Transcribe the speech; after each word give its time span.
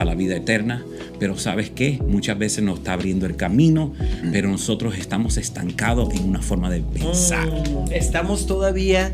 a 0.00 0.04
la 0.04 0.16
vida 0.16 0.34
eterna, 0.34 0.84
pero 1.20 1.38
sabes 1.38 1.70
qué, 1.70 2.00
muchas 2.04 2.36
veces 2.36 2.64
nos 2.64 2.78
está 2.78 2.94
abriendo 2.94 3.26
el 3.26 3.36
camino, 3.36 3.92
pero 4.32 4.48
nosotros 4.48 4.98
estamos 4.98 5.36
estancados 5.36 6.12
en 6.14 6.24
una 6.28 6.42
forma 6.42 6.68
de 6.68 6.80
pensar. 6.80 7.46
Mm, 7.46 7.92
estamos 7.92 8.48
todavía 8.48 9.12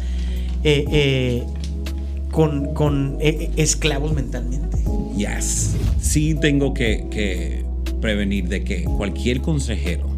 eh, 0.64 0.87
eh, 0.90 1.43
con, 2.30 2.72
con 2.72 3.19
eh, 3.21 3.51
esclavos 3.56 4.14
mentalmente. 4.14 4.79
Yes. 5.19 5.77
Sí 6.01 6.35
tengo 6.35 6.72
que, 6.72 7.08
que 7.10 7.62
prevenir 8.01 8.49
de 8.49 8.65
que 8.65 8.85
cualquier 8.85 9.42
consejero 9.42 10.08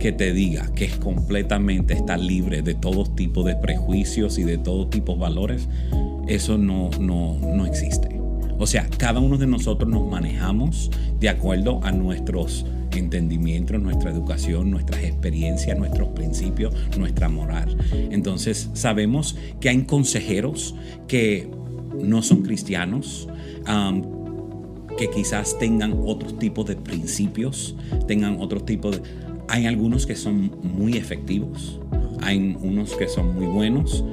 que 0.00 0.10
te 0.10 0.32
diga 0.32 0.68
que 0.74 0.86
es 0.86 0.96
completamente 0.96 1.94
está 1.94 2.16
libre 2.16 2.62
de 2.62 2.74
todo 2.74 3.04
tipo 3.04 3.44
de 3.44 3.54
prejuicios 3.54 4.36
y 4.38 4.42
de 4.42 4.58
todo 4.58 4.88
tipo 4.88 5.12
de 5.12 5.20
valores, 5.20 5.68
eso 6.26 6.58
no, 6.58 6.90
no, 6.98 7.38
no 7.38 7.66
existe. 7.66 8.15
O 8.58 8.66
sea, 8.66 8.88
cada 8.98 9.20
uno 9.20 9.36
de 9.38 9.46
nosotros 9.46 9.88
nos 9.90 10.08
manejamos 10.08 10.90
de 11.20 11.28
acuerdo 11.28 11.80
a 11.82 11.92
nuestros 11.92 12.64
entendimientos, 12.92 13.80
nuestra 13.80 14.10
educación, 14.10 14.70
nuestras 14.70 15.02
experiencias, 15.04 15.78
nuestros 15.78 16.08
principios, 16.08 16.74
nuestra 16.98 17.28
moral. 17.28 17.76
Entonces 18.10 18.70
sabemos 18.72 19.36
que 19.60 19.68
hay 19.68 19.82
consejeros 19.82 20.74
que 21.06 21.50
no 22.02 22.22
son 22.22 22.42
cristianos, 22.42 23.28
que 24.96 25.10
quizás 25.10 25.58
tengan 25.58 25.94
otros 26.06 26.38
tipos 26.38 26.66
de 26.66 26.76
principios, 26.76 27.76
tengan 28.06 28.40
otros 28.40 28.64
tipos 28.64 28.96
de... 28.96 29.25
Hay 29.48 29.66
algunos 29.66 30.06
que 30.06 30.16
son 30.16 30.50
muy 30.62 30.96
efectivos, 30.96 31.80
hay 32.20 32.56
unos 32.60 32.96
que 32.96 33.08
son 33.08 33.34
muy 33.34 33.46
buenos, 33.46 34.04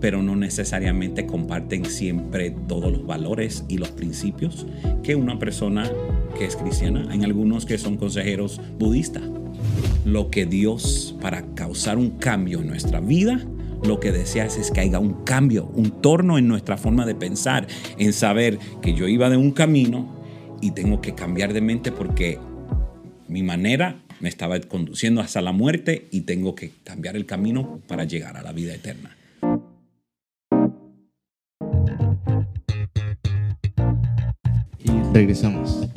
pero 0.00 0.22
no 0.22 0.36
necesariamente 0.36 1.26
comparten 1.26 1.84
siempre 1.84 2.50
todos 2.68 2.92
los 2.92 3.06
valores 3.06 3.64
y 3.68 3.78
los 3.78 3.90
principios 3.90 4.66
que 5.02 5.16
una 5.16 5.38
persona 5.38 5.90
que 6.38 6.44
es 6.44 6.56
cristiana. 6.56 7.06
Hay 7.10 7.24
algunos 7.24 7.66
que 7.66 7.78
son 7.78 7.96
consejeros 7.96 8.60
budistas. 8.78 9.22
Lo 10.04 10.30
que 10.30 10.46
Dios, 10.46 11.16
para 11.20 11.42
causar 11.54 11.98
un 11.98 12.10
cambio 12.10 12.60
en 12.60 12.68
nuestra 12.68 13.00
vida, 13.00 13.40
lo 13.84 14.00
que 14.00 14.12
desea 14.12 14.46
es 14.46 14.70
que 14.70 14.80
haya 14.80 14.98
un 14.98 15.24
cambio, 15.24 15.70
un 15.74 16.00
torno 16.00 16.38
en 16.38 16.48
nuestra 16.48 16.76
forma 16.76 17.06
de 17.06 17.14
pensar, 17.14 17.66
en 17.98 18.12
saber 18.12 18.58
que 18.82 18.94
yo 18.94 19.08
iba 19.08 19.28
de 19.30 19.36
un 19.36 19.50
camino 19.50 20.16
y 20.60 20.70
tengo 20.72 21.00
que 21.00 21.14
cambiar 21.14 21.52
de 21.52 21.60
mente 21.60 21.92
porque 21.92 22.38
mi 23.28 23.42
manera 23.42 24.02
me 24.20 24.28
estaba 24.28 24.58
conduciendo 24.60 25.20
hasta 25.20 25.40
la 25.40 25.52
muerte 25.52 26.08
y 26.10 26.22
tengo 26.22 26.54
que 26.54 26.72
cambiar 26.84 27.16
el 27.16 27.26
camino 27.26 27.80
para 27.86 28.04
llegar 28.04 28.36
a 28.36 28.42
la 28.42 28.52
vida 28.52 28.74
eterna. 28.74 29.16
Y 34.78 34.90
regresamos. 35.12 35.88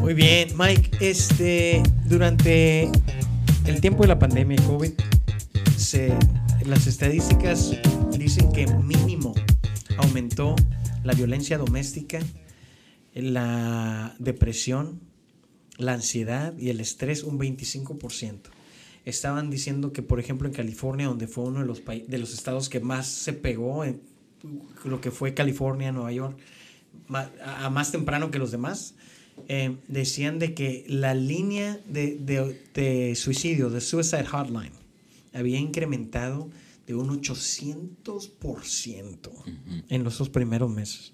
Muy 0.00 0.14
bien, 0.14 0.50
Mike. 0.56 0.90
Este, 1.00 1.82
durante 2.04 2.90
el 3.66 3.80
tiempo 3.80 4.02
de 4.02 4.08
la 4.08 4.18
pandemia 4.18 4.56
COVID, 4.66 4.92
las 6.66 6.86
estadísticas 6.86 7.72
dicen 8.18 8.52
que 8.52 8.66
mínimo 8.66 9.34
aumentó 9.98 10.56
la 11.04 11.12
violencia 11.14 11.58
doméstica, 11.58 12.18
la 13.14 14.14
depresión, 14.18 15.00
la 15.78 15.94
ansiedad 15.94 16.56
y 16.58 16.70
el 16.70 16.80
estrés 16.80 17.22
un 17.22 17.38
25%. 17.38 18.40
Estaban 19.04 19.50
diciendo 19.50 19.92
que, 19.92 20.02
por 20.02 20.18
ejemplo, 20.18 20.48
en 20.48 20.54
California, 20.54 21.06
donde 21.06 21.28
fue 21.28 21.44
uno 21.44 21.60
de 21.60 21.66
los, 21.66 21.82
de 21.84 22.18
los 22.18 22.34
estados 22.34 22.68
que 22.68 22.80
más 22.80 23.06
se 23.06 23.32
pegó, 23.32 23.84
en 23.84 24.00
lo 24.84 25.00
que 25.00 25.10
fue 25.10 25.34
California, 25.34 25.92
Nueva 25.92 26.12
York, 26.12 26.38
a 27.42 27.70
más 27.70 27.92
temprano 27.92 28.30
que 28.30 28.38
los 28.38 28.50
demás, 28.50 28.94
eh, 29.48 29.76
decían 29.86 30.38
de 30.38 30.54
que 30.54 30.84
la 30.88 31.14
línea 31.14 31.78
de, 31.88 32.16
de, 32.74 33.14
suicidio, 33.14 33.70
de 33.70 33.80
Suicide 33.80 34.24
Hotline, 34.24 34.72
había 35.32 35.58
incrementado 35.58 36.50
de 36.86 36.94
un 36.94 37.08
800% 37.20 39.30
en 39.88 40.04
los 40.04 40.18
dos 40.18 40.30
primeros 40.30 40.70
meses. 40.70 41.12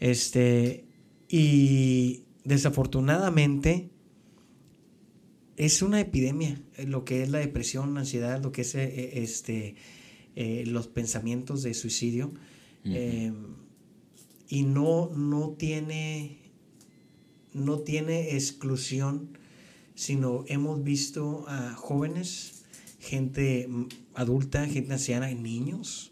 Este, 0.00 0.86
y 1.28 2.24
desafortunadamente 2.44 3.90
es 5.56 5.82
una 5.82 6.00
epidemia, 6.00 6.60
eh, 6.76 6.86
lo 6.86 7.04
que 7.04 7.22
es 7.22 7.28
la 7.28 7.38
depresión, 7.38 7.94
la 7.94 8.00
ansiedad, 8.00 8.42
lo 8.42 8.52
que 8.52 8.62
es 8.62 8.74
eh, 8.74 9.22
este, 9.22 9.74
eh, 10.34 10.64
los 10.66 10.88
pensamientos 10.88 11.62
de 11.62 11.74
suicidio. 11.74 12.32
y 14.48 14.62
no, 14.62 15.10
no, 15.14 15.50
tiene, 15.50 16.38
no 17.52 17.80
tiene 17.80 18.34
exclusión, 18.34 19.38
sino 19.94 20.44
hemos 20.48 20.82
visto 20.82 21.44
a 21.46 21.74
jóvenes, 21.74 22.64
gente 22.98 23.68
adulta, 24.14 24.66
gente 24.66 24.94
anciana, 24.94 25.30
niños 25.30 26.09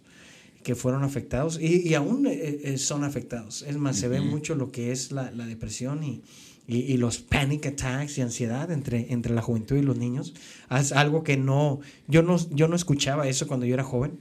que 0.63 0.75
fueron 0.75 1.05
afectados 1.05 1.59
y, 1.61 1.95
aún 1.95 2.27
eh, 2.27 2.61
eh, 2.63 2.79
son 2.79 3.05
afectados. 3.05 3.63
Es 3.63 3.77
más, 3.77 3.97
se 3.97 4.09
ve 4.09 4.21
mucho 4.21 4.55
lo 4.55 4.71
que 4.71 4.93
es 4.93 5.13
la, 5.13 5.31
depresión 5.31 6.03
y, 6.05 6.23
y, 6.67 6.97
los 6.97 7.19
panic 7.19 7.67
attacks 7.67 8.19
y 8.19 8.23
ansiedad 8.23 8.71
entre, 8.71 9.13
entre 9.13 9.35
la 9.35 9.43
juventud 9.43 9.77
y 9.77 9.83
los 9.83 9.97
niños. 9.97 10.35
Es 10.71 10.93
algo 10.93 11.23
que 11.23 11.37
no 11.37 11.81
yo, 12.07 12.23
no, 12.23 12.37
yo 12.51 12.69
no 12.69 12.77
escuchaba 12.77 13.29
eso 13.29 13.47
cuando 13.47 13.67
yo 13.67 13.75
era 13.75 13.85
joven. 13.85 14.19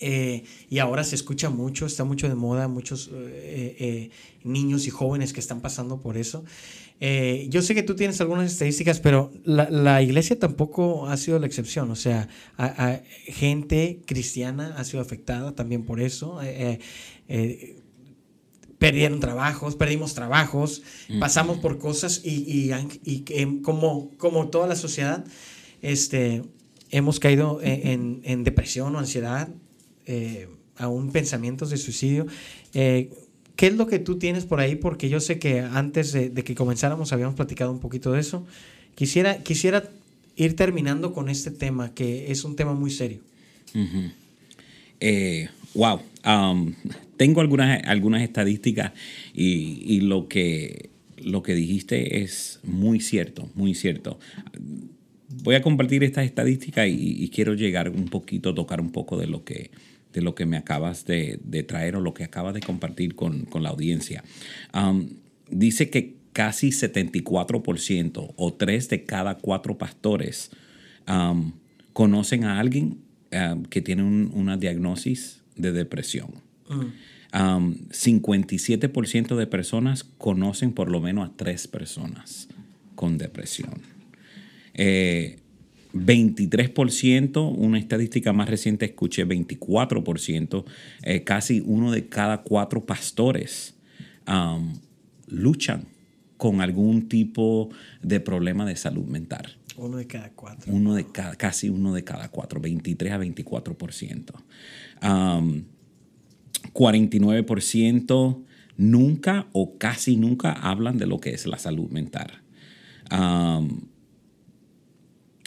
Eh, 0.00 0.42
y 0.68 0.80
ahora 0.80 1.04
se 1.04 1.14
escucha 1.14 1.48
mucho, 1.48 1.86
está 1.86 2.02
mucho 2.02 2.28
de 2.28 2.34
moda, 2.34 2.66
muchos 2.66 3.08
niños 4.42 4.88
y 4.88 4.90
jóvenes 4.90 5.32
que 5.32 5.38
están 5.38 5.60
pasando 5.60 6.00
por 6.00 6.16
eso. 6.16 6.44
Eh, 7.00 7.46
yo 7.48 7.62
sé 7.62 7.74
que 7.74 7.82
tú 7.82 7.94
tienes 7.94 8.20
algunas 8.20 8.50
estadísticas, 8.50 8.98
pero 8.98 9.30
la, 9.44 10.02
iglesia 10.02 10.38
tampoco 10.38 11.06
ha 11.06 11.16
sido 11.16 11.38
la 11.38 11.46
excepción. 11.46 11.90
O 11.90 11.96
sea, 11.96 12.28
gente 13.26 14.00
cristiana 14.06 14.74
ha 14.76 14.84
sido 14.84 15.00
afectada 15.00 15.54
también 15.54 15.84
por 15.84 16.00
eso. 16.00 16.40
Eh, 16.42 16.80
eh, 17.28 17.76
perdieron 18.78 19.20
trabajos, 19.20 19.76
perdimos 19.76 20.14
trabajos, 20.14 20.82
pasamos 21.20 21.58
por 21.58 21.78
cosas 21.78 22.20
y, 22.24 22.70
como, 23.62 24.10
como 24.18 24.48
toda 24.48 24.66
la 24.66 24.76
sociedad, 24.76 25.24
este, 25.82 26.42
hemos 26.90 27.18
caído 27.20 27.60
en, 27.62 28.44
depresión 28.44 28.94
o 28.94 28.98
ansiedad, 28.98 29.48
aún 30.76 31.10
pensamientos 31.12 31.70
de 31.70 31.76
suicidio. 31.76 32.26
¿Qué 33.58 33.66
es 33.66 33.74
lo 33.74 33.88
que 33.88 33.98
tú 33.98 34.20
tienes 34.20 34.46
por 34.46 34.60
ahí? 34.60 34.76
Porque 34.76 35.08
yo 35.08 35.18
sé 35.18 35.40
que 35.40 35.58
antes 35.58 36.12
de, 36.12 36.30
que 36.30 36.54
comenzáramos 36.54 37.12
habíamos 37.12 37.34
platicado 37.34 37.72
un 37.72 37.80
poquito 37.80 38.12
de 38.12 38.20
eso. 38.20 38.46
Quisiera, 38.94 39.42
quisiera 39.42 39.82
ir 40.36 40.54
terminando 40.54 41.12
con 41.12 41.28
este 41.28 41.50
tema, 41.50 41.92
que 41.92 42.30
es 42.30 42.44
un 42.44 42.54
tema 42.54 42.74
muy 42.74 42.92
serio. 42.92 43.18
Eh, 45.00 45.48
wow. 45.74 46.00
Um, 46.24 46.72
tengo 47.16 47.40
algunas, 47.40 47.82
algunas 47.82 48.22
estadísticas 48.22 48.92
y, 49.34 50.02
lo, 50.02 50.28
que, 50.28 50.90
lo 51.16 51.42
que 51.42 51.56
dijiste 51.56 52.22
es 52.22 52.60
muy 52.62 53.00
cierto, 53.00 53.48
muy 53.56 53.74
cierto. 53.74 54.20
Voy 55.42 55.56
a 55.56 55.62
compartir 55.62 56.04
estas 56.04 56.26
estadísticas 56.26 56.86
y, 56.86 57.24
y 57.24 57.28
quiero 57.30 57.54
llegar 57.54 57.90
un 57.90 58.04
poquito, 58.04 58.54
tocar 58.54 58.80
un 58.80 58.92
poco 58.92 59.18
de 59.18 59.26
lo 59.26 59.42
que, 59.42 59.72
de 60.12 60.22
lo 60.22 60.34
que 60.34 60.46
me 60.46 60.56
acabas 60.56 61.04
de, 61.04 61.38
traer 61.66 61.96
o 61.96 62.00
lo 62.00 62.14
que 62.14 62.24
acabas 62.24 62.54
de 62.54 62.60
compartir 62.60 63.14
con, 63.14 63.46
la 63.60 63.68
audiencia. 63.68 64.24
dice 65.50 65.90
que 65.90 66.16
casi 66.32 66.68
74% 66.68 68.32
o 68.36 68.54
3 68.54 68.88
de 68.88 69.04
cada 69.04 69.38
4 69.38 69.78
pastores 69.78 70.50
conocen 71.92 72.44
a 72.44 72.60
alguien 72.60 72.98
que 73.70 73.82
tiene 73.82 74.04
una 74.04 74.56
diagnosis 74.56 75.42
de 75.56 75.72
depresión. 75.72 76.30
57% 77.32 79.36
de 79.36 79.46
personas 79.46 80.04
conocen 80.04 80.72
por 80.72 80.90
lo 80.90 81.00
menos 81.00 81.28
a 81.28 81.32
3 81.36 81.68
personas 81.68 82.48
con 82.94 83.18
depresión. 83.18 83.82
Eh, 84.74 85.38
23%, 85.92 87.54
una 87.56 87.78
estadística 87.78 88.32
más 88.32 88.48
reciente 88.48 88.84
escuché 88.86 89.26
24%, 89.26 90.64
eh, 91.02 91.24
casi 91.24 91.62
uno 91.64 91.90
de 91.92 92.08
cada 92.08 92.42
cuatro 92.42 92.84
pastores 92.84 93.74
luchan 95.26 95.84
con 96.36 96.60
algún 96.60 97.08
tipo 97.08 97.70
de 98.02 98.20
problema 98.20 98.66
de 98.66 98.76
salud 98.76 99.06
mental. 99.06 99.56
Uno 99.76 99.96
de 99.96 100.06
cada 100.06 100.30
cuatro. 100.30 100.72
Uno 100.72 100.94
de 100.94 101.06
cada, 101.06 101.36
casi 101.36 101.68
uno 101.68 101.94
de 101.94 102.04
cada 102.04 102.28
cuatro, 102.28 102.60
23 102.60 103.12
a 103.12 103.18
24%. 103.18 104.32
49% 106.72 108.44
nunca 108.76 109.46
o 109.52 109.78
casi 109.78 110.16
nunca 110.16 110.52
hablan 110.52 110.98
de 110.98 111.06
lo 111.06 111.20
que 111.20 111.30
es 111.30 111.46
la 111.46 111.58
salud 111.58 111.90
mental. 111.90 112.42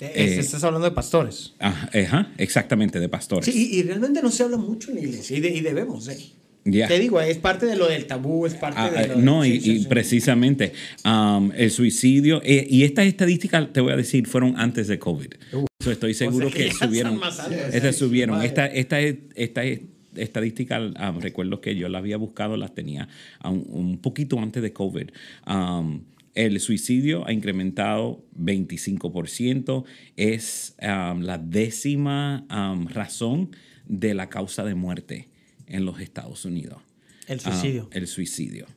Eh, 0.01 0.37
estás 0.39 0.63
hablando 0.63 0.89
de 0.89 0.95
pastores. 0.95 1.53
Ajá, 1.59 2.31
exactamente, 2.37 2.99
de 2.99 3.07
pastores. 3.07 3.45
Sí, 3.45 3.69
y, 3.71 3.83
realmente 3.83 4.21
no 4.23 4.31
se 4.31 4.43
habla 4.43 4.57
mucho 4.57 4.89
en 4.89 4.95
la 4.95 5.01
iglesia, 5.01 5.37
y, 5.37 5.61
debemos, 5.61 6.07
¿eh? 6.07 6.17
Ya. 6.65 6.87
Te 6.87 6.99
digo, 6.99 7.21
es 7.21 7.37
parte 7.37 7.67
de 7.67 7.75
lo 7.75 7.87
del 7.87 8.05
tabú, 8.05 8.45
es 8.45 8.53
parte 8.55 8.79
Ah, 8.79 8.89
de 8.89 8.99
ah, 8.99 9.07
lo 9.07 9.15
no, 9.17 9.43
sí, 9.43 9.53
y, 9.53 9.61
sí, 9.61 9.71
y 9.71 9.79
sí. 9.79 9.85
precisamente 9.87 10.73
um, 11.05 11.51
el 11.55 11.71
suicidio, 11.71 12.41
eh, 12.43 12.67
y 12.69 12.83
estas 12.83 13.05
estadísticas, 13.05 13.71
te 13.73 13.81
voy 13.81 13.93
a 13.93 13.95
decir, 13.95 14.27
fueron 14.27 14.59
antes 14.59 14.87
de 14.87 14.99
COVID. 14.99 15.29
So, 15.79 15.91
estoy 15.91 16.13
seguro 16.13 16.47
Uh. 16.47 16.49
sea 16.51 16.57
que 16.57 16.69
que, 16.69 16.75
subieron. 16.75 17.19
Estas 17.71 17.95
subieron. 17.95 18.41
Esta, 18.43 18.67
esta, 18.67 18.99
esta 18.99 19.63
estadística, 20.15 20.79
ah, 20.95 21.13
recuerdo 21.19 21.61
que 21.61 21.75
yo 21.75 21.89
la 21.89 21.99
había 21.99 22.17
buscado, 22.17 22.57
las 22.57 22.73
tenía 22.73 23.07
un 23.43 23.99
poquito 23.99 24.39
antes 24.39 24.61
de 24.61 24.73
COVID. 24.73 25.09
El 26.33 26.59
suicidio 26.59 27.27
ha 27.27 27.33
incrementado 27.33 28.23
25%, 28.39 29.83
es 30.15 30.75
um, 30.81 31.21
la 31.21 31.37
décima 31.37 32.45
um, 32.49 32.87
razón 32.87 33.55
de 33.85 34.13
la 34.13 34.29
causa 34.29 34.63
de 34.63 34.75
muerte 34.75 35.27
en 35.67 35.85
los 35.85 35.99
Estados 35.99 36.45
Unidos. 36.45 36.81
El 37.27 37.39
suicidio. 37.39 37.89
el 37.91 38.07
suicidio. 38.07 38.67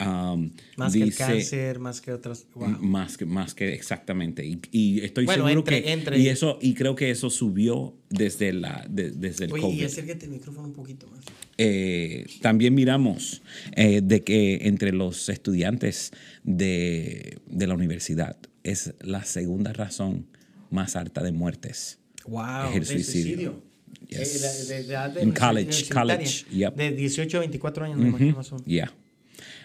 Um, 0.00 0.50
más 0.76 0.92
que 0.92 0.98
el 1.00 1.04
dice- 1.06 1.18
cáncer, 1.18 1.78
más 1.80 2.00
que 2.00 2.12
otras. 2.12 2.46
wow. 2.54 2.68
Más 2.80 3.16
que, 3.16 3.24
más 3.26 3.52
que 3.54 3.74
exactamente. 3.74 4.46
Y, 4.46 4.60
y 4.70 5.00
estoy 5.00 5.24
Bueno, 5.24 5.44
seguro 5.48 5.60
entre- 5.60 5.82
que. 5.82 5.92
entre- 5.92 6.18
y, 6.20 6.28
eso, 6.28 6.58
y 6.62 6.74
creo 6.74 6.94
que 6.94 7.10
eso 7.10 7.30
subió 7.30 7.96
desde, 8.08 8.52
la, 8.52 8.86
de- 8.88 9.10
desde 9.10 9.46
el 9.46 9.52
Oye, 9.54 9.60
y 9.60 9.70
COVID. 9.72 9.84
acércate 9.84 10.26
el 10.26 10.30
micrófono 10.30 10.68
un 10.68 10.72
poquito 10.74 11.08
más. 11.08 11.24
Eh, 11.56 12.26
también 12.42 12.74
miramos 12.74 13.42
eh, 13.74 14.00
de 14.00 14.22
que 14.22 14.68
entre 14.68 14.92
los 14.92 15.28
estudiantes 15.28 16.12
de, 16.44 17.38
de 17.46 17.66
la 17.66 17.74
universidad 17.74 18.36
es 18.62 18.94
la 19.00 19.24
segunda 19.24 19.72
razón 19.72 20.26
más 20.70 20.94
alta 20.94 21.24
de 21.24 21.32
muertes. 21.32 21.98
Wow, 22.26 22.70
Es 22.72 22.76
el 22.76 22.86
suicidio. 23.02 23.62
Eh, 24.10 24.16
Yes. 24.16 24.40
la- 24.88 25.08
de- 25.08 25.26
de 25.26 25.34
college, 25.34 25.88
college, 25.92 26.44
yep. 26.52 26.74
De 26.76 26.92
18 26.92 27.36
a 27.38 27.40
24 27.40 27.84
años, 27.84 27.98
me 27.98 28.08
imagino 28.08 28.36
más 28.36 28.52
o 28.52 28.54
menos. 28.54 28.66
Yeah. 28.68 28.92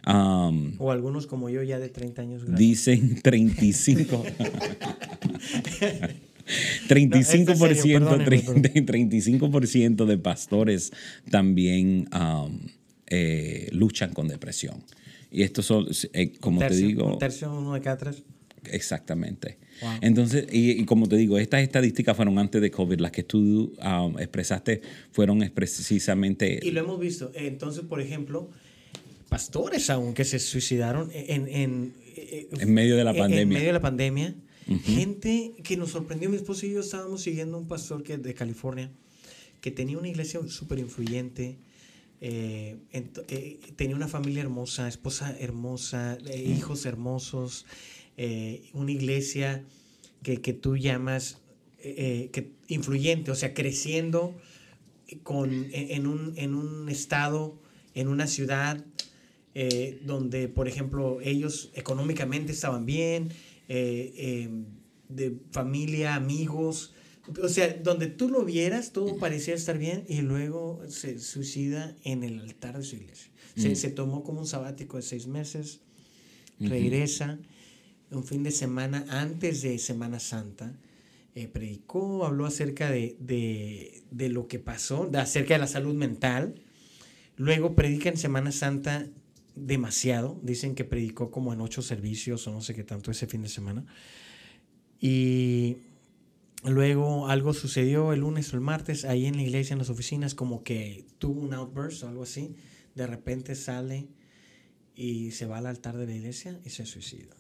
Um, 0.06 0.74
O 0.80 0.92
algunos 0.92 1.28
como 1.28 1.50
yo 1.50 1.64
ya 1.64 1.80
de 1.80 1.90
30 1.90 2.22
años. 2.22 2.56
Dicen 2.56 3.22
35. 3.24 4.24
No, 4.24 4.24
35%, 6.90 7.16
es 7.16 7.34
en 7.34 7.46
serio, 7.76 8.00
perdónenme, 8.26 8.82
30 8.82 9.40
35% 9.40 10.06
de 10.06 10.18
pastores 10.18 10.92
también 11.30 12.10
um, 12.14 12.60
eh, 13.08 13.70
luchan 13.72 14.14
con 14.14 14.28
depresión. 14.28 14.84
Y 15.32 15.44
esto 15.44 15.62
son, 15.62 15.88
eh, 16.14 16.34
como 16.40 16.60
te 16.60 16.76
digo, 16.76 17.14
Un 17.14 17.20
tercio, 17.20 17.52
uno 17.52 17.74
de 17.74 17.82
cada 17.82 17.98
tres. 17.98 18.24
exactamente. 18.66 19.58
Wow. 19.82 19.92
Entonces, 20.02 20.46
y, 20.52 20.72
y 20.72 20.86
como 20.86 21.08
te 21.08 21.16
digo, 21.16 21.38
estas 21.40 21.62
estadísticas 21.64 22.16
fueron 22.16 22.38
antes 22.38 22.62
de 22.62 22.70
COVID. 22.70 23.00
Las 23.00 23.12
que 23.12 23.24
tú 23.24 23.74
um, 23.84 24.20
expresaste 24.20 24.82
fueron 25.12 25.40
precisamente... 25.54 26.60
Y 26.62 26.72
lo 26.72 26.82
hemos 26.82 27.00
visto. 27.00 27.32
Entonces, 27.34 27.84
por 27.84 28.00
ejemplo, 28.00 28.52
pastores 29.34 29.90
aún 29.90 30.14
que 30.14 30.26
se 30.26 30.38
suicidaron 30.38 31.10
en, 31.12 31.48
en, 31.48 31.94
eh, 32.16 32.50
En 32.60 32.72
medio 32.72 32.96
de 32.96 33.04
la 33.04 33.16
pandemia. 33.16 33.42
En 33.42 33.50
medio 33.50 33.66
de 33.66 33.74
la 33.74 33.82
pandemia. 33.82 34.36
Gente 34.86 35.56
que 35.64 35.76
nos 35.76 35.90
sorprendió. 35.90 36.30
Mi 36.30 36.36
esposo 36.36 36.68
y 36.68 36.74
yo 36.74 36.82
estábamos 36.82 37.24
siguiendo 37.24 37.58
a 37.58 37.60
un 37.60 37.68
pastor 37.68 38.04
que, 38.04 38.20
de 38.20 38.34
California 38.36 38.92
que 39.60 39.72
tenía 39.72 39.98
una 39.98 40.10
iglesia 40.10 40.40
súper 40.50 40.78
influyente. 40.78 41.58
eh, 42.22 42.78
eh, 42.92 43.60
tenía 43.76 43.96
una 43.96 44.08
familia 44.08 44.44
hermosa, 44.44 44.88
esposa 44.88 45.36
hermosa, 45.40 46.18
eh, 46.28 46.56
hijos 46.56 46.86
hermosos, 46.86 47.66
una 48.74 48.92
iglesia 48.92 49.64
que, 50.22 50.42
que 50.42 50.54
tú 50.54 50.78
llamas 50.78 51.40
que, 51.82 52.52
influyente, 52.68 53.32
o 53.32 53.36
sea, 53.36 53.54
creciendo 53.56 54.36
con, 55.24 55.68
en 55.72 56.06
un, 56.06 56.34
en 56.36 56.54
un 56.54 56.88
estado, 56.90 57.58
en 57.96 58.08
una 58.10 58.28
ciudad 58.28 58.86
eh, 59.56 60.00
donde, 60.06 60.48
por 60.48 60.68
ejemplo, 60.68 61.20
ellos 61.22 61.72
económicamente 61.76 62.52
estaban 62.52 62.86
bien, 62.86 63.30
eh, 63.70 64.14
eh, 64.18 64.50
de 65.10 65.38
familia, 65.52 66.16
amigos, 66.16 66.94
o 67.42 67.48
sea, 67.48 67.72
donde 67.74 68.08
tú 68.08 68.30
lo 68.30 68.44
vieras, 68.44 68.92
todo 68.92 69.18
parecía 69.18 69.54
estar 69.54 69.78
bien 69.78 70.04
y 70.10 70.22
luego 70.22 70.82
se 70.90 71.20
suicida 71.20 71.96
en 72.04 72.24
el 72.24 72.40
altar 72.40 72.78
de 72.78 72.84
su 72.84 72.96
iglesia. 72.98 73.32
Se, 73.56 73.76
se 73.76 73.90
tomó 73.92 74.24
como 74.24 74.40
un 74.42 74.48
sabático 74.48 74.98
de 74.98 75.04
seis 75.04 75.28
meses, 75.28 75.80
regresa, 76.60 77.40
un 78.12 78.24
fin 78.24 78.44
de 78.44 78.52
semana 78.52 79.06
antes 79.10 79.62
de 79.62 79.78
Semana 79.80 80.20
Santa, 80.20 80.76
eh, 81.36 81.48
predicó, 81.48 82.26
habló 82.26 82.46
acerca 82.46 82.90
de, 82.92 83.16
de- 83.20 84.04
de 84.12 84.30
lo 84.30 84.48
que 84.48 84.60
pasó, 84.60 85.08
de, 85.08 85.18
acerca 85.20 85.54
de 85.56 85.60
la 85.60 85.68
salud 85.68 85.94
mental. 85.96 86.56
Luego 87.38 87.74
predica 87.76 88.10
en 88.10 88.18
Semana 88.18 88.52
Santa 88.52 89.08
demasiado. 89.56 90.40
Dicen 90.44 90.76
que 90.76 90.84
predicó 90.84 91.32
como 91.32 91.54
en 91.54 91.62
ocho 91.62 91.82
servicios 91.82 92.48
o 92.48 92.52
no 92.52 92.62
sé 92.62 92.74
qué 92.74 92.84
tanto 92.84 93.12
ese 93.12 93.28
fin 93.28 93.42
de 93.42 93.50
semana. 93.50 93.86
Y 95.00 95.78
luego 96.64 97.28
algo 97.28 97.54
sucedió 97.54 98.14
el 98.14 98.22
lunes 98.22 98.54
o 98.54 98.56
el 98.56 98.62
martes 98.62 99.06
ahí 99.06 99.26
en 99.26 99.36
la 99.36 99.44
iglesia, 99.44 99.74
en 99.74 99.80
las 99.80 99.90
oficinas, 99.90 100.36
como 100.36 100.64
que 100.64 101.06
tuvo 101.18 101.42
un 101.42 101.54
outburst 101.54 102.04
o 102.04 102.08
algo 102.08 102.24
así. 102.24 102.56
De 102.96 103.08
repente 103.08 103.56
sale 103.56 104.08
y 104.96 105.32
se 105.32 105.46
va 105.46 105.58
al 105.58 105.66
altar 105.66 105.98
de 105.98 106.06
la 106.06 106.16
iglesia 106.16 106.60
y 106.64 106.70
se 106.70 106.86
suicida. 106.86 107.36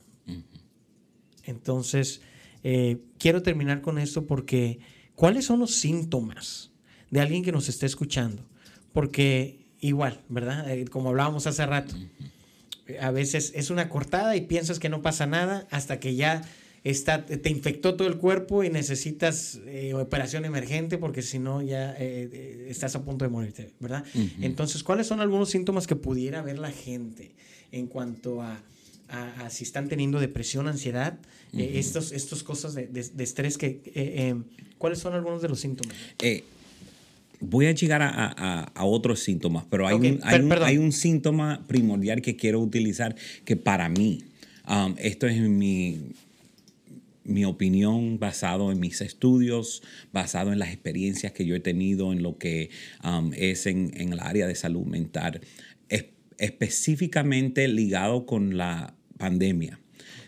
Entonces, 1.43 2.21
eh, 2.63 3.03
quiero 3.17 3.43
terminar 3.43 3.81
con 3.81 3.99
esto 3.99 4.25
porque 4.25 4.79
¿cuáles 5.15 5.45
son 5.45 5.59
los 5.59 5.75
síntomas 5.75 6.71
de 7.11 7.21
alguien 7.21 7.43
que 7.43 7.51
nos 7.51 7.69
esté 7.69 7.85
escuchando? 7.85 8.47
Porque 8.91 9.62
igual, 9.83 10.19
¿verdad? 10.29 10.69
Eh, 10.71 10.85
como 10.85 11.09
hablábamos 11.09 11.45
hace 11.47 11.65
rato, 11.65 11.95
a 12.99 13.11
veces 13.11 13.51
es 13.55 13.69
una 13.69 13.89
cortada 13.89 14.35
y 14.35 14.41
piensas 14.41 14.79
que 14.79 14.89
no 14.89 15.01
pasa 15.01 15.25
nada 15.25 15.67
hasta 15.71 15.99
que 15.99 16.15
ya 16.15 16.41
está, 16.83 17.25
te 17.25 17.49
infectó 17.49 17.95
todo 17.95 18.07
el 18.07 18.17
cuerpo 18.17 18.63
y 18.63 18.69
necesitas 18.69 19.59
eh, 19.67 19.93
operación 19.93 20.43
emergente 20.45 20.97
porque 20.97 21.21
si 21.21 21.39
no 21.39 21.61
ya 21.61 21.91
eh, 21.93 22.29
eh, 22.31 22.67
estás 22.69 22.95
a 22.95 23.03
punto 23.03 23.23
de 23.25 23.29
morirte, 23.29 23.71
¿verdad? 23.79 24.03
Entonces, 24.41 24.83
¿cuáles 24.83 25.07
son 25.07 25.21
algunos 25.21 25.49
síntomas 25.49 25.87
que 25.87 25.95
pudiera 25.95 26.41
ver 26.41 26.59
la 26.59 26.71
gente 26.71 27.31
en 27.71 27.87
cuanto 27.87 28.41
a, 28.41 28.61
a- 29.09 29.45
a 29.45 29.49
si 29.49 29.63
están 29.63 29.87
teniendo 29.87 30.19
depresión, 30.19 30.67
ansiedad, 30.67 31.17
eh, 31.57 31.71
estos, 31.79 32.11
estos 32.11 32.43
cosas 32.43 32.73
de, 32.73 32.87
de- 32.87 33.09
de 33.09 33.23
estrés 33.23 33.57
que... 33.57 33.67
eh, 33.67 33.81
eh, 33.95 34.35
¿Cuáles 34.77 34.99
son 34.99 35.13
algunos 35.13 35.41
de 35.41 35.47
los 35.47 35.61
síntomas? 35.61 35.95
Voy 37.45 37.65
a 37.67 37.71
llegar 37.73 38.01
a, 38.01 38.09
a- 38.09 38.63
a 38.73 38.85
otros 38.85 39.19
síntomas, 39.19 39.65
pero 39.69 39.85
hay, 39.87 39.95
Ok, 39.95 40.01
un, 40.03 40.19
hay, 40.23 40.39
un, 40.41 40.51
hay 40.63 40.77
un 40.77 40.91
síntoma 40.91 41.65
primordial 41.67 42.21
que 42.21 42.35
quiero 42.35 42.59
utilizar 42.61 43.15
que 43.45 43.55
para 43.55 43.89
mí, 43.89 44.19
um, 44.67 44.95
esto 44.97 45.27
es 45.27 45.39
mi, 45.41 45.99
mi 47.25 47.45
opinión 47.45 48.19
basado 48.19 48.71
en 48.71 48.79
mis 48.79 49.01
estudios, 49.01 49.81
basado 50.11 50.51
en 50.53 50.59
las 50.59 50.69
experiencias 50.69 51.31
que 51.33 51.45
yo 51.45 51.55
he 51.55 51.59
tenido 51.59 52.11
en 52.13 52.21
lo 52.23 52.37
que 52.37 52.69
um, 53.03 53.31
es 53.35 53.65
en, 53.65 53.91
en 53.95 54.13
el 54.13 54.19
área 54.19 54.47
de 54.47 54.55
salud 54.55 54.85
mental, 54.85 55.41
es- 55.89 56.05
específicamente 56.37 57.67
ligado 57.67 58.25
con 58.25 58.57
la 58.57 58.95
pandemia. 59.17 59.79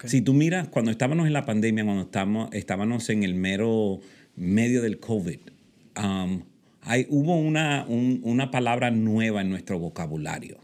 Si 0.05 0.21
tú 0.21 0.33
miras, 0.33 0.67
cuando 0.67 0.91
estábamos 0.91 1.25
en 1.27 1.33
la 1.33 1.45
pandemia, 1.45 1.83
cuando 1.83 2.03
estábamos, 2.03 2.49
estábamos 2.53 3.09
en 3.09 3.23
el 3.23 3.33
mero 3.33 3.99
medio 4.35 4.81
del 4.83 4.99
COVID, 4.99 5.39
um, 6.03 6.43
hay, 6.85 7.05
hubo 7.09 7.35
una, 7.35 7.85
un- 7.87 8.21
una 8.23 8.51
palabra 8.51 8.91
nueva 8.91 9.41
en 9.41 9.49
nuestro 9.49 9.79
vocabulario 9.79 10.59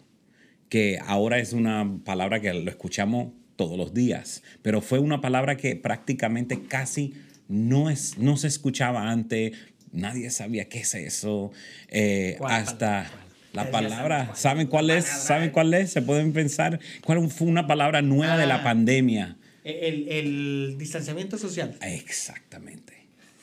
que 0.70 1.00
ahora 1.06 1.38
es 1.40 1.52
una 1.52 2.00
palabra 2.06 2.40
que 2.40 2.54
lo 2.54 2.70
escuchamos 2.72 3.34
todos 3.58 3.78
los 3.78 3.94
días, 3.94 4.42
pero 4.62 4.80
fue 4.82 5.00
una 5.00 5.20
palabra 5.20 5.58
que 5.58 5.76
prácticamente 5.76 6.62
casi 6.68 7.14
no, 7.50 7.90
es, 7.90 8.18
no 8.18 8.38
se 8.38 8.48
escuchaba 8.48 9.12
antes, 9.12 9.52
nadie 9.92 10.30
sabía 10.30 10.70
qué 10.70 10.80
es 10.80 10.96
eso, 10.96 11.52
eh, 11.90 12.36
¿Cuál 12.38 12.54
hasta 12.54 13.04
palabra? 13.04 13.26
la 13.52 13.72
palabra, 13.72 14.32
¿saben 14.36 14.68
cuál 14.68 14.90
es? 14.92 15.04
¿Saben 15.06 15.50
cuál 15.50 15.74
es? 15.74 15.92
Se 15.92 16.02
pueden 16.02 16.32
pensar, 16.32 16.80
¿cuál 17.04 17.30
fue 17.30 17.48
una 17.50 17.68
palabra 17.68 18.02
nueva 18.02 18.38
de 18.38 18.48
la 18.48 18.56
Ah. 18.62 18.64
pandemia? 18.64 19.36
El, 19.66 20.08
el 20.08 20.76
distanciamiento 20.78 21.38
social. 21.38 21.76
Exactamente. 21.82 22.94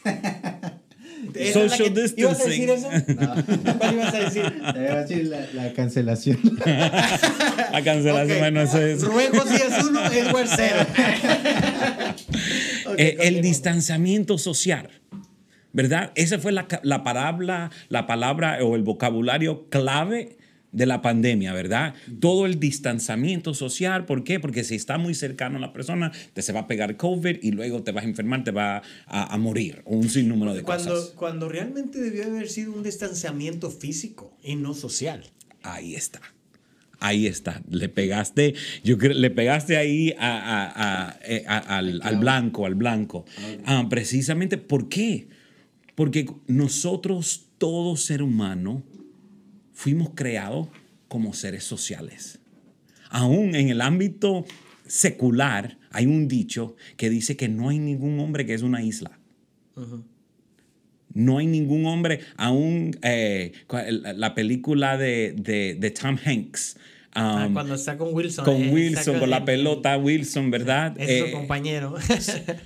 ¿Esa 1.35 1.65
es 1.65 1.71
la 1.71 1.77
Social 1.77 1.95
que- 1.95 2.21
¿Ibas 2.23 2.41
a 2.41 2.45
decir 2.45 2.71
eso? 2.71 2.89
distancing. 3.07 3.75
¿Cuál 3.79 3.95
ibas 3.95 4.15
a 4.15 4.19
decir? 4.19 4.43
Te 4.43 4.81
iba 4.81 4.93
a 4.93 5.03
decir 5.03 5.27
la, 5.27 5.47
la 5.55 5.73
cancelación. 5.73 6.39
La 7.73 7.83
cancelación, 7.85 8.39
bueno, 8.39 8.63
eso 8.63 8.81
es- 8.81 9.03
Ruego 9.03 9.43
si 9.47 9.55
es 9.57 9.85
uno, 9.85 10.01
Edward 10.11 10.49
cero. 10.55 10.87
Ok, 12.87 12.95
Eh, 12.99 13.17
el 13.21 13.43
distanciamiento 13.43 14.39
social, 14.39 14.89
¿verdad? 15.73 16.11
Esa 16.15 16.39
fue 16.39 16.53
la, 16.53 16.67
la 16.83 17.03
palabra, 17.05 17.71
la 17.91 18.07
palabra 18.07 18.59
o 18.65 18.75
el 18.77 18.83
vocabulario 18.83 19.69
clave 19.69 20.38
de 20.73 20.85
la 20.87 21.01
pandemia, 21.01 21.53
¿verdad? 21.55 21.95
Todo 22.21 22.45
el 22.47 22.61
distanciamiento 22.61 23.55
social, 23.55 24.05
¿por 24.05 24.23
qué? 24.25 24.39
Porque 24.39 24.65
si 24.65 24.75
está 24.75 24.99
muy 24.99 25.15
cercano 25.15 25.57
a 25.57 25.61
la 25.61 25.73
persona, 25.73 26.13
te 26.35 26.43
se 26.43 26.53
va 26.53 26.61
a 26.61 26.67
pegar 26.67 26.97
COVID 26.97 27.39
y 27.43 27.53
luego 27.53 27.83
te 27.83 27.93
vas 27.93 28.05
a 28.05 28.09
enfermar, 28.09 28.45
te 28.45 28.51
va 28.51 28.83
a, 29.07 29.35
a 29.35 29.39
morir, 29.39 29.83
un 29.87 30.09
sinnúmero 30.11 30.55
de 30.55 30.63
Cuando, 30.63 30.91
cosas. 30.95 31.11
cuando 31.17 31.49
realmente 31.49 32.01
debió 32.01 32.25
haber 32.27 32.49
sido 32.49 32.73
un 32.75 32.83
distanciamiento 32.83 33.71
físico 33.71 34.37
y 34.45 34.57
no 34.57 34.75
social. 34.75 35.25
Ahí 35.63 35.95
está. 35.95 36.21
Ahí 37.01 37.27
está. 37.29 37.63
Le 37.71 37.89
pegaste, 37.89 38.55
yo 38.85 38.99
creo, 38.99 39.15
le 39.15 39.31
pegaste 39.31 39.77
ahí 39.77 40.15
a- 40.19 41.17
eh, 41.25 41.45
a- 41.47 41.79
al, 41.79 42.01
al 42.03 42.17
blanco, 42.19 42.67
al 42.67 42.75
blanco. 42.75 43.25
Ah, 43.65 43.87
precisamente, 43.89 44.59
¿por 44.59 44.89
qué? 44.89 45.29
Porque 45.95 46.27
nosotros, 46.47 47.47
todo 47.59 47.97
ser 47.97 48.23
humano, 48.23 48.83
fuimos 49.79 50.11
creados 50.17 50.67
como 51.07 51.33
seres 51.35 51.63
sociales. 51.63 52.41
Aún 53.11 53.55
en 53.55 53.69
el 53.69 53.81
ámbito 53.81 54.45
secular 54.89 55.79
hay 55.93 56.07
un 56.07 56.27
dicho 56.27 56.75
que 56.97 57.09
dice 57.11 57.37
que 57.37 57.49
no 57.49 57.69
hay 57.69 57.79
ningún 57.79 58.19
hombre 58.19 58.45
que 58.45 58.55
es 58.55 58.63
una 58.63 58.83
isla. 58.83 59.17
No 61.15 61.39
hay 61.39 61.47
ningún 61.47 61.87
hombre, 61.87 62.21
aún 62.37 62.91
eh, 63.03 63.53
la 64.17 64.35
película 64.35 64.97
de, 64.99 65.33
de- 65.39 65.77
de 65.79 65.91
Tom 65.93 66.19
Hanks, 66.25 66.77
um, 67.23 67.53
cuando 67.53 67.75
está 67.75 67.97
con 67.99 68.15
Wilson. 68.15 68.45
con 68.45 68.57
eh, 68.63 68.71
Wilson, 68.73 69.19
con 69.19 69.31
la 69.31 69.45
pelota 69.45 69.97
Wilson, 69.97 70.51
¿verdad? 70.51 70.95
Es 70.99 71.19
su 71.21 71.25
Eh, 71.27 71.33
compañero. 71.33 71.95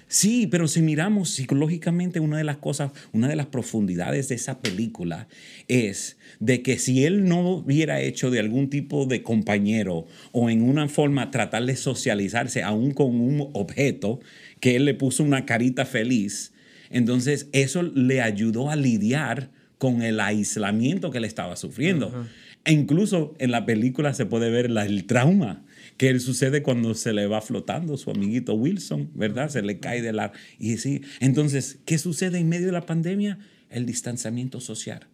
Sí, 0.08 0.46
pero 0.46 0.68
si 0.68 0.82
miramos 0.82 1.30
psicológicamente, 1.30 2.20
una 2.20 2.36
de 2.38 2.44
las 2.44 2.56
cosas, 2.58 2.92
una 3.12 3.28
de 3.28 3.36
las 3.36 3.46
profundidades 3.46 4.28
de 4.28 4.34
esa 4.34 4.60
película 4.60 5.28
es 5.68 6.16
de 6.40 6.62
que 6.62 6.78
si 6.78 7.04
él 7.04 7.24
no 7.24 7.48
hubiera 7.50 8.00
hecho 8.00 8.30
de 8.30 8.40
algún 8.40 8.68
tipo 8.70 9.06
de 9.06 9.22
compañero 9.22 10.06
o 10.32 10.50
en 10.50 10.62
una 10.62 10.88
forma 10.88 11.30
tratar 11.30 11.64
de 11.66 11.76
socializarse 11.76 12.62
aún 12.62 12.92
con 12.92 13.20
un 13.20 13.50
objeto 13.52 14.20
que 14.60 14.76
él 14.76 14.84
le 14.84 14.94
puso 14.94 15.22
una 15.22 15.44
carita 15.46 15.84
feliz, 15.84 16.52
entonces 16.90 17.48
eso 17.52 17.82
le 17.82 18.20
ayudó 18.20 18.70
a 18.70 18.76
lidiar 18.76 19.50
con 19.78 20.02
el 20.02 20.20
aislamiento 20.20 21.10
que 21.10 21.18
él 21.18 21.24
estaba 21.24 21.56
sufriendo. 21.56 22.26
E 22.64 22.72
incluso 22.72 23.34
en 23.38 23.50
la 23.50 23.66
película 23.66 24.14
se 24.14 24.24
puede 24.26 24.50
ver 24.50 24.70
la- 24.70 24.86
el 24.86 25.04
trauma 25.06 25.64
que 25.96 26.08
él 26.08 26.20
sucede 26.20 26.62
cuando 26.62 26.94
se 26.94 27.12
le 27.12 27.26
va 27.26 27.40
flotando 27.40 27.96
su 27.96 28.10
amiguito 28.10 28.54
Wilson, 28.54 29.10
¿verdad? 29.14 29.48
Se 29.48 29.62
le 29.62 29.78
cae 29.80 30.00
de 30.00 30.12
la... 30.12 30.32
Y 30.58 30.76
sí, 30.78 31.02
entonces, 31.20 31.78
¿qué 31.84 31.98
sucede 31.98 32.38
en 32.38 32.48
medio 32.48 32.66
de 32.66 32.72
la 32.72 32.86
pandemia? 32.86 33.38
El 33.68 33.84
distanciamiento 33.84 34.60
social. 34.60 35.06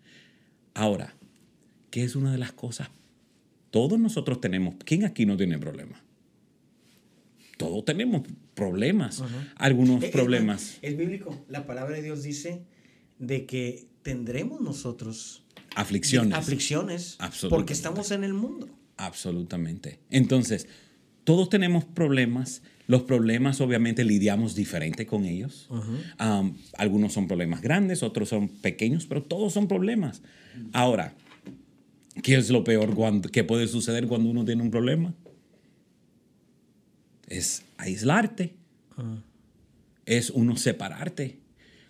Ahora, 0.74 1.14
¿qué 1.90 2.04
es 2.04 2.16
una 2.16 2.32
de 2.32 2.38
las 2.38 2.52
cosas? 2.52 2.90
Todos 3.70 3.98
nosotros 3.98 4.40
tenemos, 4.40 4.74
¿quién 4.84 5.04
aquí 5.04 5.24
no 5.26 5.36
tiene 5.36 5.58
problemas? 5.58 6.00
Todos 7.56 7.84
tenemos 7.84 8.22
problemas, 8.54 9.22
algunos 9.56 10.04
problemas, 10.06 10.78
Es 10.82 10.96
bíblico. 10.96 11.44
La 11.48 11.66
palabra 11.66 11.96
de 11.96 12.02
Dios 12.02 12.22
dice 12.22 12.62
de 13.18 13.46
que 13.46 13.86
tendremos 14.02 14.60
nosotros 14.60 15.44
aflicciones. 15.74 16.36
aflicciones 16.38 17.16
Absolutamente. 17.18 17.48
porque 17.56 17.72
estamos 17.72 18.10
en 18.10 18.24
el 18.24 18.34
mundo. 18.34 18.68
Absolutamente. 18.96 20.00
Entonces, 20.10 20.66
todos 21.24 21.48
tenemos 21.48 21.84
problemas. 21.84 22.62
Los 22.86 23.02
problemas, 23.02 23.60
obviamente, 23.60 24.02
lidiamos 24.02 24.54
diferente 24.54 25.06
con 25.06 25.24
ellos. 25.26 25.68
Um, 25.70 26.56
algunos 26.78 27.12
son 27.12 27.26
problemas 27.28 27.60
grandes, 27.60 28.02
otros 28.02 28.30
son 28.30 28.48
pequeños, 28.48 29.06
pero 29.06 29.22
todos 29.22 29.52
son 29.52 29.68
problemas. 29.68 30.22
Ahora, 30.72 31.14
¿qué 32.22 32.36
es 32.36 32.48
lo 32.50 32.64
peor 32.64 32.94
cuando- 32.94 33.28
que 33.28 33.44
puede 33.44 33.68
suceder 33.68 34.06
cuando 34.08 34.30
uno 34.30 34.44
tiene 34.44 34.62
un 34.62 34.70
problema? 34.70 35.14
Es 37.28 37.62
aislarte. 37.76 38.54
Es 40.06 40.30
uno 40.30 40.56
separarte. 40.56 41.38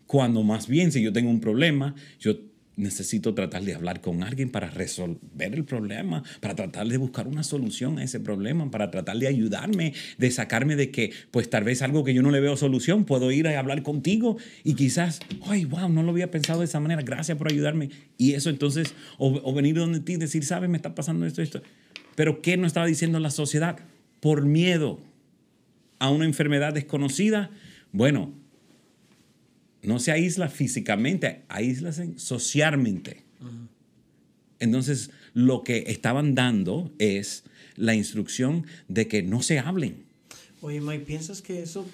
Cuando 0.06 0.42
más 0.42 0.66
bien, 0.66 0.90
si 0.90 1.02
yo 1.02 1.12
tengo 1.12 1.30
un 1.30 1.40
problema, 1.40 1.94
yo 2.18 2.34
necesito 2.78 3.34
tratar 3.34 3.64
de 3.64 3.74
hablar 3.74 4.00
con 4.00 4.22
alguien 4.22 4.50
para 4.50 4.70
resolver 4.70 5.54
el 5.54 5.64
problema, 5.64 6.22
para 6.40 6.54
tratar 6.54 6.86
de 6.86 6.96
buscar 6.96 7.26
una 7.26 7.42
solución 7.42 7.98
a 7.98 8.04
ese 8.04 8.20
problema, 8.20 8.70
para 8.70 8.90
tratar 8.90 9.18
de 9.18 9.26
ayudarme, 9.26 9.92
de 10.16 10.30
sacarme 10.30 10.76
de 10.76 10.90
que, 10.90 11.12
pues 11.30 11.50
tal 11.50 11.64
vez 11.64 11.82
algo 11.82 12.04
que 12.04 12.14
yo 12.14 12.22
no 12.22 12.30
le 12.30 12.40
veo 12.40 12.56
solución, 12.56 13.04
puedo 13.04 13.30
ir 13.32 13.48
a 13.48 13.58
hablar 13.58 13.82
contigo 13.82 14.38
y 14.64 14.74
quizás, 14.74 15.20
ay, 15.46 15.64
wow, 15.64 15.88
no 15.88 16.02
lo 16.02 16.10
había 16.10 16.30
pensado 16.30 16.60
de 16.60 16.66
esa 16.66 16.80
manera, 16.80 17.02
gracias 17.02 17.36
por 17.36 17.50
ayudarme. 17.50 17.90
Y 18.16 18.34
eso 18.34 18.48
entonces, 18.48 18.94
o, 19.18 19.52
venir 19.52 19.74
donde 19.74 20.00
ti 20.00 20.14
y 20.14 20.16
decir, 20.16 20.44
sabes, 20.44 20.70
me 20.70 20.76
está 20.76 20.94
pasando 20.94 21.26
esto, 21.26 21.42
esto. 21.42 21.60
Pero 22.14 22.40
¿qué 22.42 22.56
nos 22.56 22.68
estaba 22.68 22.86
diciendo 22.86 23.18
la 23.18 23.30
sociedad? 23.30 23.78
Por 24.20 24.44
miedo 24.44 25.00
a 25.98 26.10
una 26.10 26.24
enfermedad 26.24 26.72
desconocida, 26.72 27.50
bueno, 27.92 28.32
no 29.82 29.98
se 30.00 30.12
aísla 30.12 30.48
físicamente, 30.48 31.44
aíslase 31.48 32.18
socialmente. 32.18 33.24
Entonces, 34.60 35.10
lo 35.34 35.62
que 35.62 35.84
estaban 35.86 36.34
dando 36.34 36.92
es 36.98 37.44
la 37.76 37.94
instrucción 37.94 38.66
de 38.88 39.06
que 39.06 39.22
no 39.22 39.40
se 39.42 39.58
hablen. 39.60 40.04
Oye, 40.60 40.80
Mike, 40.80 41.04
¿piensas 41.04 41.42
que 41.42 41.62
eso 41.62 41.86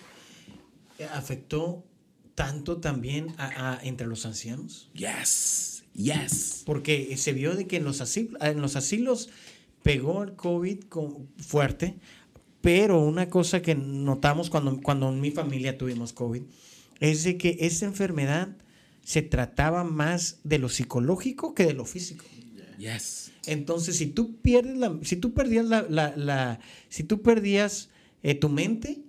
afectó 1.13 1.85
tanto 2.35 2.79
también 2.79 3.29
a- 3.37 3.75
a- 3.75 3.81
entre 3.85 4.07
los 4.07 4.25
ancianos? 4.27 4.89
Yes, 4.95 5.85
yes. 5.95 6.63
Porque 6.65 7.15
se 7.17 7.33
vio 7.33 7.55
de 7.55 7.67
que 7.67 7.77
en 7.77 7.85
los, 7.85 8.01
asilo- 8.01 8.39
en 8.41 8.61
los 8.63 8.77
asilos 8.77 9.29
pegó 9.83 10.23
el 10.23 10.35
COVID 10.35 10.85
con- 10.85 11.29
fuerte, 11.37 11.97
pero 12.63 13.01
una 13.05 13.29
cosa 13.29 13.61
que 13.61 13.75
notamos 13.75 14.49
cuando, 14.49 14.81
cuando 14.81 15.11
en 15.11 15.21
mi 15.21 15.31
familia 15.31 15.77
tuvimos 15.77 16.15
COVID 16.15 16.43
es 17.01 17.25
de 17.25 17.37
que 17.37 17.57
esa 17.61 17.87
enfermedad 17.87 18.57
se 19.03 19.23
trataba 19.23 19.85
más 19.85 20.39
de 20.45 20.59
lo 20.59 20.69
psicológico 20.69 21.55
que 21.55 21.67
de 21.67 21.75
lo 21.75 21.85
físico. 21.85 22.25
Yes. 22.79 23.31
Entonces, 23.47 23.97
si 23.97 24.07
tú 24.07 24.37
pierdes 24.41 24.77
la, 24.79 24.97
si 25.03 25.17
tú 25.17 25.33
perdías 25.35 25.67
la, 25.67 25.87
la- 25.89 26.15
la- 26.17 26.61
si 26.89 27.03
tú 27.05 27.21
perdías 27.23 27.91
eh, 28.23 28.35
tu 28.35 28.49
mente, 28.49 29.01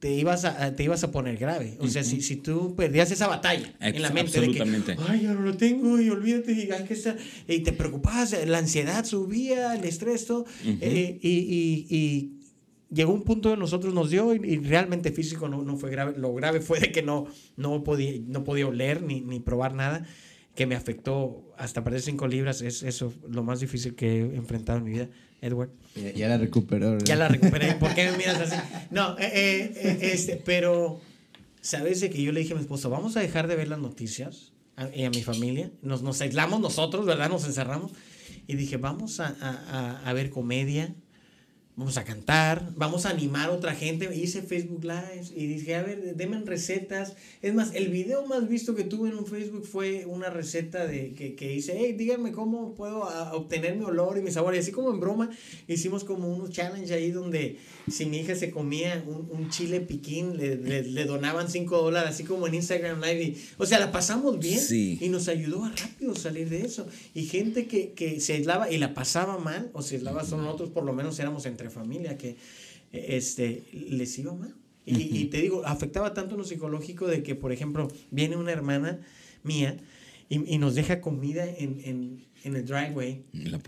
te 0.00 0.12
ibas 0.12 0.44
a, 0.44 0.74
te 0.74 0.82
ibas 0.82 1.04
a 1.04 1.12
poner 1.12 1.36
grave. 1.36 1.76
O 1.78 1.86
sea, 1.86 2.02
si, 2.02 2.22
si 2.22 2.34
tú 2.34 2.74
perdías 2.74 3.12
esa 3.12 3.28
batalla 3.28 3.72
en 3.78 4.02
la 4.02 4.08
Ex- 4.08 4.14
mente 4.14 4.40
de 4.40 4.50
que, 4.50 4.60
absolutamente. 4.60 4.96
ay, 5.08 5.22
ya 5.22 5.32
no 5.32 5.42
lo 5.42 5.56
tengo 5.56 6.00
y 6.00 6.10
olvídate 6.10 6.52
y 6.52 6.72
hay 6.72 6.84
que 6.84 6.94
estar, 6.94 7.16
y 7.46 7.60
te 7.60 7.72
preocupabas, 7.72 8.34
la 8.46 8.58
ansiedad 8.58 9.04
subía, 9.04 9.76
el 9.76 9.84
estrés, 9.84 10.26
todo, 10.26 10.44
eh, 10.64 11.20
y, 11.22 11.28
y- 11.30 11.86
y 11.88 12.32
llegó 12.92 13.12
un 13.12 13.24
donde 13.24 13.56
nosotros 13.56 13.94
nos 13.94 14.10
dio 14.10 14.34
y, 14.34 14.38
y 14.44 14.56
realmente 14.58 15.10
físico 15.12 15.48
no, 15.48 15.62
no 15.62 15.76
fue 15.76 15.90
grave. 15.90 16.14
Lo 16.16 16.32
grave 16.34 16.60
fue 16.60 16.78
de 16.80 16.92
que 16.92 17.02
no, 17.02 17.26
no, 17.56 17.82
podía, 17.84 18.12
no 18.26 18.44
podía 18.44 18.66
oler 18.66 19.02
ni, 19.02 19.20
ni 19.20 19.40
probar 19.40 19.74
nada, 19.74 20.04
que 20.54 20.66
me 20.66 20.74
afectó 20.74 21.50
hasta 21.56 21.82
perder 21.82 22.02
5 22.02 22.26
libras. 22.28 22.60
Es 22.62 22.82
eso 22.82 23.12
lo 23.28 23.42
más 23.42 23.60
difícil 23.60 23.94
que 23.94 24.18
he 24.20 24.36
enfrentado 24.36 24.78
en 24.78 24.84
mi 24.84 24.90
vida, 24.92 25.08
Edward. 25.40 25.70
Ya, 25.96 26.12
ya 26.12 26.28
la 26.28 26.38
recuperó. 26.38 26.90
¿verdad? 26.92 27.06
Ya 27.06 27.16
la 27.16 27.28
recuperé. 27.28 27.74
¿Por 27.74 27.94
qué 27.94 28.10
me 28.10 28.16
miras 28.18 28.38
así? 28.40 28.56
No, 28.90 29.18
eh, 29.18 29.30
eh, 29.32 29.72
eh, 29.76 29.98
este, 30.12 30.36
pero, 30.36 31.00
¿sabes 31.60 32.00
de 32.00 32.10
que 32.10 32.22
yo 32.22 32.32
le 32.32 32.40
dije 32.40 32.52
a 32.52 32.56
mi 32.56 32.62
esposa, 32.62 32.88
vamos 32.88 33.16
a 33.16 33.20
dejar 33.20 33.48
de 33.48 33.56
ver 33.56 33.68
las 33.68 33.78
noticias 33.78 34.52
a- 34.76 34.94
y 34.94 35.04
a 35.04 35.10
mi 35.10 35.22
familia? 35.22 35.70
Nos, 35.82 36.02
nos 36.02 36.20
aislamos 36.20 36.60
nosotros, 36.60 37.06
¿verdad? 37.06 37.30
Nos 37.30 37.44
encerramos. 37.46 37.92
Y 38.46 38.56
dije, 38.56 38.76
vamos 38.76 39.20
a- 39.20 39.34
a- 39.40 40.02
a 40.08 40.12
ver 40.12 40.28
comedia, 40.30 40.94
vamos 41.74 41.96
a 41.96 42.04
cantar, 42.04 42.70
vamos 42.76 43.06
a 43.06 43.10
animar 43.10 43.48
a 43.48 43.52
otra 43.52 43.74
gente. 43.74 44.14
Hice 44.14 44.42
Facebook 44.42 44.84
Lives 44.84 45.32
y 45.34 45.46
dije, 45.46 45.74
a 45.74 45.82
ver, 45.82 46.16
denme 46.16 46.38
recetas. 46.44 47.14
Es 47.40 47.54
más, 47.54 47.74
el 47.74 47.88
video 47.88 48.26
más 48.26 48.46
visto 48.46 48.74
que 48.74 48.84
tuve 48.84 49.08
en 49.08 49.16
un 49.16 49.26
Facebook 49.26 49.64
fue 49.66 50.04
una 50.04 50.28
receta 50.28 50.86
de 50.86 51.14
que, 51.14 51.34
que 51.34 51.54
hice, 51.54 51.74
hey, 51.78 51.94
díganme 51.94 52.32
cómo 52.32 52.74
puedo 52.74 53.04
a- 53.04 53.32
obtener 53.34 53.74
mi 53.76 53.84
olor 53.84 54.18
y 54.18 54.22
mi 54.22 54.30
sabor. 54.30 54.54
Y 54.54 54.58
así 54.58 54.70
como 54.70 54.90
en 54.92 55.00
broma, 55.00 55.30
hicimos 55.66 56.04
como 56.04 56.28
unos 56.28 56.50
challenge 56.50 56.92
ahí 56.92 57.10
donde 57.10 57.56
si 57.90 58.04
mi 58.04 58.18
hija 58.18 58.34
se 58.34 58.50
comía 58.50 59.02
un, 59.06 59.28
un 59.30 59.48
chile 59.48 59.80
piquín, 59.80 60.36
le, 60.36 60.56
le- 60.56 60.82
le 60.82 61.04
donaban 61.06 61.48
5 61.50 61.78
dólares, 61.80 62.10
así 62.10 62.24
como 62.24 62.46
en 62.46 62.54
Instagram 62.54 63.00
Live. 63.00 63.22
Y, 63.22 63.42
o 63.56 63.64
sea, 63.64 63.78
la 63.80 63.90
pasamos 63.92 64.38
bien 64.38 64.60
Sí. 64.60 64.98
y 65.00 65.08
nos 65.08 65.26
ayudó 65.28 65.64
a 65.64 65.70
rápido 65.70 66.14
salir 66.14 66.50
de 66.50 66.62
eso. 66.66 66.86
Y 67.14 67.24
gente 67.24 67.66
que, 67.66 67.92
que 67.92 68.20
se 68.20 68.34
aislaba 68.34 68.70
y 68.70 68.76
la 68.76 68.92
pasaba 68.92 69.38
mal, 69.38 69.70
o 69.72 69.80
se 69.80 69.96
aislaba 69.96 70.22
son 70.24 70.42
nosotros, 70.44 70.68
por 70.68 70.84
lo 70.84 70.92
menos 70.92 71.18
éramos 71.18 71.46
entre 71.46 71.61
familia, 71.70 72.16
que 72.18 72.36
eh, 72.92 73.06
este, 73.10 73.62
les 73.72 74.18
iba 74.18 74.32
mal. 74.34 74.54
Y, 74.84 74.94
y 75.16 75.26
te 75.26 75.40
digo, 75.40 75.64
afectaba 75.64 76.12
tanto 76.12 76.36
lo 76.36 76.44
psicológico 76.44 77.06
de 77.06 77.22
que, 77.22 77.34
por 77.36 77.52
ejemplo, 77.52 77.88
viene 78.10 78.36
una 78.36 78.50
hermana 78.52 79.00
mía 79.44 79.76
y, 80.28 80.54
y 80.54 80.58
nos 80.58 80.74
deja 80.74 81.00
comida 81.00 81.44
en, 81.46 81.80
en, 81.84 82.24
en 82.42 82.56
el 82.56 82.64
driveway 82.66 83.22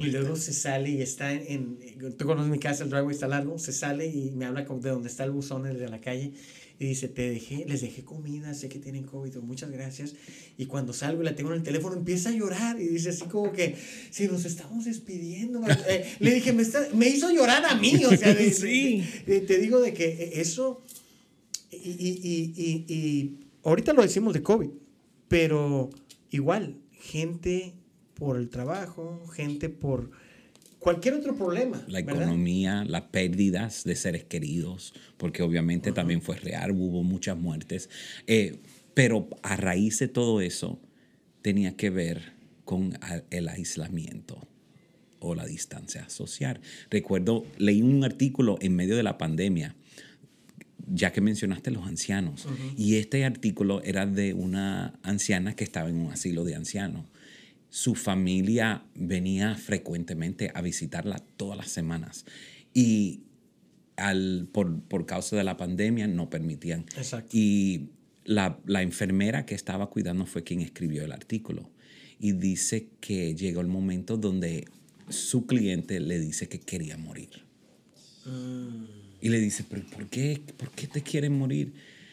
y 0.09 0.11
luego 0.11 0.35
se 0.37 0.53
sale 0.53 0.91
y 0.91 1.03
está 1.03 1.33
en, 1.33 1.79
en- 1.81 2.17
tú 2.17 2.27
conoces 2.27 2.51
mi 2.51 2.59
casa, 2.59 2.83
el 2.85 2.91
driveway 2.91 3.15
está 3.15 3.29
largo, 3.29 3.59
se 3.61 3.73
sale 3.73 4.07
y 4.09 4.33
me 4.33 4.45
habla 4.45 4.63
de 4.65 4.91
donde 4.91 5.09
está 5.09 5.23
el 5.25 5.31
buzón, 5.31 5.67
el 5.67 5.79
de 5.79 5.89
la 5.89 6.01
calle, 6.01 6.33
y 6.79 6.87
dice, 6.87 7.09
te 7.09 7.31
dejé, 7.31 7.65
les 7.69 7.81
dejé 7.83 8.03
comida, 8.05 8.53
sé 8.55 8.69
que 8.69 8.79
tienen 8.81 9.05
COVID, 9.05 9.37
muchas 9.37 9.71
gracias. 9.71 10.15
Y 10.59 10.67
cuando 10.67 10.93
salgo 10.93 11.23
y 11.23 11.25
la 11.25 11.37
tengo 11.37 11.51
en 11.51 11.57
el 11.59 11.63
teléfono, 11.63 11.97
empieza 11.97 12.31
a 12.31 12.33
llorar 12.33 12.81
y 12.81 12.89
dice 12.89 13.11
así 13.11 13.25
como 13.27 13.53
que, 13.53 13.77
si 14.11 14.27
nos 14.27 14.45
estamos 14.45 14.85
despidiendo, 14.85 15.61
eh, 15.89 16.05
le 16.19 16.35
dije, 16.35 16.53
me, 16.53 16.63
está- 16.63 16.89
me 16.95 17.09
hizo 17.09 17.31
llorar 17.31 17.65
a 17.65 17.77
mí, 17.77 18.05
o 18.05 18.17
sea, 18.17 18.35
de- 18.35 18.51
Sí. 18.53 19.05
de- 19.27 19.35
de- 19.35 19.41
te 19.47 19.59
digo 19.59 19.81
de 19.81 19.93
que 19.95 20.33
eso, 20.41 20.83
y, 21.71 21.77
y, 21.77 22.21
y, 22.23 22.63
y, 22.89 22.95
y 22.95 23.39
ahorita 23.63 23.93
lo 23.93 24.03
decimos 24.03 24.35
de 24.35 24.43
COVID, 24.43 24.71
pero 25.29 25.91
igual, 26.31 26.77
gente 26.93 27.75
por 28.15 28.37
el 28.37 28.49
trabajo, 28.49 29.27
gente 29.29 29.69
por 29.69 30.11
cualquier 30.85 31.15
otro 31.15 31.35
problema. 31.35 31.83
La 31.89 32.03
¿verdad? 32.03 32.23
economía, 32.23 32.85
las 32.85 33.05
pérdidas 33.05 33.85
de 33.85 33.97
seres 33.97 34.25
queridos, 34.25 34.93
porque 35.17 35.43
obviamente 35.43 35.93
también 35.93 36.21
fue 36.21 36.37
real, 36.37 36.73
hubo 36.73 37.03
muchas 37.03 37.39
muertes. 37.39 37.89
Eh, 38.27 38.59
pero 38.93 39.29
a 39.43 39.57
raíz 39.57 39.99
de 39.99 40.09
todo 40.09 40.43
eso, 40.43 40.79
tenía 41.41 41.75
que 41.75 41.89
ver 41.89 42.35
con 42.67 42.99
el 43.31 43.49
aislamiento 43.49 44.47
o 45.21 45.35
la 45.35 45.47
distancia 45.47 46.09
social. 46.11 46.61
Recuerdo, 46.91 47.47
leí 47.57 47.81
un 47.81 48.05
artículo 48.05 48.59
en 48.61 48.77
medio 48.77 48.95
de 48.95 49.03
la 49.03 49.17
pandemia, 49.17 49.75
ya 50.87 51.13
que 51.13 51.23
mencionaste 51.23 51.71
los 51.71 51.87
ancianos, 51.87 52.47
y 52.77 52.97
este 52.97 53.25
artículo 53.25 53.83
era 53.85 54.05
de 54.05 54.35
una 54.35 54.99
anciana 55.03 55.57
que 55.57 55.65
estaba 55.65 55.89
en 55.89 55.97
un 55.97 56.13
asilo 56.13 56.45
de 56.45 56.57
ancianos. 56.57 57.07
Su 57.75 57.97
familia 57.97 58.85
venía 58.95 59.57
frecuentemente 59.57 60.53
a 60.55 60.63
visitarla 60.63 61.19
todas 61.37 61.59
las 61.59 61.71
semanas 61.73 62.25
y 62.73 63.25
al, 63.97 64.49
por, 64.53 64.81
por 64.83 65.07
causa 65.07 65.35
de 65.35 65.43
la 65.43 65.57
pandemia 65.57 66.07
no 66.07 66.31
permitían. 66.31 66.83
Exacto. 66.97 67.37
Y 67.37 67.89
la, 68.25 68.61
la 68.65 68.83
enfermera 68.83 69.45
que 69.45 69.57
estaba 69.57 69.91
cuidando 69.91 70.25
fue 70.25 70.45
quien 70.45 70.61
escribió 70.61 71.05
el 71.05 71.11
artículo. 71.11 71.69
Y 72.21 72.31
dice 72.31 72.91
que 73.01 73.35
llegó 73.35 73.61
el 73.61 73.67
momento 73.67 74.17
donde 74.17 74.69
su 75.09 75.45
cliente 75.45 75.99
le 75.99 76.21
dice 76.21 76.49
que 76.49 76.61
quería 76.61 76.97
morir. 76.97 77.43
Y 79.21 79.29
le 79.31 79.41
dice, 79.41 79.65
¿pero 79.69 79.85
por 79.87 80.07
qué? 80.07 80.41
¿Por 80.57 80.71
qué 80.71 80.87
te 80.87 81.03
quieren 81.03 81.37
morir? 81.37 81.73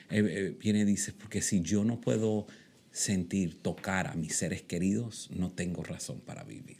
Eh, 0.10 0.25
eh, 0.27 0.56
viene 0.60 0.80
y 0.80 0.86
dice, 0.86 1.13
porque 1.13 1.44
si 1.44 1.62
yo 1.62 1.86
no 1.86 2.01
puedo 2.01 2.48
sentir, 2.91 3.62
tocar 3.62 4.07
a 4.07 4.15
mis 4.15 4.36
seres 4.36 4.62
queridos, 4.62 5.29
no 5.33 5.51
tengo 5.51 5.83
razón 5.83 6.19
para 6.25 6.43
vivir. 6.43 6.77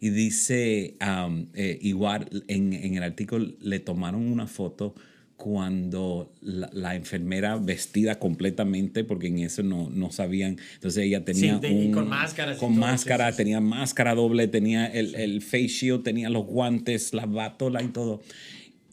Y 0.00 0.10
dice, 0.10 0.96
um, 1.00 1.46
eh, 1.54 1.78
igual 1.80 2.44
en, 2.48 2.72
en 2.72 2.94
el 2.96 3.02
artículo 3.02 3.54
le 3.60 3.80
tomaron 3.80 4.26
una 4.30 4.46
foto 4.46 4.94
cuando 5.36 6.32
la, 6.40 6.70
la 6.72 6.94
enfermera 6.96 7.56
vestida 7.56 8.18
completamente, 8.18 9.04
porque 9.04 9.26
en 9.28 9.38
eso 9.40 9.62
no, 9.62 9.90
no 9.90 10.10
sabían, 10.10 10.58
entonces 10.74 11.04
ella 11.04 11.24
tenía 11.24 11.56
Sí, 11.56 11.60
de- 11.60 11.86
un- 11.86 11.92
con 11.92 12.08
máscaras 12.08 12.56
y 12.56 12.60
con 12.60 12.78
máscara, 12.78 13.30
sí. 13.32 13.36
tenía 13.38 13.60
máscara 13.60 14.14
doble, 14.14 14.48
tenía 14.48 14.86
el, 14.86 15.14
el 15.14 15.42
face 15.42 15.68
shield, 15.68 16.02
tenía 16.02 16.30
los 16.30 16.46
guantes, 16.46 17.12
la 17.12 17.26
batola 17.26 17.82
y 17.82 17.88
todo. 17.88 18.22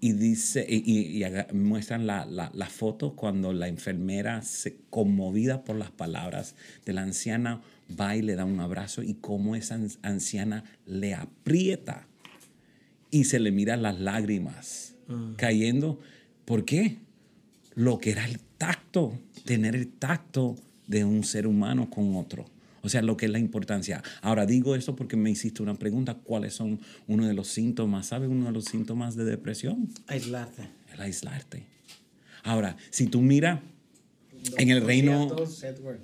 Y 0.06 0.12
dice, 0.14 0.66
y, 0.68 0.84
y- 0.86 1.18
y 1.18 1.24
haga- 1.24 1.48
muestran 1.54 2.06
la, 2.06 2.26
la, 2.26 2.52
la 2.54 2.66
foto 2.68 3.16
cuando 3.16 3.54
la 3.54 3.70
enfermera, 3.70 4.42
se, 4.42 4.76
conmovida 4.90 5.64
por 5.64 5.78
las 5.78 5.92
palabras 5.92 6.56
de 6.86 6.92
la 6.92 7.04
anciana, 7.04 7.62
va 8.00 8.16
y 8.18 8.22
le 8.22 8.36
da 8.36 8.44
un 8.44 8.60
abrazo 8.60 9.02
y 9.02 9.14
cómo 9.14 9.56
esa 9.56 9.76
an- 9.76 9.88
anciana 10.02 10.66
le 10.86 11.14
aprieta 11.14 12.08
y 13.12 13.24
se 13.26 13.40
le 13.40 13.52
miran 13.52 13.82
las 13.82 14.00
lágrimas 14.00 14.96
cayendo. 15.38 16.00
¿Por 16.46 16.66
qué? 16.66 16.98
Lo 17.76 18.00
que 18.00 18.12
era 18.12 18.26
el 18.26 18.40
tacto, 18.58 19.18
tener 19.46 19.74
el 19.76 19.88
tacto 19.88 20.56
de 20.88 21.06
un 21.06 21.24
ser 21.24 21.48
humano 21.48 21.90
con 21.90 22.16
otro. 22.18 22.46
O 22.86 22.90
sea, 22.90 23.02
lo 23.02 23.16
que 23.16 23.28
es 23.28 23.32
la 23.32 23.40
importancia. 23.40 24.04
Ahora 24.22 24.46
digo 24.46 24.76
esto 24.76 24.94
porque 24.94 25.16
me 25.16 25.32
hiciste 25.32 25.64
una 25.64 25.74
pregunta, 25.76 26.16
¿cuáles 26.16 26.54
son 26.54 26.82
uno 27.08 27.26
de 27.26 27.34
los 27.34 27.48
síntomas? 27.48 28.08
¿Sabes 28.08 28.28
uno 28.30 28.46
de 28.48 28.52
los 28.52 28.66
síntomas 28.66 29.16
de 29.16 29.24
depresión? 29.24 29.88
Aislarte. 30.08 30.64
El 30.94 31.00
aislarte. 31.00 31.66
Ahora, 32.44 32.76
si 32.90 33.08
tú 33.08 33.22
miras 33.22 33.62
en 34.58 34.70
el 34.70 34.82
reino... 34.86 35.28
Todos, 35.30 35.64
Edward. 35.64 36.00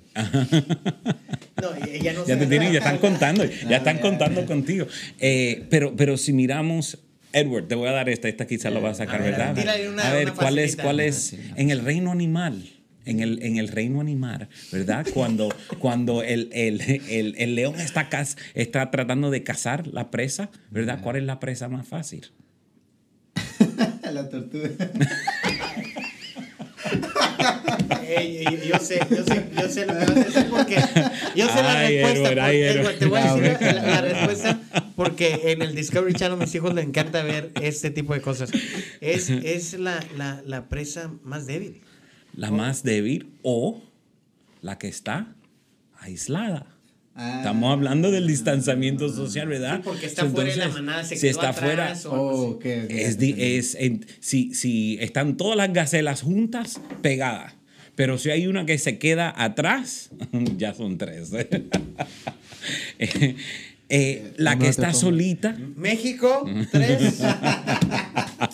No, 1.60 1.74
ella 1.86 2.12
no 2.14 2.26
Ya 2.26 2.38
te 2.38 2.46
tienen, 2.46 2.72
ya 2.72 2.78
están 2.78 2.96
contando, 2.96 3.44
ya 3.68 3.76
están 3.76 3.98
contando 3.98 4.46
contigo. 4.46 4.86
Eh, 5.18 5.66
pero, 5.68 5.94
pero 5.94 6.16
si 6.16 6.32
miramos, 6.32 6.96
Edward, 7.34 7.68
te 7.68 7.74
voy 7.74 7.88
a 7.88 7.92
dar 7.92 8.08
esta, 8.08 8.28
esta 8.30 8.46
quizás 8.46 8.72
lo 8.72 8.80
vas 8.80 8.98
a 9.00 9.04
sacar, 9.04 9.20
A 9.20 9.24
ver, 9.24 9.32
¿verdad? 9.32 9.90
una- 9.92 10.08
a 10.08 10.14
ver, 10.14 10.28
una 10.30 10.34
¿cuál 10.34 10.58
es, 10.58 10.76
cuál 10.76 11.00
es 11.00 11.34
en 11.56 11.68
el 11.70 11.80
reino 11.84 12.10
animal? 12.10 12.64
En 13.06 13.20
el, 13.20 13.42
en 13.42 13.56
el 13.56 13.68
reino 13.68 14.00
animal, 14.00 14.48
¿verdad? 14.72 15.06
Cuando, 15.14 15.48
cuando 15.78 16.22
el, 16.22 16.50
el, 16.52 16.80
el, 17.08 17.34
el 17.38 17.54
león 17.54 17.80
está, 17.80 18.10
caz- 18.10 18.36
está 18.54 18.90
tratando 18.90 19.30
de 19.30 19.42
cazar 19.42 19.86
la 19.86 20.10
presa, 20.10 20.50
¿verdad? 20.70 21.00
¿Cuál 21.02 21.16
es 21.16 21.22
la 21.24 21.40
presa 21.40 21.68
más 21.68 21.88
fácil? 21.88 22.30
La 24.12 24.28
tortuga. 24.28 24.68
Ey, 28.06 28.38
ey, 28.46 28.68
yo 28.68 28.78
sé, 28.78 28.98
yo 29.08 29.24
sé, 29.24 29.46
yo 29.56 29.68
sé 29.68 29.86
lo 29.86 29.94
que 29.94 30.40
porque 30.50 30.76
yo 31.36 31.46
sé 31.48 31.62
la 31.62 31.78
Ay, 31.80 31.98
respuesta. 32.02 32.20
Edward, 32.20 32.34
por- 32.34 32.40
ay, 32.40 32.98
te 32.98 33.06
voy 33.06 33.20
a 33.20 33.34
decir 33.36 33.74
la, 33.74 33.82
la 33.82 34.00
respuesta 34.00 34.60
porque 34.96 35.40
en 35.52 35.62
el 35.62 35.74
Discovery 35.74 36.14
Channel 36.14 36.38
a 36.38 36.44
mis 36.44 36.54
hijos 36.54 36.74
les 36.74 36.84
encanta 36.86 37.22
ver 37.22 37.52
este 37.62 37.90
tipo 37.90 38.12
de 38.14 38.20
cosas. 38.20 38.50
Es, 39.00 39.30
es 39.30 39.74
la, 39.74 40.02
la, 40.16 40.42
la 40.44 40.68
presa 40.68 41.12
más 41.22 41.46
débil. 41.46 41.80
La 42.34 42.50
más 42.50 42.82
débil 42.82 43.30
o 43.42 43.82
la 44.62 44.78
que 44.78 44.88
está 44.88 45.34
aislada. 45.98 46.66
Ah. 47.14 47.38
Estamos 47.38 47.72
hablando 47.72 48.10
del 48.10 48.26
distanciamiento 48.26 49.08
social, 49.08 49.48
¿verdad? 49.48 49.76
Sí, 49.78 49.82
porque 49.84 50.06
está 50.06 50.24
fuera 50.26 50.50
de 50.50 50.56
la 50.56 50.64
Entonces, 50.64 50.82
manada, 50.82 51.04
se 51.04 51.16
si 51.16 51.20
quedó 51.22 51.30
está 51.30 51.52
fuera, 51.52 51.94
o 52.06 52.10
Oh, 52.10 52.58
es, 52.64 53.18
es 53.20 53.74
en- 53.74 54.06
si, 54.20 54.54
si 54.54 54.96
están 55.00 55.36
todas 55.36 55.56
las 55.56 55.72
gacelas 55.72 56.22
juntas, 56.22 56.80
pegadas. 57.02 57.54
Pero 57.96 58.16
si 58.16 58.30
hay 58.30 58.46
una 58.46 58.64
que 58.64 58.78
se 58.78 58.98
queda 58.98 59.34
atrás, 59.36 60.10
ya 60.56 60.72
son 60.74 60.96
tres. 60.98 61.30
Eh, 62.98 63.36
eh, 63.88 64.32
la 64.36 64.52
¿Cómo 64.52 64.62
que 64.64 64.68
está 64.68 64.92
solita, 64.92 65.56
México, 65.76 66.46
tres. 66.70 67.20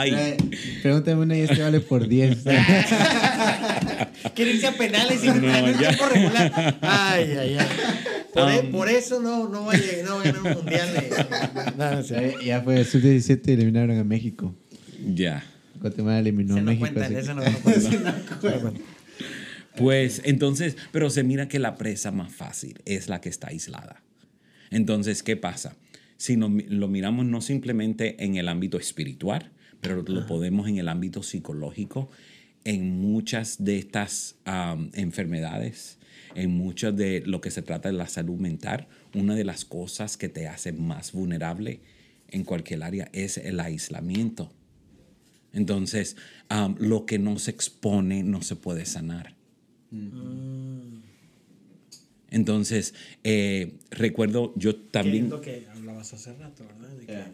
ay, 0.00 0.10
Trae- 0.10 0.80
Pregúntame 0.82 1.20
una 1.22 1.36
y 1.36 1.40
este 1.42 1.60
vale 1.62 1.80
por 1.80 2.06
10. 2.08 2.38
Quiere 4.34 4.52
irse 4.52 4.66
a 4.66 4.72
penales 4.72 5.22
y 5.24 5.28
No, 5.28 5.34
en 5.66 5.78
tiempo 5.78 6.06
regular. 6.06 6.78
Ay, 6.80 7.32
ay, 7.38 7.56
ay. 7.58 7.66
Por, 8.32 8.50
e- 8.50 8.60
Um. 8.60 8.70
por 8.70 8.88
eso 8.88 9.20
no, 9.20 9.48
no 9.48 9.66
va 9.66 9.72
a 9.74 9.76
llegar, 9.76 10.04
no 10.06 10.16
va 10.16 10.20
a 10.22 10.24
ganar 10.24 10.42
un 10.42 10.52
mundial. 10.62 10.88
de- 10.94 11.10
no, 11.76 11.90
no 11.96 12.02
sé. 12.02 12.34
ya, 12.40 12.44
ya 12.44 12.60
fue, 12.62 12.84
sub-17 12.84 13.48
eliminaron 13.52 13.98
a 13.98 14.04
México. 14.04 14.54
ya. 15.14 15.44
Guatemala 15.80 16.20
eliminó 16.20 16.54
Se 16.54 16.60
a 16.60 16.62
no 16.62 16.70
México. 16.70 16.86
cuentan, 16.92 17.16
eso 17.16 17.34
que- 17.34 18.48
no, 18.60 18.70
no. 18.70 18.74
Pues 19.76 20.20
entonces, 20.24 20.76
pero 20.92 21.10
se 21.10 21.24
mira 21.24 21.48
que 21.48 21.58
la 21.58 21.76
presa 21.76 22.10
más 22.12 22.32
fácil 22.32 22.80
es 22.84 23.08
la 23.08 23.20
que 23.20 23.28
está 23.28 23.48
aislada. 23.48 24.02
Entonces, 24.70 25.22
¿qué 25.22 25.36
pasa? 25.36 25.74
Si 26.18 26.36
no- 26.36 26.48
lo 26.68 26.88
miramos 26.88 27.26
no 27.26 27.40
simplemente 27.40 28.22
en 28.24 28.36
el 28.36 28.48
ámbito 28.48 28.78
espiritual, 28.78 29.50
pero 29.82 30.02
lo 30.02 30.26
podemos 30.26 30.68
en 30.68 30.78
el 30.78 30.88
ámbito 30.88 31.22
psicológico, 31.22 32.08
en 32.64 33.00
muchas 33.00 33.62
de 33.64 33.76
estas 33.78 34.36
am, 34.44 34.90
enfermedades, 34.94 35.98
en 36.34 36.52
mucho 36.56 36.92
de 36.92 37.20
lo 37.26 37.40
que 37.40 37.50
se 37.50 37.60
trata 37.62 37.90
de 37.90 37.98
la 37.98 38.06
salud 38.06 38.38
mental, 38.38 38.86
una 39.14 39.34
de 39.34 39.44
las 39.44 39.64
cosas 39.66 40.16
que 40.16 40.28
te 40.30 40.46
hace 40.48 40.72
más 40.72 41.12
vulnerable 41.12 41.80
en 42.28 42.44
cualquier 42.44 42.82
área 42.84 43.10
es 43.12 43.36
el 43.36 43.58
aislamiento. 43.60 44.50
Entonces, 45.52 46.16
am, 46.48 46.76
lo 46.78 47.04
que 47.04 47.18
no 47.18 47.38
se 47.38 47.50
expone 47.50 48.22
no 48.22 48.40
se 48.40 48.56
puede 48.56 48.86
sanar. 48.86 49.34
Entonces, 52.30 52.94
eh, 53.24 53.74
recuerdo 53.90 54.54
yo 54.56 54.72
Que 54.72 54.78
es 54.86 54.90
también, 54.92 55.28
lo 55.28 55.40
que 55.40 55.66
hablabas 55.74 56.14
hace 56.14 56.32
rato, 56.34 56.64
¿verdad? 56.64 56.96
De 56.96 57.06
que- 57.06 57.12
Ya. 57.12 57.32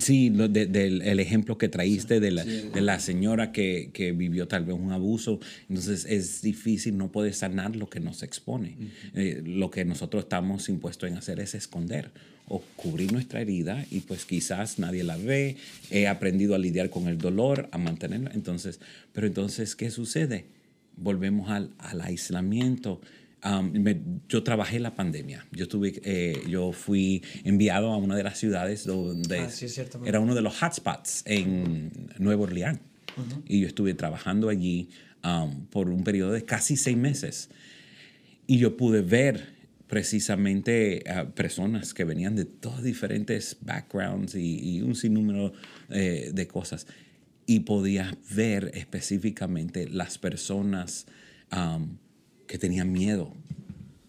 Sí, 0.00 0.30
lo 0.30 0.48
de- 0.48 0.66
del 0.66 1.02
el 1.02 1.20
ejemplo 1.20 1.58
que 1.58 1.68
traíste 1.68 2.20
de 2.20 2.30
la, 2.30 2.44
de 2.44 2.80
la 2.80 2.98
señora 3.00 3.52
que, 3.52 3.90
que 3.92 4.12
vivió 4.12 4.48
tal 4.48 4.64
vez 4.64 4.76
un 4.76 4.92
abuso. 4.92 5.38
Entonces, 5.68 6.04
es 6.08 6.42
difícil, 6.42 6.96
no 6.96 7.10
puede 7.12 7.32
sanar 7.32 7.76
lo 7.76 7.88
que 7.88 8.00
no 8.00 8.12
se 8.12 8.26
expone. 8.26 8.76
Eh, 9.14 9.42
lo 9.44 9.70
que 9.70 9.84
nosotros 9.84 10.24
estamos 10.24 10.68
impuestos 10.68 11.08
en 11.10 11.16
hacer 11.16 11.40
es 11.40 11.54
esconder 11.54 12.10
o 12.48 12.62
cubrir 12.76 13.12
nuestra 13.12 13.40
herida 13.40 13.84
y 13.90 14.00
pues 14.00 14.24
quizás 14.24 14.78
nadie 14.78 15.02
la 15.04 15.16
ve. 15.16 15.56
He 15.90 16.06
aprendido 16.06 16.54
a 16.54 16.58
lidiar 16.58 16.90
con 16.90 17.08
el 17.08 17.18
dolor, 17.18 17.68
a 17.72 17.78
mantenerla. 17.78 18.30
Entonces, 18.34 18.78
pero 19.12 19.26
entonces, 19.26 19.74
¿qué 19.74 19.90
sucede? 19.90 20.44
Volvemos 20.96 21.50
al, 21.50 21.70
al 21.78 22.00
aislamiento. 22.02 23.00
Um, 23.44 23.70
me- 23.72 24.00
yo 24.28 24.42
trabajé 24.42 24.80
la 24.80 24.94
pandemia. 24.96 25.46
Yo, 25.52 25.68
tuve, 25.68 26.00
eh, 26.04 26.42
yo 26.48 26.72
fui 26.72 27.22
enviado 27.44 27.92
a 27.92 27.96
una 27.96 28.16
de 28.16 28.22
las 28.24 28.38
ciudades 28.38 28.84
donde 28.84 29.38
Ah, 29.40 29.50
sí, 29.50 29.66
era 30.04 30.20
uno 30.20 30.34
de 30.34 30.42
los 30.42 30.60
hotspots 30.62 31.22
en 31.26 31.90
Nueva 32.18 32.42
Orleans. 32.44 32.80
Y 33.46 33.60
yo 33.60 33.66
estuve 33.68 33.94
trabajando 33.94 34.48
allí 34.48 34.88
um, 35.24 35.66
por 35.66 35.88
un 35.90 36.02
periodo 36.02 36.32
de 36.32 36.44
casi 36.44 36.76
seis 36.76 36.96
meses. 36.96 37.50
Y 38.46 38.58
yo 38.58 38.76
pude 38.76 39.02
ver 39.02 39.54
precisamente 39.86 41.04
a 41.08 41.26
personas 41.34 41.94
que 41.94 42.04
venían 42.04 42.36
de 42.36 42.44
todos 42.44 42.82
diferentes 42.82 43.56
backgrounds 43.60 44.34
y, 44.34 44.58
y 44.76 44.82
un 44.82 44.94
sinnúmero 44.94 45.52
eh, 45.90 46.30
de 46.32 46.46
cosas. 46.46 46.86
Y 47.46 47.60
podía 47.60 48.16
ver 48.30 48.70
específicamente 48.74 49.88
las 49.88 50.18
personas 50.18 51.06
um, 51.52 51.96
que 52.46 52.58
tenían 52.58 52.92
miedo 52.92 53.32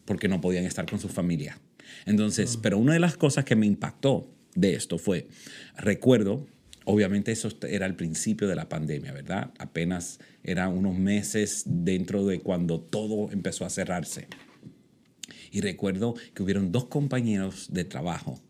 porque 0.05 0.27
no 0.27 0.41
podían 0.41 0.65
estar 0.65 0.89
con 0.89 0.99
su 0.99 1.09
familia. 1.09 1.59
Entonces, 2.05 2.57
pero 2.57 2.77
una 2.77 2.93
de 2.93 2.99
las 2.99 3.17
cosas 3.17 3.45
que 3.45 3.55
me 3.55 3.65
impactó 3.65 4.29
de 4.55 4.73
esto 4.73 4.97
fue, 4.97 5.27
recuerdo, 5.75 6.47
obviamente 6.85 7.31
eso 7.31 7.49
era 7.67 7.85
el 7.85 7.95
principio 7.95 8.47
de 8.47 8.55
la 8.55 8.69
pandemia, 8.69 9.11
¿verdad? 9.11 9.51
Apenas 9.59 10.19
eran 10.43 10.77
unos 10.77 10.97
meses 10.97 11.63
dentro 11.65 12.25
de 12.25 12.39
cuando 12.39 12.79
todo 12.79 13.31
empezó 13.31 13.65
a 13.65 13.69
cerrarse. 13.69 14.27
Y 15.51 15.61
recuerdo 15.61 16.15
que 16.33 16.43
hubieron 16.43 16.71
dos 16.71 16.85
compañeros 16.85 17.67
de 17.71 17.83
trabajo 17.83 18.41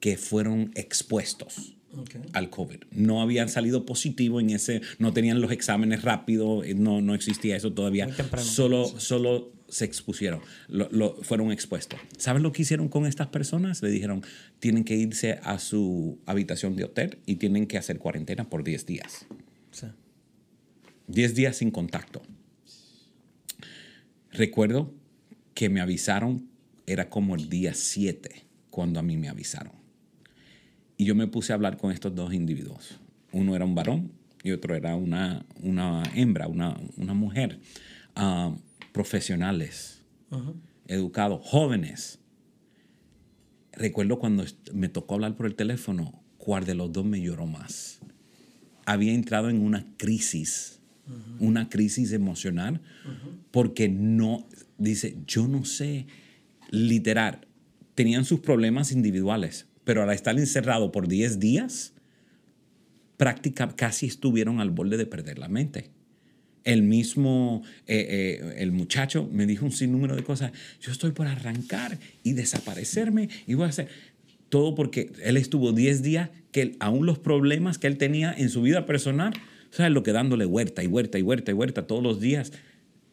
que 0.00 0.16
fueron 0.16 0.70
expuestos 0.74 1.77
Ok. 1.96 2.16
al 2.34 2.50
COVID. 2.50 2.84
No 2.92 3.22
habían 3.22 3.48
salido 3.48 3.86
positivo 3.86 4.40
en 4.40 4.50
ese, 4.50 4.82
no 4.98 5.12
tenían 5.12 5.40
los 5.40 5.50
exámenes 5.52 6.02
rápidos, 6.02 6.66
eh, 6.66 6.74
no, 6.74 7.00
no 7.00 7.14
existía 7.14 7.56
eso 7.56 7.72
todavía. 7.72 8.06
Muy 8.06 8.14
temprano. 8.14 8.46
Solo, 8.46 8.84
solo 9.00 9.52
se 9.68 9.84
expusieron, 9.84 10.40
lo, 10.68 10.88
lo- 10.90 11.14
fueron 11.22 11.50
expuestos. 11.52 11.98
¿Saben 12.16 12.42
lo 12.42 12.52
que 12.52 12.62
hicieron 12.62 12.88
con 12.88 13.06
estas 13.06 13.28
personas? 13.28 13.82
Le 13.82 13.90
dijeron, 13.90 14.22
tienen 14.60 14.84
que 14.84 14.96
irse 14.96 15.40
a 15.42 15.58
su 15.58 16.18
habitación 16.26 16.76
de 16.76 16.84
hotel 16.84 17.18
y 17.26 17.36
tienen 17.36 17.66
que 17.66 17.78
hacer 17.78 17.98
cuarentena 17.98 18.48
por 18.48 18.64
10 18.64 18.86
días. 18.86 19.26
10 21.06 21.34
días 21.34 21.56
sin 21.56 21.70
contacto. 21.70 22.20
Recuerdo 24.30 24.92
que 25.54 25.68
me 25.70 25.80
avisaron, 25.80 26.48
era 26.86 27.08
como 27.08 27.34
el 27.34 27.48
día 27.48 27.72
7 27.74 28.44
cuando 28.70 29.00
a 29.00 29.02
mí 29.02 29.16
me 29.16 29.28
avisaron. 29.28 29.72
Y 30.98 31.06
yo 31.06 31.14
me 31.14 31.26
puse 31.26 31.52
a 31.52 31.54
hablar 31.54 31.78
con 31.78 31.92
estos 31.92 32.14
dos 32.14 32.34
individuos. 32.34 33.00
Uno 33.32 33.56
era 33.56 33.64
un 33.64 33.74
varón 33.74 34.12
y 34.42 34.50
otro 34.50 34.74
era 34.74 34.94
una, 34.94 35.46
una 35.62 36.02
hembra, 36.14 36.46
una, 36.46 36.76
una 36.98 37.14
mujer. 37.14 37.60
ah, 38.14 38.54
profesionales, 38.92 40.02
educados, 40.86 41.40
jóvenes. 41.44 42.18
Recuerdo 43.72 44.18
cuando 44.18 44.44
me 44.74 44.90
tocó 44.90 45.14
hablar 45.14 45.36
por 45.36 45.46
el 45.46 45.54
teléfono, 45.54 46.20
cuál 46.36 46.66
de 46.66 46.74
los 46.74 46.92
dos 46.92 47.06
me 47.06 47.20
lloró 47.22 47.46
más 47.46 48.00
había 48.88 49.12
entrado 49.12 49.50
en 49.50 49.60
una 49.60 49.84
crisis, 49.98 50.80
una 51.40 51.68
crisis 51.68 52.12
emocional, 52.12 52.80
porque 53.50 53.90
no, 53.90 54.46
dice, 54.78 55.18
yo 55.26 55.46
no 55.46 55.66
sé, 55.66 56.06
literal, 56.70 57.46
tenían 57.94 58.24
sus 58.24 58.40
problemas 58.40 58.90
individuales, 58.90 59.66
pero 59.88 60.02
al 60.02 60.10
estar 60.10 60.38
encerrado 60.38 60.92
por 60.92 61.08
10 61.08 61.40
días, 61.40 61.94
práctica, 63.16 63.74
casi 63.74 64.04
estuvieron 64.04 64.60
al 64.60 64.68
borde 64.68 64.98
de 64.98 65.06
perder 65.06 65.38
la 65.38 65.48
mente. 65.48 65.88
El 66.62 66.82
mismo, 66.82 67.62
eh, 67.86 68.38
eh, 68.42 68.54
el 68.58 68.70
muchacho 68.70 69.30
me 69.32 69.46
dijo 69.46 69.64
un 69.64 69.72
sinnúmero 69.72 70.14
de 70.14 70.24
cosas. 70.24 70.52
Yo 70.82 70.92
estoy 70.92 71.12
por 71.12 71.26
arrancar 71.26 71.98
y 72.22 72.34
desaparecerme 72.34 73.30
y 73.46 73.54
voy 73.54 73.64
a 73.64 73.68
hacer 73.70 73.88
todo 74.50 74.74
porque 74.74 75.10
él 75.24 75.38
estuvo 75.38 75.72
10 75.72 76.02
días 76.02 76.28
que 76.52 76.76
aún 76.80 77.06
los 77.06 77.18
problemas 77.18 77.78
que 77.78 77.86
él 77.86 77.96
tenía 77.96 78.34
en 78.36 78.50
su 78.50 78.60
vida 78.60 78.84
personal, 78.84 79.32
¿sabes? 79.70 79.90
Lo 79.90 80.02
que 80.02 80.12
dándole 80.12 80.44
huerta 80.44 80.84
y 80.84 80.86
huerta 80.86 81.18
y 81.18 81.22
huerta 81.22 81.50
y 81.50 81.54
huerta 81.54 81.86
todos 81.86 82.02
los 82.02 82.20
días. 82.20 82.52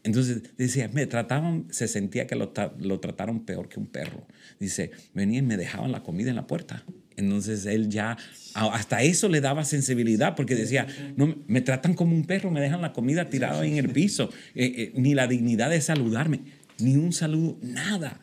Entonces 0.06 0.44
decía, 0.56 0.88
me 0.94 1.08
trataban, 1.08 1.66
se 1.72 1.88
sentía 1.88 2.28
que 2.28 2.36
lo, 2.36 2.54
lo 2.78 3.00
trataron 3.00 3.44
peor 3.44 3.68
que 3.68 3.80
un 3.80 3.88
perro. 3.88 4.28
Dice, 4.60 4.92
venían 5.16 5.46
y 5.46 5.48
me 5.48 5.58
dejaban 5.58 5.92
la 5.92 6.04
comida 6.04 6.30
en 6.30 6.36
la 6.36 6.46
puerta. 6.46 6.86
Entonces 7.18 7.66
él 7.66 7.90
ya, 7.90 8.16
hasta 8.54 9.02
eso 9.02 9.30
le 9.30 9.42
daba 9.42 9.66
sensibilidad 9.66 10.36
porque 10.36 10.54
decía, 10.54 10.86
no, 11.18 11.36
me 11.48 11.62
tratan 11.62 11.96
como 11.96 12.16
un 12.16 12.24
perro, 12.26 12.52
me 12.52 12.62
dejan 12.62 12.84
la 12.84 12.94
comida 12.94 13.32
tirada 13.32 13.66
en 13.66 13.78
el 13.78 13.90
piso, 13.90 14.30
Eh, 14.54 14.74
eh, 14.78 14.92
ni 14.96 15.16
la 15.16 15.26
dignidad 15.26 15.72
de 15.72 15.82
saludarme, 15.82 16.42
ni 16.78 16.98
un 16.98 17.12
saludo, 17.12 17.58
nada. 17.64 18.22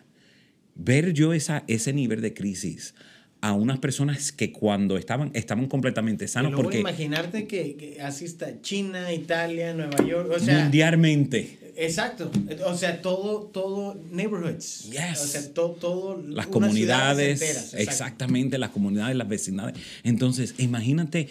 Ver 0.77 1.13
yo 1.13 1.33
esa, 1.33 1.65
ese 1.67 1.93
nivel 1.93 2.21
de 2.21 2.33
crisis 2.33 2.95
a 3.41 3.55
unas 3.55 3.81
personas 3.81 4.31
que 4.31 4.53
cuando 4.53 4.97
estaban, 4.97 5.33
estaban 5.35 5.67
completamente 5.67 6.29
sanos 6.29 6.53
porque 6.55 6.79
imaginarte 6.79 7.49
que, 7.49 7.75
que 7.75 8.01
así 8.01 8.25
está 8.25 8.61
China, 8.61 9.13
Italia, 9.13 9.75
Nueva 9.75 10.07
York, 10.07 10.31
o 10.31 10.39
sea, 10.39 10.61
mundialmente 10.61 11.59
exacto, 11.77 12.31
o 12.67 12.77
sea, 12.77 13.01
todo, 13.03 13.43
todo 13.53 13.95
neighborhoods, 14.11 14.91
Yes. 14.91 15.21
o 15.23 15.27
sea, 15.27 15.55
todo, 15.55 15.71
todo 15.73 16.23
las 16.23 16.47
comunidades, 16.47 17.41
enteras, 17.43 17.75
exactamente, 17.75 18.59
las 18.59 18.71
comunidades, 18.71 19.17
las 19.17 19.29
vecindades. 19.29 19.77
Entonces, 20.05 20.55
imagínate, 20.59 21.29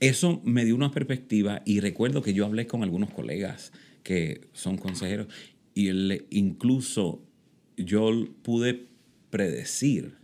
eso 0.00 0.40
me 0.44 0.64
dio 0.64 0.74
una 0.76 0.90
perspectiva 0.92 1.62
y 1.64 1.80
recuerdo 1.80 2.22
que 2.22 2.32
yo 2.34 2.44
hablé 2.46 2.66
con 2.66 2.82
algunos 2.82 3.10
colegas 3.10 3.72
que 4.02 4.48
son 4.52 4.76
consejeros 4.78 5.26
y 5.74 5.88
él- 5.88 6.26
incluso 6.30 7.22
yo 7.76 8.10
pude 8.42 8.86
predecir 9.30 10.16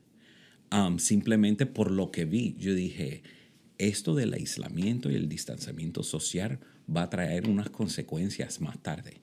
um, 0.73 0.99
simplemente 0.99 1.67
por 1.67 1.91
lo 1.91 2.11
que 2.11 2.25
vi. 2.25 2.57
Yo 2.59 2.75
dije, 2.75 3.23
esto 3.79 4.15
del 4.15 4.33
aislamiento 4.33 5.11
y 5.11 5.15
el 5.17 5.29
distanciamiento 5.29 6.03
social 6.03 6.59
va 6.95 7.03
a 7.03 7.11
traer 7.11 7.49
unas 7.49 7.71
consecuencias 7.71 8.61
más 8.61 8.79
tarde. 8.83 9.21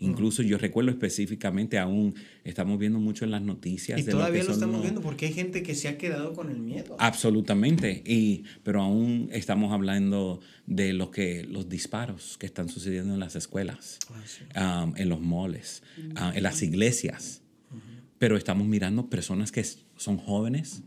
Incluso 0.00 0.42
yo 0.42 0.58
recuerdo 0.58 0.90
específicamente 0.92 1.76
aún, 1.78 2.14
estamos 2.44 2.78
viendo 2.78 3.00
mucho 3.00 3.24
en 3.24 3.32
las 3.32 3.42
noticias. 3.42 3.98
Y 3.98 4.04
de 4.04 4.12
todavía 4.12 4.40
lo 4.40 4.44
son 4.46 4.54
estamos 4.54 4.74
los- 4.76 4.82
viendo 4.82 5.00
porque 5.00 5.26
hay 5.26 5.32
gente 5.32 5.62
que 5.64 5.74
se 5.74 5.88
ha 5.88 5.98
quedado 5.98 6.34
con 6.34 6.50
el 6.50 6.58
miedo. 6.60 6.96
Absolutamente, 7.00 8.02
y, 8.06 8.44
pero 8.62 8.80
aún 8.82 9.28
estamos 9.32 9.72
hablando 9.72 10.40
de 10.66 10.92
lo 10.92 11.10
que, 11.10 11.44
los 11.44 11.68
disparos 11.68 12.36
que 12.38 12.46
están 12.46 12.68
sucediendo 12.68 13.12
en 13.14 13.20
las 13.20 13.34
escuelas, 13.36 13.98
Ah, 14.10 14.22
sí. 14.24 14.44
um, 14.90 14.96
en 14.96 15.08
los 15.08 15.20
moles, 15.20 15.82
ah, 16.14 16.32
en 16.34 16.42
las 16.42 16.62
iglesias. 16.62 17.42
Pero 18.20 18.36
estamos 18.36 18.66
mirando 18.66 19.08
personas 19.10 19.52
que 19.52 19.64
son 19.96 20.16
jóvenes, 20.18 20.82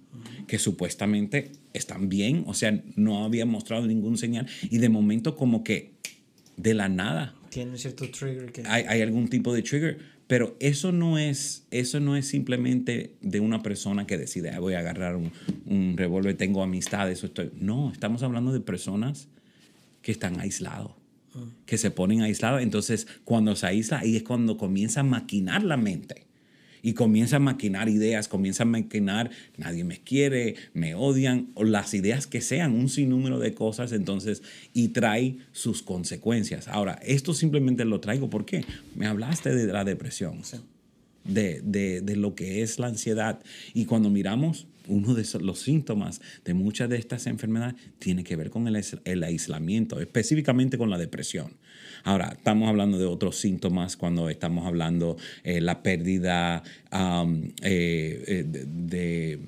que 0.47 0.60
supuestamente 0.60 1.52
están 1.74 2.10
bien, 2.10 2.43
o 2.45 2.54
sea, 2.54 2.82
no 2.97 3.24
habían 3.24 3.47
mostrado 3.50 3.88
ningún 3.88 4.17
señal, 4.17 4.47
y 4.69 4.80
de 4.80 4.89
momento 4.89 5.36
como 5.38 5.63
que 5.63 5.93
de 6.58 6.74
la 6.74 6.89
nada 6.89 7.36
Tiene 7.51 7.77
cierto 7.77 8.09
trigger 8.09 8.51
que... 8.51 8.63
hay, 8.65 8.85
hay 8.87 9.01
algún 9.01 9.27
tipo 9.27 9.53
de 9.53 9.61
trigger, 9.61 9.99
pero 10.27 10.55
eso 10.61 10.93
no 10.93 11.17
es, 11.19 11.65
eso 11.69 11.99
no 11.99 12.15
es 12.15 12.25
simplemente 12.25 13.15
de 13.19 13.41
una 13.41 13.61
persona 13.61 14.07
que 14.07 14.17
decide, 14.17 14.51
"Ah, 14.51 14.59
voy 14.59 14.73
a 14.73 14.79
agarrar 14.79 15.17
un, 15.17 15.33
un 15.65 15.95
revólver, 15.97 16.37
tengo 16.37 16.63
amistades, 16.63 17.21
o 17.23 17.25
estoy. 17.25 17.51
No, 17.59 17.91
estamos 17.91 18.23
hablando 18.23 18.53
de 18.53 18.61
personas 18.61 19.27
que 20.01 20.13
están 20.13 20.39
aislados, 20.39 20.93
que 21.65 21.77
se 21.77 21.91
ponen 21.91 22.21
aislados. 22.21 22.61
Entonces, 22.61 23.05
cuando 23.25 23.55
se 23.57 23.67
aísla, 23.67 23.99
ahí 23.99 24.15
es 24.15 24.23
cuando 24.23 24.57
comienza 24.57 25.01
a 25.01 25.03
maquinar 25.03 25.63
la 25.63 25.75
mente. 25.77 26.25
Y 26.83 26.93
comienza 26.93 27.35
a 27.35 27.39
maquinar 27.39 27.89
ideas, 27.89 28.27
comienza 28.27 28.63
a 28.63 28.65
maquinar, 28.65 29.29
nadie 29.57 29.83
me 29.83 29.99
quiere, 30.01 30.55
me 30.73 30.95
odian, 30.95 31.49
o 31.53 31.63
las 31.63 31.93
ideas 31.93 32.27
que 32.27 32.41
sean, 32.41 32.73
un 32.73 32.89
sinnúmero 32.89 33.39
de 33.39 33.53
cosas, 33.53 33.91
entonces, 33.91 34.41
y 34.73 34.89
trae 34.89 35.37
sus 35.51 35.81
consecuencias. 35.83 36.67
Ahora, 36.67 36.99
esto 37.05 37.33
simplemente 37.33 37.85
lo 37.85 37.99
traigo 37.99 38.29
porque 38.29 38.65
me 38.95 39.05
hablaste 39.07 39.53
de 39.53 39.71
la 39.71 39.83
depresión, 39.83 40.43
Sí. 40.43 40.57
de, 41.23 41.61
de- 41.61 42.01
de 42.01 42.15
lo 42.15 42.33
que 42.33 42.61
es 42.63 42.79
la 42.79 42.87
ansiedad. 42.87 43.39
Y 43.75 43.85
cuando 43.85 44.09
miramos, 44.09 44.65
uno 44.87 45.13
de 45.13 45.23
los 45.41 45.59
síntomas 45.59 46.19
de 46.43 46.55
muchas 46.55 46.89
de 46.89 46.97
estas 46.97 47.27
enfermedades 47.27 47.75
tiene 47.99 48.23
que 48.23 48.35
ver 48.35 48.49
con 48.49 48.67
el, 48.67 48.83
el 49.05 49.23
aislamiento, 49.23 49.99
específicamente 50.01 50.79
con 50.79 50.89
la 50.89 50.97
depresión. 50.97 51.53
Ahora, 52.03 52.33
estamos 52.37 52.69
hablando 52.69 52.97
de 52.97 53.05
otros 53.05 53.37
síntomas 53.37 53.97
cuando 53.97 54.29
estamos 54.29 54.65
hablando 54.65 55.17
eh, 55.43 55.61
la 55.61 55.83
pérdida 55.83 56.63
eh, 56.91 58.23
eh, 58.27 58.43
de 58.45 59.39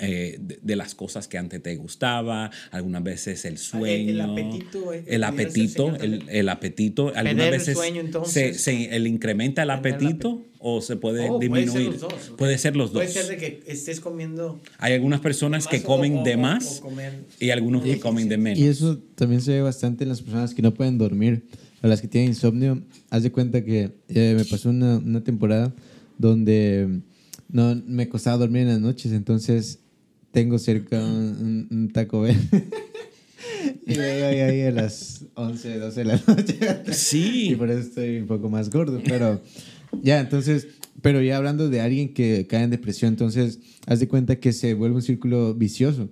eh, 0.00 0.36
de, 0.40 0.58
de 0.62 0.76
las 0.76 0.94
cosas 0.94 1.28
que 1.28 1.38
antes 1.38 1.62
te 1.62 1.74
gustaba, 1.76 2.50
algunas 2.70 3.02
veces 3.02 3.44
el 3.44 3.58
sueño. 3.58 4.10
el 4.10 4.20
apetito, 4.20 4.92
eh, 4.92 4.98
El 4.98 5.04
pudiera 5.04 5.30
ser 5.30 5.40
apetito, 5.46 5.88
el, 5.88 5.96
también. 5.98 6.22
el 6.28 6.48
apetito. 6.48 7.02
Algunas 7.08 7.24
Perder 7.34 7.46
el 7.54 7.58
veces 7.58 7.74
sueño, 7.76 7.94
se, 7.94 8.00
entonces. 8.06 8.60
se- 8.60 8.96
el 8.96 9.06
incrementa 9.06 9.62
el 9.62 9.70
el 9.70 9.76
apetito 9.76 10.42
o 10.60 10.80
se 10.80 10.96
puede 10.96 11.28
Oh, 11.30 11.38
disminuir. 11.38 11.70
Puede 11.70 11.78
ser 11.78 11.86
los 11.86 12.00
dos. 12.00 12.32
Puede 12.36 12.58
ser 12.58 12.76
los 12.76 12.92
dos. 12.92 13.02
Puede 13.04 13.12
ser 13.12 13.26
de 13.26 13.36
que 13.36 13.62
estés 13.66 14.00
comiendo 14.00 14.60
Hay 14.78 14.92
algunas 14.94 15.20
personas 15.20 15.66
que 15.68 15.82
comen 15.82 16.18
o- 16.18 16.22
de 16.24 16.36
más 16.36 16.82
o 16.84 16.92
y 17.40 17.50
algunos 17.50 17.82
que 17.84 17.98
comen 18.00 18.28
de 18.28 18.38
menos. 18.38 18.58
Y 18.58 18.66
eso 18.66 18.98
también 19.14 19.40
se 19.40 19.52
ve 19.52 19.62
bastante 19.62 20.04
en 20.04 20.10
las 20.10 20.20
personas 20.22 20.54
que 20.54 20.62
no 20.62 20.74
pueden 20.74 20.98
dormir, 20.98 21.44
a 21.82 21.86
las 21.86 22.00
que 22.00 22.08
tienen 22.08 22.30
insomnio. 22.30 22.82
Haz 23.10 23.22
de 23.22 23.30
cuenta 23.32 23.64
que 23.64 23.92
eh, 24.08 24.34
me 24.36 24.44
pasó 24.44 24.70
una, 24.70 24.98
una 24.98 25.22
temporada 25.22 25.72
donde 26.18 27.00
no 27.50 27.80
me 27.86 28.08
costaba 28.08 28.36
dormir 28.36 28.62
en 28.62 28.68
las 28.68 28.80
noches, 28.80 29.12
entonces 29.12 29.78
tengo 30.32 30.58
cerca 30.58 30.98
un, 30.98 31.90
Taco 31.92 32.22
Bell. 32.22 32.36
y 33.86 33.94
llego 33.94 34.26
ahí, 34.26 34.40
ahí 34.40 34.62
a 34.62 34.70
las 34.70 35.24
11, 35.34 35.78
12 35.78 36.00
de 36.00 36.04
la 36.04 36.22
noche. 36.26 36.58
Sí. 36.92 37.50
Y 37.50 37.56
por 37.56 37.70
eso 37.70 37.80
estoy 37.80 38.18
un 38.18 38.26
poco 38.26 38.48
más 38.48 38.70
gordo, 38.70 39.00
pero 39.04 39.40
ya, 40.02 40.20
entonces, 40.20 40.68
pero 41.02 41.22
ya 41.22 41.36
hablando 41.36 41.68
de 41.68 41.80
alguien 41.80 42.12
que 42.12 42.46
cae 42.46 42.64
en 42.64 42.70
depresión, 42.70 43.12
entonces, 43.12 43.60
haz 43.86 44.00
de 44.00 44.08
cuenta 44.08 44.36
que 44.36 44.52
se 44.52 44.74
vuelve 44.74 44.96
un 44.96 45.02
círculo 45.02 45.54
vicioso, 45.54 46.08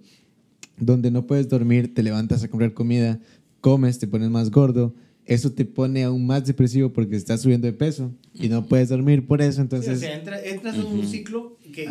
donde 0.79 1.11
no 1.11 1.27
puedes 1.27 1.49
dormir, 1.49 1.95
te 1.95 2.03
levantas 2.03 2.43
a 2.43 2.49
comprar 2.49 2.75
comida, 2.75 3.21
comes, 3.61 3.99
te 3.99 4.07
pones 4.07 4.31
más 4.31 4.51
gordo 4.51 4.95
eso 5.27 5.53
te 5.53 5.65
pone 5.65 6.05
aún 6.05 6.27
más 6.27 6.47
depresivo 6.47 6.93
porque 6.93 7.17
estás 7.17 7.43
subiendo 7.43 7.67
de 7.67 7.73
peso 7.73 8.13
y 8.33 8.49
no 8.49 8.67
puedes 8.67 8.89
dormir 8.89 9.27
por 9.27 9.43
eso. 9.43 9.53
Sí, 9.57 9.61
Entonces, 9.63 9.97
o 9.99 10.01
sea, 10.01 10.15
entra- 10.15 10.41
entras 10.45 10.77
en 10.77 10.87
un 10.87 11.07
ciclo 11.07 11.59
que 11.73 11.89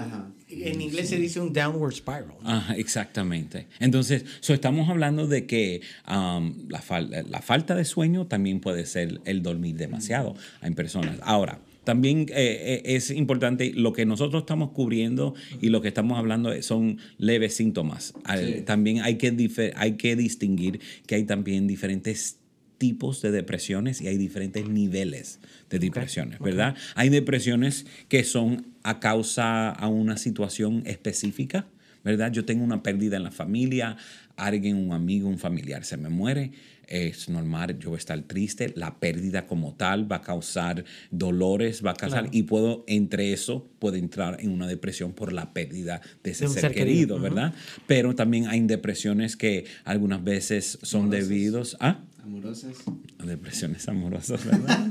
en 0.50 0.82
inglés 0.82 1.10
se 1.10 1.18
dice 1.20 1.40
un 1.42 1.52
downward 1.52 1.94
spiral. 1.94 2.26
Ajá, 2.44 2.76
exactamente. 2.76 3.68
Entonces, 3.80 4.26
so 4.40 4.54
estamos 4.54 4.90
hablando 4.90 5.28
de 5.28 5.46
que 5.46 5.82
um, 6.08 6.54
la, 6.70 6.82
fal- 6.82 7.26
la 7.30 7.42
falta 7.42 7.76
de 7.76 7.84
sueño 7.86 8.28
también 8.28 8.60
puede 8.62 8.86
ser 8.86 9.20
el 9.26 9.42
dormir 9.44 9.76
demasiado 9.76 10.36
en 10.62 10.74
personas. 10.76 11.18
Ahora, 11.22 11.60
también 11.84 12.22
eh, 12.30 12.34
eh, 12.34 12.82
es 12.96 13.12
importante 13.12 13.72
lo 13.76 13.94
que 13.94 14.06
nosotros 14.08 14.44
estamos 14.44 14.72
cubriendo 14.72 15.36
y 15.62 15.70
lo 15.70 15.82
que 15.82 15.88
estamos 15.90 16.18
hablando 16.18 16.50
son 16.64 16.98
leves 17.20 17.56
síntomas. 17.56 18.14
Al- 18.24 18.64
También 18.64 19.02
hay 19.02 19.18
que, 19.18 19.74
hay 19.76 19.94
que 19.98 20.16
distinguir 20.16 20.80
que 21.06 21.16
hay 21.16 21.26
también 21.26 21.68
diferentes 21.68 22.38
tipos 22.78 23.22
de 23.22 23.32
depresiones 23.32 24.02
y 24.02 24.08
hay 24.08 24.18
diferentes 24.18 24.68
niveles 24.68 25.40
de 25.70 25.80
depresiones, 25.80 26.40
¿verdad? 26.40 26.76
Hay 26.96 27.10
depresiones 27.10 27.86
que 28.08 28.24
son 28.24 28.68
a 28.84 29.00
causa 29.00 29.70
a 29.70 29.88
una 29.88 30.18
situación 30.18 30.84
específica, 30.86 31.68
¿verdad? 32.04 32.32
Yo 32.32 32.46
tengo 32.46 32.64
una 32.64 32.84
pérdida 32.84 33.18
en 33.18 33.24
la 33.24 33.32
familia, 33.32 33.98
alguien, 34.38 34.78
un 34.78 34.94
amigo, 34.94 35.28
un 35.28 35.40
familiar 35.40 35.84
se 35.84 35.98
me 35.98 36.10
muere, 36.10 36.52
es 36.88 37.30
normal, 37.30 37.80
yo 37.80 37.90
voy 37.90 37.98
a 37.98 38.00
estar 38.00 38.22
triste, 38.22 38.72
la 38.76 39.00
pérdida 39.00 39.48
como 39.48 39.74
tal 39.74 40.12
va 40.12 40.18
a 40.18 40.22
causar 40.22 40.86
dolores, 41.10 41.84
va 41.84 41.92
a 41.92 41.96
causar, 41.96 42.30
y 42.32 42.44
puedo, 42.44 42.84
entre 42.88 43.34
eso, 43.34 43.68
puedo 43.80 43.96
entrar 43.96 44.38
en 44.40 44.52
una 44.52 44.68
depresión 44.68 45.14
por 45.14 45.34
la 45.34 45.54
pérdida 45.54 46.02
de 46.24 46.32
ese 46.32 46.46
De 46.46 46.52
ser, 46.52 46.62
ser 46.62 46.74
querido, 46.74 47.16
querido, 47.16 47.20
¿verdad? 47.20 47.54
Pero 47.88 48.16
también 48.16 48.48
hay 48.48 48.62
depresiones 48.62 49.36
que 49.36 49.66
algunas 49.84 50.24
veces 50.24 50.78
son 50.82 51.10
debidos 51.10 51.78
a... 51.80 52.04
amorosas. 52.26 52.76
Depresiones 53.24 53.88
amorosas, 53.88 54.44
¿verdad? 54.52 54.88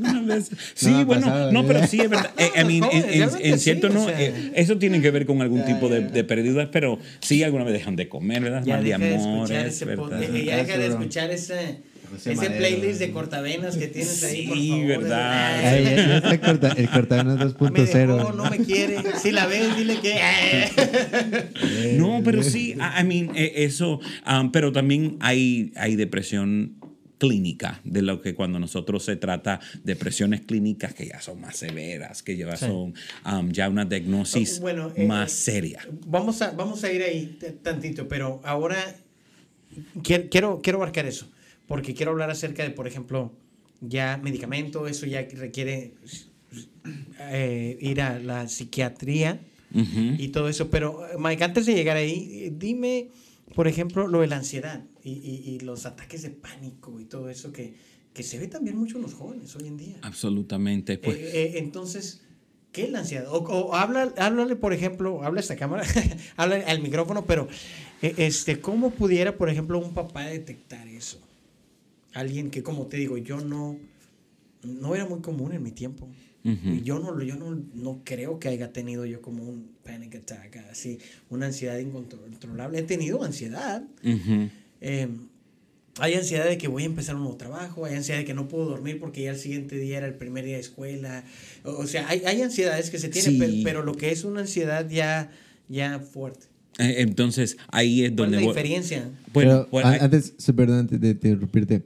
Sí, 0.74 0.90
No, 0.90 1.04
bueno, 1.06 1.26
pasado, 1.26 1.52
no, 1.52 1.66
pero 1.66 1.86
sí 1.86 2.00
es 2.00 2.08
verdad. 2.10 2.30
Eh, 2.38 2.50
I 2.60 2.64
mean, 2.64 2.80
No, 2.80 2.90
en, 2.92 3.04
en- 3.52 3.58
cierto, 3.58 3.88
sí, 3.88 3.96
o 3.96 3.98
no, 3.98 4.04
sea. 4.06 4.20
eh, 4.20 4.52
eso 4.54 4.78
tiene 4.78 5.00
que 5.02 5.10
ver 5.10 5.26
con 5.26 5.40
algún 5.42 5.64
tipo 5.64 5.88
de, 5.88 6.00
de 6.00 6.24
pérdidas, 6.24 6.68
pero 6.72 6.98
sí, 7.20 7.42
alguna 7.42 7.64
vez 7.64 7.74
dejan 7.74 7.96
de 7.96 8.08
comer, 8.08 8.42
¿verdad? 8.42 8.62
Ya 8.64 8.74
Mal 8.76 8.84
de 8.84 8.90
deja 8.90 8.98
de 9.04 9.14
escuchar 9.16 9.34
amores, 9.56 9.74
ese, 9.74 9.84
¿verdad? 9.84 10.22
eh, 10.22 10.44
ya 10.44 10.56
deja 10.56 10.78
de 10.78 10.86
escuchar 10.86 11.30
ese, 11.30 11.54
José 12.10 12.32
ese 12.32 12.34
Madero. 12.36 12.56
playlist 12.56 12.98
de 13.00 13.10
cortavenas 13.12 13.76
que 13.76 13.88
tienes 13.88 14.22
ahí. 14.24 14.46
por 14.48 14.56
Sí, 14.56 14.68
favor. 14.70 14.86
verdad. 14.86 15.64
Ay, 15.74 15.84
ya, 15.84 16.30
ya 16.30 16.40
corta, 16.40 16.68
el 16.76 16.88
cortavenas 16.90 17.38
me 17.38 17.44
dejó, 17.46 17.66
2.0. 17.66 18.34
no 18.34 18.50
me 18.50 18.58
quiere. 18.58 18.96
Si 19.22 19.30
la 19.32 19.46
ves, 19.46 19.76
dile 19.76 19.98
que. 20.00 20.14
No, 21.98 22.20
pero 22.24 22.42
sí, 22.42 22.74
I 22.78 23.00
I 23.00 23.04
mean, 23.04 23.30
eh, 23.34 23.52
eso, 23.64 24.00
um, 24.26 24.50
pero 24.52 24.72
también 24.72 25.16
hay, 25.20 25.72
hay 25.76 25.96
depresión 25.96 26.76
clínica, 27.26 27.80
de 27.84 28.02
lo 28.02 28.20
que 28.20 28.34
cuando 28.34 28.58
nosotros 28.58 29.04
se 29.04 29.16
trata 29.16 29.60
depresiones 29.82 30.42
clínicas 30.42 30.92
que 30.94 31.06
ya 31.06 31.20
son 31.20 31.40
más 31.40 31.56
severas, 31.56 32.22
que 32.22 32.36
ya 32.36 32.54
Sí. 32.56 32.66
son 32.66 32.94
um, 33.26 33.50
ya 33.50 33.68
una 33.68 33.84
diagnosis 33.84 34.60
Bueno, 34.60 34.92
eh, 34.94 35.06
más 35.06 35.32
eh, 35.32 35.52
seria. 35.52 35.86
Vamos 36.06 36.42
a, 36.42 36.50
vamos 36.50 36.84
a 36.84 36.92
ir 36.92 37.02
ahí 37.02 37.38
tantito, 37.62 38.06
pero 38.08 38.40
ahora 38.44 38.76
quiero, 40.02 40.28
quiero, 40.30 40.60
quiero 40.62 40.78
abarcar 40.78 41.06
eso, 41.06 41.30
porque 41.66 41.94
quiero 41.94 42.12
hablar 42.12 42.30
acerca 42.30 42.62
de, 42.62 42.70
por 42.70 42.86
ejemplo, 42.86 43.32
ya 43.80 44.18
medicamento, 44.22 44.86
eso 44.86 45.06
ya 45.06 45.22
requiere 45.22 45.94
eh, 47.20 47.78
ir 47.80 48.00
a 48.00 48.18
la 48.18 48.48
psiquiatría 48.48 49.40
y 50.18 50.28
todo 50.28 50.48
eso. 50.48 50.70
Pero, 50.70 51.00
Mike, 51.18 51.42
antes 51.42 51.66
de 51.66 51.74
llegar 51.74 51.96
ahí, 51.96 52.52
dime, 52.56 53.08
por 53.54 53.66
ejemplo, 53.66 54.06
lo 54.06 54.20
de 54.20 54.28
la 54.28 54.36
ansiedad 54.36 54.82
y, 55.04 55.10
y- 55.12 55.50
y 55.54 55.60
los 55.60 55.86
ataques 55.86 56.22
de 56.22 56.30
pánico 56.30 56.98
y 56.98 57.04
todo 57.04 57.28
eso 57.30 57.52
que, 57.52 57.74
que 58.12 58.22
se 58.22 58.38
ve 58.38 58.48
también 58.48 58.76
mucho 58.76 58.96
en 58.96 59.02
los 59.02 59.14
jóvenes 59.14 59.54
hoy 59.54 59.68
en 59.68 59.76
día. 59.76 59.98
Absolutamente, 60.02 60.98
pues. 60.98 61.16
Eh, 61.18 61.30
eh, 61.34 61.52
entonces, 61.58 62.22
¿qué 62.72 62.84
es 62.84 62.90
la 62.90 63.00
ansiedad? 63.00 63.26
O, 63.28 63.38
o 63.38 63.74
habla, 63.74 64.12
háblale, 64.16 64.56
por 64.56 64.72
ejemplo, 64.72 65.22
habla 65.22 65.40
a 65.40 65.42
esta 65.42 65.56
cámara, 65.56 65.84
habla 66.36 66.56
al 66.66 66.80
micrófono, 66.80 67.26
pero 67.26 67.46
eh, 68.02 68.14
este, 68.16 68.60
¿cómo 68.60 68.90
pudiera, 68.90 69.36
por 69.36 69.48
ejemplo, 69.50 69.78
un 69.78 69.92
papá 69.94 70.24
detectar 70.26 70.88
eso? 70.88 71.20
Alguien 72.14 72.50
que, 72.50 72.62
como 72.62 72.86
te 72.86 72.96
digo, 72.96 73.18
yo 73.18 73.40
no, 73.40 73.76
no 74.62 74.94
era 74.94 75.04
muy 75.06 75.20
común 75.20 75.52
en 75.52 75.62
mi 75.62 75.72
tiempo. 75.72 76.08
Ujú. 76.44 76.68
Y 76.74 76.82
Yo, 76.82 76.98
no, 76.98 77.20
yo 77.22 77.36
no, 77.36 77.54
no 77.74 78.02
creo 78.04 78.38
que 78.38 78.48
haya 78.48 78.72
tenido 78.72 79.04
yo 79.06 79.20
como 79.22 79.42
un 79.44 79.70
panic 79.82 80.14
attack, 80.16 80.56
así, 80.70 80.98
una 81.30 81.46
ansiedad 81.46 81.78
incontrolable. 81.78 82.78
He 82.78 82.82
tenido 82.82 83.22
ansiedad. 83.24 83.82
Ujú. 84.04 84.50
Eh, 84.86 85.08
hay 85.98 86.14
ansiedad 86.14 86.44
de 86.46 86.58
que 86.58 86.66
voy 86.68 86.82
a 86.82 86.86
empezar 86.86 87.14
un 87.14 87.22
nuevo 87.22 87.36
trabajo, 87.36 87.84
hay 87.86 87.94
ansiedad 87.94 88.18
de 88.18 88.24
que 88.24 88.34
no 88.34 88.48
puedo 88.48 88.66
dormir 88.66 88.98
porque 88.98 89.22
ya 89.22 89.30
el 89.30 89.38
siguiente 89.38 89.76
día 89.78 89.98
era 89.98 90.06
el 90.06 90.14
primer 90.14 90.44
día 90.44 90.54
de 90.54 90.60
escuela. 90.60 91.24
O, 91.64 91.70
o 91.70 91.86
sea, 91.86 92.08
hay, 92.08 92.22
hay 92.26 92.42
ansiedades 92.42 92.90
que 92.90 92.98
se 92.98 93.08
tienen, 93.08 93.32
Sí. 93.32 93.38
pero, 93.38 93.52
pero 93.64 93.82
lo 93.84 93.94
que 93.94 94.10
es 94.10 94.24
una 94.24 94.40
ansiedad 94.40 94.88
ya, 94.90 95.30
ya 95.68 96.00
fuerte. 96.00 96.46
Eh, 96.78 96.96
Entonces, 96.98 97.56
ahí 97.68 98.02
es 98.04 98.10
¿Cuál 98.10 98.16
donde... 98.16 98.36
es 98.38 98.42
la 98.42 98.46
voy- 98.48 98.54
diferencia? 98.56 99.10
Bueno, 99.32 99.68
bueno, 99.70 99.88
hay- 99.88 99.98
antes, 100.00 100.34
perdón, 100.56 100.78
antes 100.80 101.00
de, 101.00 101.14
de 101.14 101.28
interrumpirte, 101.28 101.82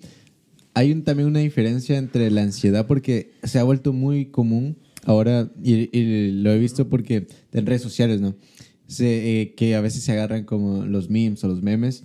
hay 0.72 0.90
un, 0.92 1.04
también 1.04 1.28
una 1.28 1.40
diferencia 1.40 1.98
entre 1.98 2.30
la 2.30 2.42
ansiedad 2.42 2.86
porque 2.86 3.32
se 3.42 3.58
ha 3.58 3.62
vuelto 3.64 3.92
muy 3.92 4.26
común 4.26 4.78
ahora 5.04 5.50
y, 5.62 5.94
y 5.96 6.30
lo 6.32 6.50
he 6.52 6.58
visto 6.58 6.88
porque 6.88 7.26
en 7.52 7.66
redes 7.66 7.82
sociales, 7.82 8.20
¿no? 8.22 8.34
Se, 8.86 9.42
eh, 9.42 9.54
que 9.54 9.74
a 9.74 9.82
veces 9.82 10.02
se 10.02 10.12
agarran 10.12 10.44
como 10.44 10.86
los 10.86 11.10
memes 11.10 11.44
o 11.44 11.48
los 11.48 11.62
memes, 11.62 12.04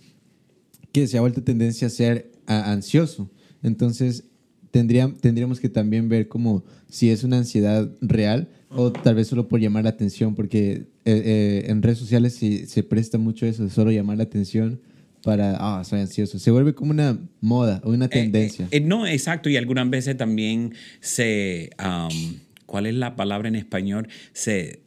que 0.94 1.08
se 1.08 1.18
ha 1.18 1.22
vuelto 1.22 1.44
tendencia 1.44 1.88
a 1.88 1.90
ser 1.90 2.32
a- 2.48 2.72
ansioso. 2.72 3.30
Entonces, 3.62 4.24
tendría, 4.72 5.14
tendríamos 5.20 5.60
que 5.60 5.68
también 5.70 6.08
ver 6.08 6.28
como 6.30 6.64
si 6.90 7.10
es 7.10 7.24
una 7.26 7.38
ansiedad 7.38 7.92
real 8.02 8.48
o 8.70 8.92
tal 8.92 9.16
vez 9.16 9.28
solo 9.28 9.48
por 9.48 9.60
llamar 9.60 9.84
la 9.84 9.90
atención, 9.92 10.34
porque 10.36 10.72
eh, 10.72 10.86
eh, 11.06 11.66
en 11.68 11.82
redes 11.82 11.98
sociales 12.00 12.34
se, 12.36 12.66
se 12.68 12.82
presta 12.84 13.18
mucho 13.18 13.46
eso, 13.46 13.70
solo 13.70 13.92
llamar 13.92 14.18
la 14.18 14.24
atención 14.24 14.80
para, 15.24 15.56
ah, 15.60 15.84
soy 15.84 16.00
ansioso. 16.02 16.38
Se 16.40 16.52
vuelve 16.52 16.74
como 16.74 16.92
una 16.92 17.18
moda 17.40 17.82
o 17.84 17.92
una 17.92 18.08
tendencia. 18.10 18.66
Eh, 18.72 18.78
eh, 18.78 18.80
no, 18.82 19.06
exacto, 19.08 19.50
y 19.50 19.58
algunas 19.58 19.90
veces 19.90 20.18
también 20.18 20.74
se, 21.02 21.70
um, 21.80 22.36
¿cuál 22.66 22.86
es 22.88 22.96
la 22.96 23.16
palabra 23.16 23.48
en 23.48 23.56
español? 23.56 24.08
Se 24.34 24.82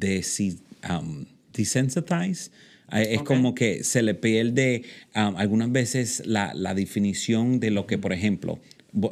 desi- 0.00 0.58
um, 0.90 1.24
desensitize. 1.52 2.50
Es 2.92 3.22
como 3.22 3.54
que 3.54 3.84
se 3.84 4.02
le 4.02 4.14
pierde 4.14 4.82
um, 5.14 5.36
algunas 5.36 5.70
veces 5.70 6.22
la, 6.26 6.52
la 6.54 6.74
definición 6.74 7.60
de 7.60 7.70
lo 7.70 7.86
que, 7.86 7.98
por 7.98 8.12
ejemplo, 8.12 8.58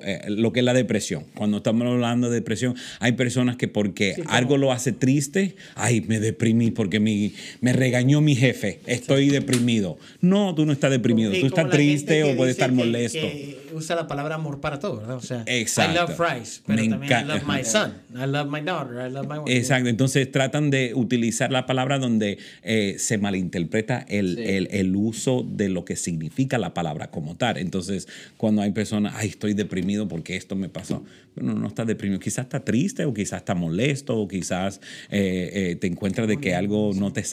eh, 0.05 0.23
lo 0.29 0.53
que 0.53 0.61
es 0.61 0.65
la 0.65 0.75
depresión. 0.75 1.25
Cuando 1.35 1.59
estamos 1.59 1.87
hablando 1.87 2.29
de 2.29 2.35
depresión, 2.37 2.75
hay 3.01 3.13
personas 3.13 3.57
que 3.57 3.69
porque 3.69 4.15
Sí, 4.17 4.23
algo 4.27 4.57
lo 4.57 4.73
hace 4.73 4.93
triste, 4.93 5.55
ay, 5.75 6.01
me 6.03 6.21
deprimí 6.21 6.71
porque 6.71 7.01
mi, 7.01 7.33
me 7.61 7.73
regañó 7.73 8.21
mi 8.21 8.35
jefe, 8.35 8.81
estoy 8.87 9.29
deprimido. 9.29 9.99
No, 10.21 10.55
tú 10.55 10.67
no 10.67 10.73
estás 10.73 10.91
deprimido, 10.91 11.33
Sí, 11.33 11.41
tú 11.41 11.47
estás 11.47 11.71
triste 11.71 12.25
o 12.25 12.37
puedes 12.37 12.53
estar 12.53 12.73
molesto. 12.73 13.21
que 13.21 13.59
usa 13.75 13.95
la 13.95 14.07
palabra 14.09 14.35
amor 14.35 14.61
para 14.61 14.79
todo, 14.81 14.97
¿verdad? 14.99 15.17
O 15.17 15.21
sea, 15.23 15.45
Exacto. 15.47 15.93
I 15.93 15.95
love 15.97 16.17
fries, 16.17 16.63
pero 16.67 16.83
Me 16.83 16.89
también 16.89 17.13
I 17.21 17.25
love 17.25 17.43
my 17.47 17.65
son, 17.65 17.93
I 18.15 18.27
love 18.27 18.49
my 18.51 18.61
daughter, 18.61 19.07
I 19.09 19.13
love 19.13 19.27
my 19.29 19.39
wife. 19.39 19.57
Exacto, 19.57 19.89
entonces 19.89 20.31
tratan 20.33 20.71
de 20.71 20.93
utilizar 20.95 21.53
la 21.53 21.67
palabra 21.67 21.99
donde 21.99 22.39
eh, 22.63 22.97
se 22.99 23.19
malinterpreta 23.19 24.05
el, 24.09 24.37
Sí. 24.37 24.43
el- 24.45 24.69
el 24.73 24.97
uso 24.97 25.47
de 25.49 25.69
lo 25.69 25.85
que 25.85 25.95
significa 25.97 26.59
la 26.59 26.75
palabra 26.75 27.11
como 27.11 27.37
tal. 27.37 27.59
Entonces, 27.59 28.09
cuando 28.37 28.63
hay 28.63 28.73
personas, 28.73 29.15
ay, 29.17 29.29
estoy 29.29 29.53
deprimido 29.55 29.68
porque 30.09 30.37
esto 30.37 30.57
me 30.57 30.69
pasó. 30.69 31.05
Bueno, 31.35 31.55
no 31.55 31.69
estás 31.69 31.87
deprimido, 31.87 32.21
quizás 32.21 32.47
está 32.47 32.65
triste 32.65 33.05
o 33.05 33.15
quizás 33.15 33.41
está 33.41 33.55
molesto 33.55 34.17
o 34.17 34.27
quizás 34.27 34.81
eh, 35.11 35.51
eh, 35.53 35.77
te 35.77 35.87
encuentras 35.87 36.27
de 36.29 36.39
que 36.39 36.55
algo 36.55 36.93
no 36.95 37.13
te, 37.13 37.25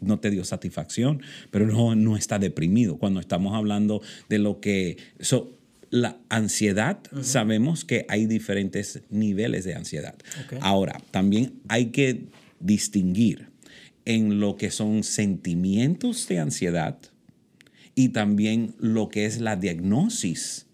no 0.00 0.18
te 0.18 0.30
dio 0.30 0.44
satisfacción, 0.44 1.22
pero 1.50 1.66
no, 1.66 1.94
no 1.94 2.16
está 2.16 2.38
deprimido. 2.38 2.96
Cuando 2.98 3.20
estamos 3.20 3.54
hablando 3.54 4.02
de 4.28 4.38
lo 4.38 4.60
que... 4.60 4.96
so, 5.20 5.58
la 5.90 6.18
ansiedad, 6.28 6.98
sabemos 7.22 7.84
que 7.84 8.04
hay 8.08 8.26
diferentes 8.26 9.02
niveles 9.10 9.64
de 9.64 9.74
ansiedad. 9.74 10.16
Ok. 10.44 10.58
Ahora, 10.60 11.00
también 11.12 11.60
hay 11.68 11.86
que 11.86 12.24
distinguir 12.58 13.46
en 14.04 14.40
lo 14.40 14.56
que 14.56 14.70
son 14.70 15.04
sentimientos 15.04 16.26
de 16.26 16.40
ansiedad 16.40 16.98
y 17.94 18.08
también 18.08 18.74
lo 18.78 19.08
que 19.08 19.26
es 19.26 19.40
la 19.40 19.56
diagnosis 19.56 20.66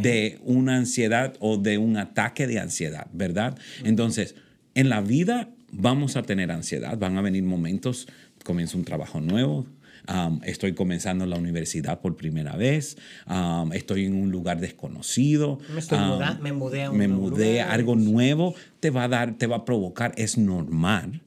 De 0.00 0.38
una 0.42 0.76
ansiedad 0.76 1.34
o 1.40 1.56
de 1.56 1.78
un 1.78 1.96
ataque 1.96 2.46
de 2.46 2.58
ansiedad, 2.60 3.06
¿verdad? 3.12 3.58
Entonces, 3.84 4.34
en 4.74 4.88
la 4.88 5.00
vida 5.00 5.50
vamos 5.72 6.16
a 6.16 6.22
tener 6.22 6.50
ansiedad, 6.52 6.96
van 6.98 7.16
a 7.18 7.22
venir 7.22 7.42
momentos, 7.42 8.06
comienzo 8.44 8.78
un 8.78 8.84
trabajo 8.84 9.20
nuevo, 9.20 9.66
um, 10.08 10.40
estoy 10.44 10.74
comenzando 10.74 11.26
la 11.26 11.36
universidad 11.36 12.00
por 12.00 12.14
primera 12.16 12.56
vez, 12.56 12.96
um, 13.28 13.72
estoy 13.72 14.04
en 14.04 14.14
un 14.14 14.30
lugar 14.30 14.60
desconocido, 14.60 15.58
Me 15.72 15.80
estoy 15.80 15.98
um, 15.98 16.06
muda- 16.08 16.38
me 16.40 16.52
mudé 16.52 16.82
a 16.84 16.90
un 16.90 16.98
me 16.98 17.08
mudé 17.08 17.52
lugar. 17.54 17.70
algo 17.70 17.96
nuevo, 17.96 18.54
te 18.80 18.90
va 18.90 19.04
a 19.04 19.08
dar, 19.08 19.34
te 19.38 19.46
va 19.46 19.56
a 19.56 19.64
provocar, 19.64 20.12
es 20.16 20.36
normal 20.38 21.22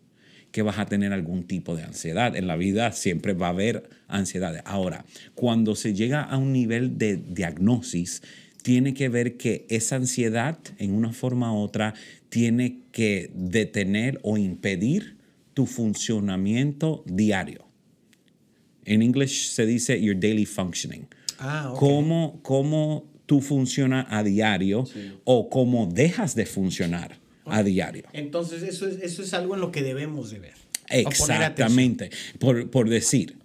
que 0.58 0.63
vas 0.63 0.80
a 0.80 0.88
tener 0.88 1.13
algún 1.13 1.43
tipo 1.43 1.76
de 1.76 1.84
ansiedad. 1.84 2.36
En 2.36 2.48
la 2.48 2.56
vida 2.56 2.91
siempre 2.91 3.34
va 3.34 3.46
a 3.46 3.50
haber 3.52 3.88
ansiedad. 4.08 4.60
Ahora, 4.65 5.06
cuando 5.36 5.76
se 5.76 5.93
llega 5.93 6.24
a 6.24 6.36
un 6.39 6.52
nivel 6.52 6.98
de 6.98 7.17
diagnosis, 7.17 8.24
tiene 8.63 8.96
que 8.96 9.08
ver 9.08 9.38
que 9.38 9.67
esa 9.70 9.98
ansiedad, 9.98 10.58
en 10.80 10.96
una 10.96 11.13
forma 11.13 11.54
u 11.54 11.58
otra, 11.58 11.93
tiene 12.30 12.80
que 12.91 13.30
detener 13.36 14.17
o 14.24 14.36
impedir 14.36 15.17
tu 15.54 15.67
funcionamiento 15.67 17.04
diario. 17.06 17.67
En 18.84 19.04
inglés 19.04 19.54
se 19.54 19.67
dice 19.67 20.02
your 20.02 20.20
daily 20.20 20.48
functioning. 20.48 21.08
Ah, 21.38 21.70
ok. 21.72 21.78
Cómo, 21.78 22.39
cómo 22.41 23.06
tú 23.28 23.41
funcionas 23.41 24.08
a 24.10 24.24
diario 24.24 24.86
o 25.24 25.52
cómo 25.52 25.86
dejas 25.86 26.34
de 26.34 26.48
funcionar 26.48 27.27
a 27.50 27.64
diario. 27.64 28.04
Entonces, 28.14 28.64
eso 28.64 28.88
es, 28.88 29.02
eso 29.02 29.22
es 29.24 29.34
algo 29.34 29.56
en 29.56 29.62
lo 29.62 29.72
que 29.72 29.82
debemos 29.84 30.30
de 30.32 30.40
ver. 30.40 30.54
Exactamente. 30.90 32.10
Por, 32.40 32.70
por 32.70 32.90
decir, 32.90 33.36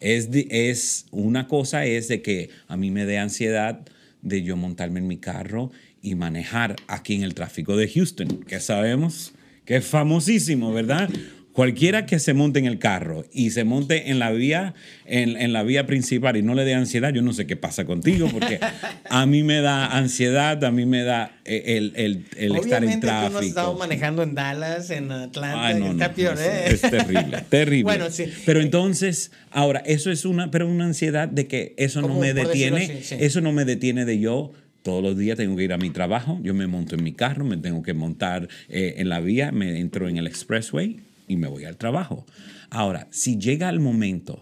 es, 0.00 0.30
de- 0.30 0.46
es 0.50 1.06
una 1.10 1.46
cosa 1.48 1.84
es 1.86 2.08
de 2.08 2.22
que 2.22 2.50
a 2.68 2.76
mí 2.76 2.90
me 2.90 3.06
dé 3.06 3.18
ansiedad 3.18 3.80
de 4.22 4.42
yo 4.42 4.56
montarme 4.56 5.00
en 5.00 5.06
mi 5.06 5.16
carro 5.18 5.70
y 6.02 6.14
manejar 6.14 6.76
aquí 6.88 7.14
en 7.14 7.22
el 7.22 7.34
tráfico 7.34 7.76
de 7.76 7.88
Houston, 7.88 8.28
que 8.46 8.60
sabemos 8.60 9.32
que 9.64 9.76
es 9.76 9.86
famosísimo, 9.86 10.72
¿verdad? 10.72 11.08
Cualquiera 11.52 12.06
que 12.06 12.20
se 12.20 12.32
monte 12.32 12.60
en 12.60 12.66
el 12.66 12.78
carro 12.78 13.24
y 13.32 13.50
se 13.50 13.64
monte 13.64 14.10
en 14.10 14.20
la 14.20 14.30
vía, 14.30 14.74
en, 15.04 15.36
en 15.36 15.52
la 15.52 15.64
vía 15.64 15.84
principal 15.84 16.36
y 16.36 16.42
no 16.42 16.54
le 16.54 16.64
dé 16.64 16.74
ansiedad, 16.74 17.12
yo 17.12 17.22
no 17.22 17.32
sé 17.32 17.46
qué 17.48 17.56
pasa 17.56 17.84
contigo, 17.84 18.28
porque 18.32 18.60
a 19.10 19.26
mí 19.26 19.42
me 19.42 19.60
da 19.60 19.86
ansiedad, 19.86 20.62
a 20.64 20.70
mí 20.70 20.86
me 20.86 21.02
da 21.02 21.32
eh, 21.44 21.76
el, 21.76 21.92
el, 21.96 22.24
el 22.36 22.54
estar 22.54 22.84
en 22.84 22.90
Obviamente 22.90 22.98
no 22.98 23.00
tráfico. 23.00 23.40
estado 23.40 23.76
manejando 23.76 24.22
en 24.22 24.34
Dallas, 24.36 24.90
en 24.90 25.10
Atlanta, 25.10 25.66
Ay, 25.66 25.80
no, 25.80 25.90
está 25.90 26.08
no, 26.08 26.14
peor, 26.14 26.34
es, 26.34 26.40
¿eh? 26.40 26.64
es 26.68 26.80
terrible, 26.82 27.38
terrible. 27.48 27.82
Bueno, 27.82 28.10
sí. 28.10 28.26
Pero 28.46 28.60
entonces, 28.60 29.32
ahora, 29.50 29.82
eso 29.84 30.12
es 30.12 30.24
una, 30.24 30.52
pero 30.52 30.68
una 30.68 30.84
ansiedad 30.84 31.28
de 31.28 31.48
que 31.48 31.74
eso 31.78 32.00
no 32.00 32.14
me 32.20 32.32
detiene, 32.32 32.84
así, 32.84 32.98
sí. 33.02 33.16
eso 33.18 33.40
no 33.40 33.50
me 33.52 33.64
detiene 33.64 34.04
de 34.04 34.20
yo. 34.20 34.52
Todos 34.82 35.02
los 35.02 35.18
días 35.18 35.36
tengo 35.36 35.56
que 35.56 35.64
ir 35.64 35.72
a 35.72 35.78
mi 35.78 35.90
trabajo, 35.90 36.38
yo 36.42 36.54
me 36.54 36.66
monto 36.68 36.94
en 36.94 37.02
mi 37.02 37.12
carro, 37.12 37.44
me 37.44 37.56
tengo 37.58 37.82
que 37.82 37.92
montar 37.92 38.48
eh, 38.68 38.94
en 38.98 39.08
la 39.10 39.20
vía, 39.20 39.50
me 39.52 39.78
entro 39.80 40.08
en 40.08 40.16
el 40.16 40.26
expressway 40.26 41.00
y 41.30 41.36
me 41.36 41.46
voy 41.46 41.64
al 41.64 41.76
trabajo. 41.76 42.26
Ahora, 42.70 43.06
si 43.12 43.38
llega 43.38 43.68
el 43.70 43.78
momento 43.78 44.40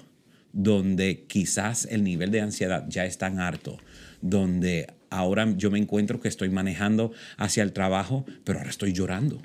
donde 0.55 1.27
quizás 1.29 1.87
el 1.91 2.03
nivel 2.03 2.31
de 2.31 2.41
ansiedad 2.41 2.87
ya 2.89 3.05
es 3.05 3.19
tan 3.19 3.41
alto, 3.41 3.77
donde 4.23 4.87
ahora 5.11 5.55
yo 5.55 5.71
me 5.71 5.79
encuentro 5.79 6.19
que 6.19 6.29
estoy 6.29 6.49
manejando 6.49 7.13
hacia 7.37 7.63
el 7.63 7.75
trabajo, 7.75 8.25
pero 8.45 8.59
ahora 8.59 8.71
estoy 8.71 8.95
llorando. 8.95 9.39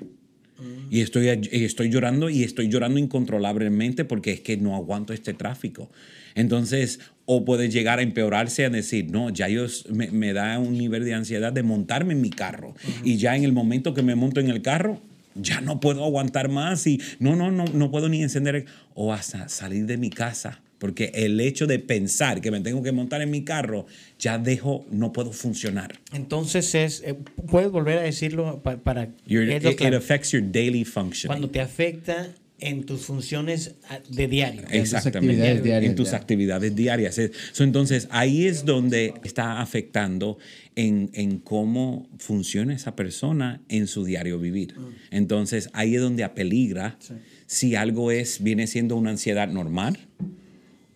Y 0.88 1.00
estoy, 1.00 1.28
estoy 1.28 1.90
llorando 1.90 2.30
y 2.30 2.44
estoy 2.44 2.68
llorando 2.68 2.98
incontrolablemente 2.98 4.06
porque 4.06 4.32
es 4.32 4.40
que 4.40 4.56
no 4.56 4.74
aguanto 4.74 5.12
este 5.12 5.34
tráfico. 5.34 5.90
Entonces, 6.34 7.00
o 7.26 7.44
puede 7.44 7.68
llegar 7.68 7.98
a 7.98 8.02
empeorarse 8.02 8.64
a 8.64 8.70
decir, 8.70 9.10
no, 9.10 9.28
ya 9.28 9.48
yo 9.48 9.66
me 9.90 10.32
da 10.32 10.58
un 10.58 10.78
nivel 10.78 11.04
de 11.04 11.12
ansiedad 11.12 11.52
de 11.52 11.62
montarme 11.62 12.14
en 12.14 12.22
mi 12.22 12.30
carro. 12.30 12.74
Y 13.02 13.18
ya 13.18 13.36
en 13.36 13.44
el 13.44 13.52
momento 13.52 13.92
que 13.92 14.02
me 14.02 14.14
monto 14.14 14.40
en 14.40 14.48
el 14.48 14.62
carro, 14.62 15.02
ya 15.34 15.60
no 15.60 15.80
puedo 15.80 16.04
aguantar 16.04 16.48
más 16.48 16.86
y 16.86 17.00
no, 17.18 17.36
no, 17.36 17.50
no, 17.50 17.64
no 17.64 17.90
puedo 17.90 18.08
ni 18.08 18.22
encender 18.22 18.66
o 18.94 19.12
hasta 19.12 19.48
salir 19.48 19.86
de 19.86 19.96
mi 19.96 20.10
casa. 20.10 20.60
Porque 20.78 21.12
el 21.14 21.40
hecho 21.40 21.66
de 21.66 21.78
pensar 21.78 22.40
que 22.42 22.50
me 22.50 22.60
tengo 22.60 22.82
que 22.82 22.92
montar 22.92 23.22
en 23.22 23.30
mi 23.30 23.42
carro, 23.42 23.86
ya 24.18 24.36
dejo, 24.38 24.84
no 24.90 25.12
puedo 25.12 25.32
funcionar. 25.32 25.98
Entonces 26.12 26.74
es, 26.74 27.02
eh, 27.06 27.14
puedes 27.50 27.70
volver 27.70 27.98
a 27.98 28.02
decirlo 28.02 28.60
pa- 28.62 28.76
para 28.76 29.08
Your- 29.26 29.46
lo 29.46 29.70
it, 29.70 29.80
it 29.80 29.94
affects 29.94 30.32
your 30.32 30.42
daily 30.42 30.84
functioning. 30.84 31.28
cuando 31.28 31.48
te 31.48 31.60
afecta 31.60 32.34
en 32.60 32.84
tus 32.84 33.02
funciones 33.02 33.74
ah, 33.88 33.98
de 34.08 34.28
diario. 34.28 34.62
tus 34.62 34.72
Exactamente. 34.72 35.18
actividades 35.18 35.62
diarias, 35.62 35.90
en 35.90 35.96
tus 35.96 36.12
actividades 36.12 36.76
diarias. 36.76 37.20
So, 37.52 37.64
entonces, 37.64 38.08
ahí 38.10 38.46
es 38.46 38.64
donde 38.64 39.14
está 39.24 39.60
afectando 39.60 40.38
en, 40.76 41.10
en 41.12 41.38
cómo 41.40 42.08
funciona 42.18 42.74
esa 42.74 42.96
persona 42.96 43.60
en 43.68 43.86
su 43.86 44.04
diario 44.04 44.38
vivir. 44.38 44.74
Entonces, 45.10 45.68
ahí 45.72 45.96
es 45.96 46.00
donde 46.00 46.24
apeligra 46.24 46.98
si 47.46 47.74
algo 47.74 48.10
es, 48.10 48.42
viene 48.42 48.66
siendo 48.66 48.96
una 48.96 49.10
ansiedad 49.10 49.48
normal 49.48 49.98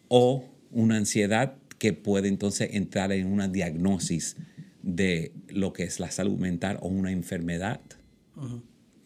o 0.09 0.45
una 0.71 0.97
ansiedad 0.97 1.57
que 1.79 1.93
puede 1.93 2.29
entonces 2.29 2.71
entrar 2.73 3.13
en 3.13 3.27
una 3.27 3.49
diagnosis 3.49 4.37
de 4.83 5.33
lo 5.49 5.73
que 5.73 5.85
es 5.85 6.01
la 6.01 6.11
salud 6.11 6.39
mental 6.39 6.79
o 6.81 6.89
una 6.89 7.13
enfermedad 7.13 7.81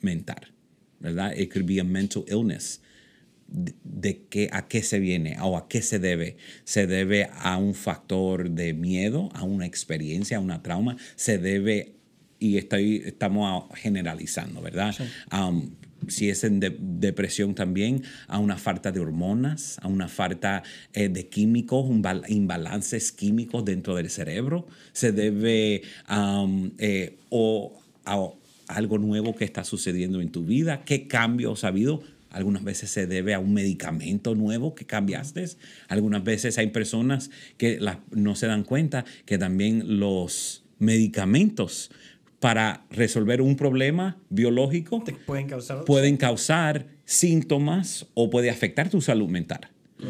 mental, 0.01 0.52
¿verdad? 1.03 1.37
It 1.37 1.53
could 1.53 1.67
be 1.67 1.81
a 1.81 1.85
mental 1.85 2.25
illness. 2.29 2.81
De, 3.49 3.75
de 3.85 4.25
qué, 4.31 4.49
a 4.51 4.67
qué 4.67 4.83
se 4.83 4.99
viene 4.99 5.37
o 5.43 5.59
a 5.59 5.69
qué 5.69 5.83
se 5.83 5.99
debe. 5.99 6.39
Se 6.65 6.87
debe 6.87 7.29
a 7.35 7.59
un 7.59 7.75
factor 7.75 8.49
de 8.49 8.73
miedo, 8.73 9.29
a 9.35 9.43
una 9.43 9.67
experiencia, 9.67 10.39
a 10.39 10.41
una 10.41 10.63
trauma. 10.63 10.97
Se 11.17 11.37
debe, 11.37 11.93
y 12.39 12.57
estoy, 12.57 13.03
estamos 13.05 13.65
generalizando, 13.75 14.63
¿verdad? 14.63 14.95
Um, 15.31 15.75
si 16.09 16.31
es 16.31 16.45
en 16.45 16.61
de- 16.61 16.79
depresión 16.81 17.55
también, 17.55 18.03
a 18.27 18.39
una 18.39 18.57
falta 18.57 18.91
de 18.91 19.01
hormonas, 19.01 19.79
a 19.83 19.87
una 19.89 20.09
falta 20.09 20.63
eh, 20.95 21.11
de 21.11 21.29
químicos, 21.29 21.87
un 21.87 22.03
bal- 22.03 22.25
imbalances 22.29 23.13
químicos 23.13 23.67
dentro 23.67 23.95
del 23.97 24.09
cerebro. 24.09 24.67
Se 24.95 25.13
debe 25.13 25.83
um, 26.09 26.71
eh, 26.79 27.19
o 27.29 27.79
a 28.07 28.17
algo 28.77 28.99
nuevo 28.99 29.35
que 29.35 29.45
está 29.45 29.65
sucediendo 29.65 30.21
en 30.21 30.31
tu 30.31 30.45
vida, 30.45 30.83
qué 30.85 31.07
cambios 31.07 31.65
ha 31.65 31.69
habido. 31.69 32.03
Algunas 32.31 32.65
veces 32.65 32.91
se 32.91 33.07
debe 33.07 33.35
a 33.35 33.39
un 33.39 33.53
medicamento 33.53 34.35
nuevo 34.35 34.75
que 34.75 34.87
cambiaste. 34.87 35.45
Algunas 35.89 36.25
veces 36.25 36.57
hay 36.59 36.69
personas 36.69 37.31
que 37.59 37.79
la- 37.79 38.01
no 38.11 38.35
se 38.37 38.47
dan 38.47 38.65
cuenta 38.65 39.05
que 39.27 39.37
también 39.39 39.99
los 40.01 40.65
medicamentos 40.79 41.91
para 42.41 42.85
resolver 42.91 43.41
un 43.41 43.55
problema 43.57 44.17
biológico 44.31 45.05
pueden 45.27 45.47
causar 45.47 45.85
pueden 45.85 46.17
causar 46.17 46.87
síntomas 47.05 48.07
o 48.15 48.31
puede 48.31 48.51
afectar 48.51 48.89
tu 48.91 49.01
salud 49.01 49.29
mental. 49.29 49.61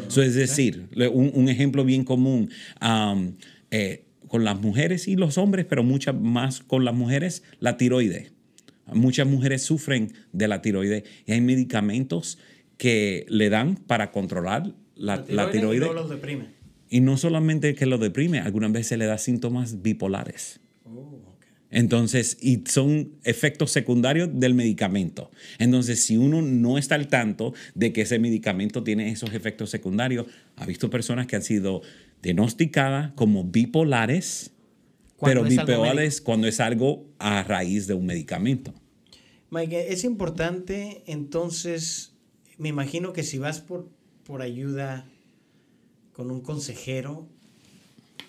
So, 0.07 0.23
es 0.23 0.33
decir, 0.33 0.87
un, 1.13 1.31
un 1.35 1.47
ejemplo 1.49 1.85
bien 1.85 2.03
común 2.03 2.49
um, 2.81 3.33
eh, 3.69 4.05
con 4.27 4.43
las 4.43 4.59
mujeres 4.59 5.07
y 5.07 5.15
los 5.15 5.37
hombres, 5.37 5.65
pero 5.69 5.83
muchas 5.83 6.15
más 6.19 6.61
con 6.61 6.83
las 6.83 6.95
mujeres, 6.95 7.43
la 7.59 7.77
tiroides. 7.77 8.32
Muchas 8.91 9.27
mujeres 9.27 9.61
sufren 9.63 10.13
de 10.31 10.47
la 10.47 10.61
tiroides 10.61 11.03
y 11.25 11.31
hay 11.31 11.41
medicamentos 11.41 12.37
que 12.77 13.25
le 13.29 13.49
dan 13.49 13.75
para 13.75 14.11
controlar 14.11 14.73
la, 14.95 15.23
la 15.27 15.47
y 15.47 15.51
tiroides. 15.51 15.79
luego 15.79 15.93
los 15.93 16.09
deprime. 16.09 16.47
Y 16.89 16.99
no 16.99 17.17
solamente 17.17 17.75
que 17.75 17.85
lo 17.85 17.97
deprime, 17.97 18.39
algunas 18.39 18.71
veces 18.71 18.97
le 18.99 19.05
da 19.05 19.17
síntomas 19.17 19.81
bipolares. 19.81 20.59
Oh. 20.85 21.33
Entonces, 21.73 22.37
y 22.39 22.63
son 22.67 23.13
efectos 23.23 23.71
secundarios 23.71 24.29
del 24.31 24.53
medicamento. 24.53 25.31
Entonces, 25.57 26.03
si 26.03 26.17
uno 26.17 26.43
no 26.43 26.77
está 26.77 26.93
al 26.93 27.07
tanto 27.07 27.55
de 27.73 27.91
que 27.91 28.01
ese 28.01 28.19
medicamento 28.19 28.83
tiene 28.83 29.09
esos 29.09 29.33
efectos 29.33 29.71
secundarios, 29.71 30.27
ha 30.55 30.67
visto 30.67 30.91
personas 30.91 31.25
que 31.25 31.35
han 31.35 31.41
sido 31.41 31.81
diagnosticadas 32.21 33.13
como 33.13 33.43
bipolares, 33.43 34.52
pero 35.21 35.45
es 35.45 35.57
algo 35.57 35.71
bipolares 35.73 36.21
cuando 36.21 36.47
es 36.47 36.59
algo 36.59 37.05
a 37.19 37.43
raíz 37.43 37.87
de 37.87 37.93
un 37.93 38.05
medicamento. 38.05 38.73
Mike, 39.51 39.93
es 39.93 40.03
importante, 40.03 41.03
entonces, 41.05 42.13
me 42.57 42.69
imagino 42.69 43.13
que 43.13 43.23
si 43.23 43.37
vas 43.37 43.59
por, 43.61 43.87
por 44.25 44.41
ayuda 44.41 45.05
con 46.13 46.31
un 46.31 46.41
consejero 46.41 47.27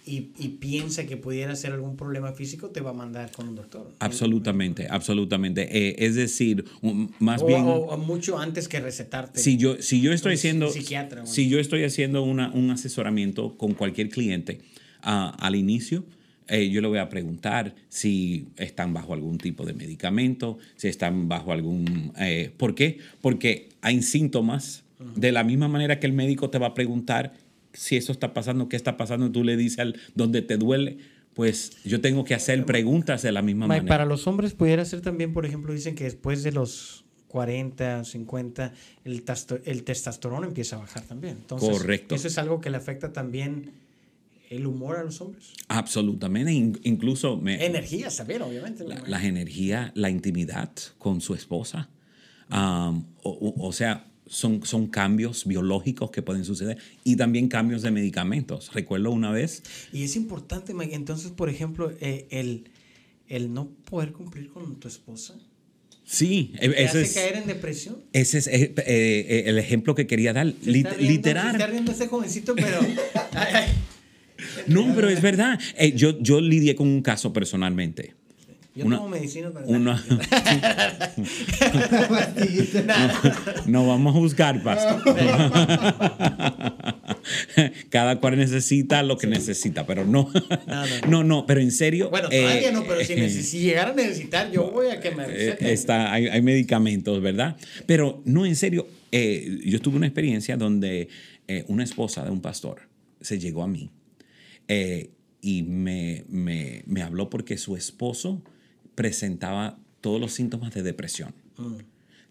y, 0.07 0.33
y 0.39 0.49
piensa 0.61 1.07
que 1.07 1.17
pudiera 1.17 1.57
ser 1.57 1.73
algún 1.73 1.97
problema 1.97 2.33
físico, 2.33 2.69
te 2.69 2.83
va 2.83 2.91
a 2.91 2.95
mandar 2.95 3.31
con 3.33 3.49
un 3.49 3.55
doctor. 3.55 3.91
Absolutamente, 4.01 4.87
absolutamente. 4.91 5.63
Eh, 5.89 5.97
es 5.99 6.15
decir, 6.15 6.67
un- 6.83 7.15
más 7.21 7.41
O, 7.43 7.47
bien... 7.47 7.65
o- 7.65 7.87
o 7.87 7.97
mucho 7.97 8.39
antes 8.39 8.69
que 8.69 8.81
recetarte. 8.81 9.41
si 9.41 9.57
yo, 9.57 9.81
si 9.81 10.03
yo 10.03 10.13
estoy 10.13 10.35
haciendo, 10.35 10.69
psiquiatra, 10.71 11.23
bueno. 11.23 11.33
si 11.35 11.49
yo 11.49 11.59
estoy 11.59 11.85
haciendo 11.85 12.23
una- 12.23 12.51
un 12.53 12.71
asesoramiento 12.71 13.57
con 13.57 13.73
cualquier 13.73 14.11
cliente 14.11 14.61
ah, 15.03 15.35
al 15.41 15.55
inicio, 15.57 16.05
eh, 16.49 16.69
yo 16.71 16.81
le 16.81 16.89
voy 16.89 16.99
a 16.99 17.09
preguntar 17.09 17.75
si 17.89 18.49
están 18.57 18.93
bajo 18.93 19.15
algún 19.15 19.39
tipo 19.39 19.65
de 19.65 19.73
medicamento, 19.75 20.59
si 20.77 20.89
están 20.89 21.29
bajo 21.29 21.53
algún... 21.53 22.13
eh, 22.19 22.53
¿Por 22.57 22.75
qué? 22.75 22.99
Porque 23.21 23.69
hay 23.81 24.03
síntomas, 24.03 24.85
de 25.17 25.33
la 25.33 25.45
misma 25.45 25.69
manera 25.69 25.99
que 26.01 26.07
el 26.07 26.13
médico 26.13 26.51
te 26.51 26.59
va 26.59 26.69
a 26.69 26.75
preguntar 26.75 27.35
si 27.73 27.97
eso 27.97 28.13
está 28.13 28.33
pasando, 28.33 28.69
qué 28.69 28.77
está 28.77 28.97
pasando, 28.97 29.31
tú 29.33 29.43
le 29.45 29.57
dices 29.57 29.79
al 29.81 29.97
donde 30.15 30.41
te 30.43 30.57
duele, 30.57 30.99
pues 31.35 31.73
yo 31.85 32.01
tengo 32.01 32.25
que 32.25 32.35
hacer 32.35 32.65
preguntas 32.65 33.23
de 33.23 33.33
la 33.33 33.43
misma 33.43 33.67
Mike, 33.67 33.81
manera. 33.81 33.89
para 33.89 34.05
los 34.07 34.27
hombres 34.27 34.55
pudiera 34.55 34.85
ser 34.85 35.01
también, 35.01 35.33
por 35.33 35.45
ejemplo, 35.47 35.73
dicen 35.73 35.95
que 35.97 36.05
después 36.05 36.43
de 36.45 36.53
los 36.53 37.05
40, 37.29 38.05
50, 38.05 38.73
el, 39.05 39.25
el 39.65 39.83
testosterona 39.83 40.47
empieza 40.47 40.77
a 40.77 40.79
bajar 40.81 41.03
también. 41.03 41.39
Entonces, 41.41 41.69
Correcto. 41.69 42.15
Eso 42.15 42.29
es 42.29 42.39
algo 42.39 42.61
que 42.61 42.71
le 42.71 42.77
afecta 42.77 43.13
también 43.13 43.73
el 44.51 44.67
humor 44.67 44.97
a 44.97 45.05
los 45.05 45.21
hombres. 45.21 45.53
Absolutamente, 45.69 46.53
in- 46.53 46.79
incluso 46.85 47.37
me, 47.37 47.65
Energías 47.65 48.17
también, 48.17 48.43
obviamente. 48.43 48.85
la, 48.85 49.03
la 49.07 49.25
energía, 49.25 49.93
la 49.95 50.11
intimidad 50.11 50.71
con 50.99 51.21
su 51.21 51.35
esposa. 51.35 51.89
Um, 52.51 53.05
o, 53.23 53.55
o- 53.59 53.73
sea, 53.73 54.07
son, 54.27 54.65
son 54.65 54.87
cambios 54.87 55.47
biológicos 55.47 56.11
que 56.11 56.23
pueden 56.23 56.45
suceder 56.45 56.79
y 57.05 57.17
también 57.17 57.49
cambios 57.49 57.83
de 57.83 57.91
medicamentos. 57.91 58.73
Recuerdo 58.75 59.11
una 59.11 59.31
vez. 59.31 59.63
Y 59.93 60.03
es 60.05 60.15
importante, 60.17 60.73
Mike, 60.75 60.95
entonces, 60.95 61.31
por 61.31 61.49
ejemplo, 61.49 61.93
eh, 62.01 62.27
el, 62.31 62.65
el 63.29 63.53
no 63.53 63.69
poder 63.85 64.13
cumplir 64.13 64.49
con 64.51 64.79
tu 64.79 64.89
esposa. 64.89 65.35
Sí, 66.07 66.53
e, 66.61 66.69
¿Te 66.69 66.83
ese 66.83 66.85
hace 66.85 67.03
es, 67.03 67.15
caer 67.15 67.37
en 67.37 67.47
depresión? 67.47 67.97
ese 68.13 68.37
es 68.39 68.47
eh, 68.47 68.75
eh, 68.87 69.45
el 69.47 69.59
ejemplo 69.59 69.95
que 69.95 70.07
quería 70.07 70.35
dar. 70.35 70.53
Se 70.63 70.71
Lit- 70.71 70.77
está 70.87 70.91
riendo, 70.91 71.13
literal. 71.13 71.47
Se 71.47 71.53
está 71.53 71.67
riendo 71.67 71.93
ese 71.93 72.09
jovencito, 72.09 72.55
pero... 72.55 72.79
Ay, 73.33 73.49
ay. 73.55 73.69
No, 74.67 74.93
pero 74.95 75.09
es 75.09 75.21
verdad. 75.23 75.59
Eh, 75.77 75.93
yo, 75.95 76.19
yo 76.21 76.41
lidié 76.41 76.75
con 76.75 76.89
un 76.89 77.03
caso 77.03 77.33
personalmente. 77.33 78.15
Yo 78.75 78.87
Una- 78.87 78.97
tomo 78.97 79.09
medicinas 79.09 79.53
para... 79.53 79.67
Una, 79.67 80.05
no 83.67 83.87
vamos 83.87 84.17
a 84.17 84.19
juzgar, 84.19 84.61
pastor. 84.65 85.01
Cada 87.89 88.19
cual 88.19 88.37
necesita 88.37 89.05
lo 89.05 89.17
que 89.17 89.29
necesita, 89.29 89.87
pero 89.87 90.05
no. 90.05 90.29
No, 90.67 90.87
no. 90.87 91.09
No, 91.09 91.23
no, 91.23 91.47
pero 91.47 91.61
en 91.61 91.71
serio. 91.71 92.11
Bueno, 92.11 92.27
eh, 92.33 92.41
todavía 92.41 92.73
no, 92.73 92.83
pero 92.83 93.05
si, 93.05 93.13
eh, 93.13 93.31
si 93.31 93.61
llegara 93.61 93.93
a 93.93 93.95
necesitar, 93.95 94.51
yo 94.51 94.69
voy 94.73 94.89
a 94.89 94.99
que 95.01 95.13
me 95.13 95.23
eh, 95.23 95.27
receten. 95.29 95.69
está, 95.69 96.13
hay, 96.13 96.27
hay 96.27 96.43
medicamentos, 96.43 97.23
¿verdad? 97.23 97.57
Pero 97.87 98.23
no, 98.25 98.45
en 98.45 98.57
serio, 98.57 98.89
eh, 99.13 99.61
yo 99.65 99.81
tuve 99.81 99.99
una 99.99 100.07
experiencia 100.07 100.57
donde 100.57 101.09
una 101.69 101.85
esposa 101.85 102.25
de 102.25 102.31
un 102.31 102.41
pastor 102.41 102.89
se 103.21 103.39
llegó 103.39 103.63
a 103.63 103.69
mí 103.69 103.91
eh, 104.69 105.11
y 105.41 105.63
me, 105.63 106.25
me- 106.29 106.83
me 106.87 107.03
habló 107.03 107.29
porque 107.31 107.59
su 107.59 107.77
esposo 107.77 108.43
presentaba 108.95 109.79
todos 110.01 110.21
los 110.21 110.33
síntomas 110.33 110.73
de 110.75 110.83
depresión. 110.83 111.35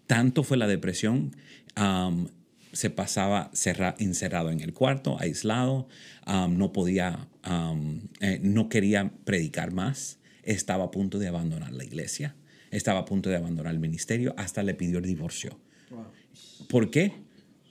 Tanto 0.08 0.44
fue 0.44 0.58
la 0.58 0.68
depresión, 0.68 1.36
se 2.72 2.90
pasaba 2.90 3.52
cerra- 3.54 3.96
encerrado 4.00 4.50
en 4.52 4.60
el 4.62 4.74
cuarto, 4.74 5.18
aislado, 5.20 5.88
no 6.50 6.72
podía, 6.74 7.28
eh, 8.22 8.40
no 8.42 8.70
quería 8.70 9.12
predicar 9.26 9.72
más, 9.72 10.20
estaba 10.44 10.86
a 10.86 10.92
punto 10.92 11.20
de 11.20 11.28
abandonar 11.28 11.72
la 11.72 11.84
iglesia, 11.84 12.36
estaba 12.72 13.02
a 13.02 13.06
punto 13.06 13.30
de 13.30 13.36
abandonar 13.38 13.74
el 13.74 13.80
ministerio, 13.80 14.34
hasta 14.38 14.64
le 14.64 14.74
pidió 14.74 14.98
el 15.00 15.06
divorcio. 15.06 15.60
¿Por 16.68 16.90
qué? 16.90 17.14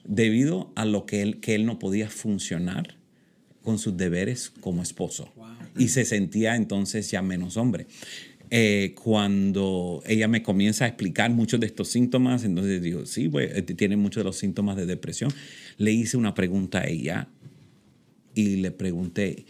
Debido 0.05 0.71
a 0.75 0.85
lo 0.85 1.05
que 1.05 1.21
él, 1.21 1.39
que 1.39 1.55
él 1.55 1.65
no 1.65 1.79
podía 1.79 2.09
funcionar 2.09 2.95
con 3.63 3.79
sus 3.79 3.97
deberes 3.97 4.51
como 4.61 4.83
esposo. 4.83 5.31
Y 5.77 5.87
se 5.87 6.05
sentía 6.05 6.55
entonces 6.55 7.09
ya 7.09 7.21
menos 7.21 7.57
hombre. 7.57 7.87
Eh, 8.55 8.93
cuando 9.01 10.03
ella 10.05 10.27
me 10.27 10.43
comienza 10.43 10.85
a 10.85 10.87
explicar 10.87 11.31
muchos 11.31 11.59
de 11.59 11.65
estos 11.65 11.87
síntomas, 11.87 12.43
entonces 12.43 12.83
digo, 12.83 13.05
sí, 13.07 13.27
pues, 13.27 13.51
eh, 13.55 13.63
tiene 13.63 13.97
muchos 13.97 14.21
de 14.21 14.25
los 14.25 14.37
síntomas 14.37 14.75
de 14.77 14.85
depresión. 14.85 15.31
Le 15.77 15.91
hice 15.91 16.17
una 16.17 16.35
pregunta 16.35 16.81
a 16.81 16.87
ella 16.87 17.29
y 18.35 18.57
le 18.57 18.69
pregunté, 18.69 19.47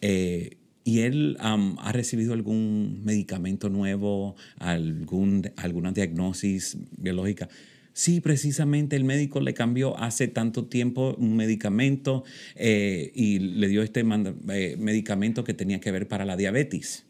eh, 0.00 0.56
¿y 0.84 1.00
él 1.00 1.36
ha 1.40 1.92
recibido 1.92 2.32
algún 2.32 3.02
medicamento 3.04 3.68
nuevo, 3.68 4.36
algún, 4.58 5.50
alguna 5.56 5.92
diagnosis 5.92 6.78
biológica? 6.96 7.50
Sí, 7.96 8.20
precisamente 8.20 8.94
el 8.94 9.04
médico 9.04 9.40
le 9.40 9.54
cambió 9.54 9.98
hace 9.98 10.28
tanto 10.28 10.66
tiempo 10.66 11.16
un 11.18 11.34
medicamento 11.34 12.24
eh, 12.54 13.10
y 13.14 13.38
le 13.38 13.68
dio 13.68 13.82
este 13.82 14.00
eh, 14.00 14.76
medicamento 14.78 15.44
que 15.44 15.54
tenía 15.54 15.80
que 15.80 15.90
ver 15.90 16.06
para 16.06 16.26
la 16.26 16.36
diabetes. 16.36 17.06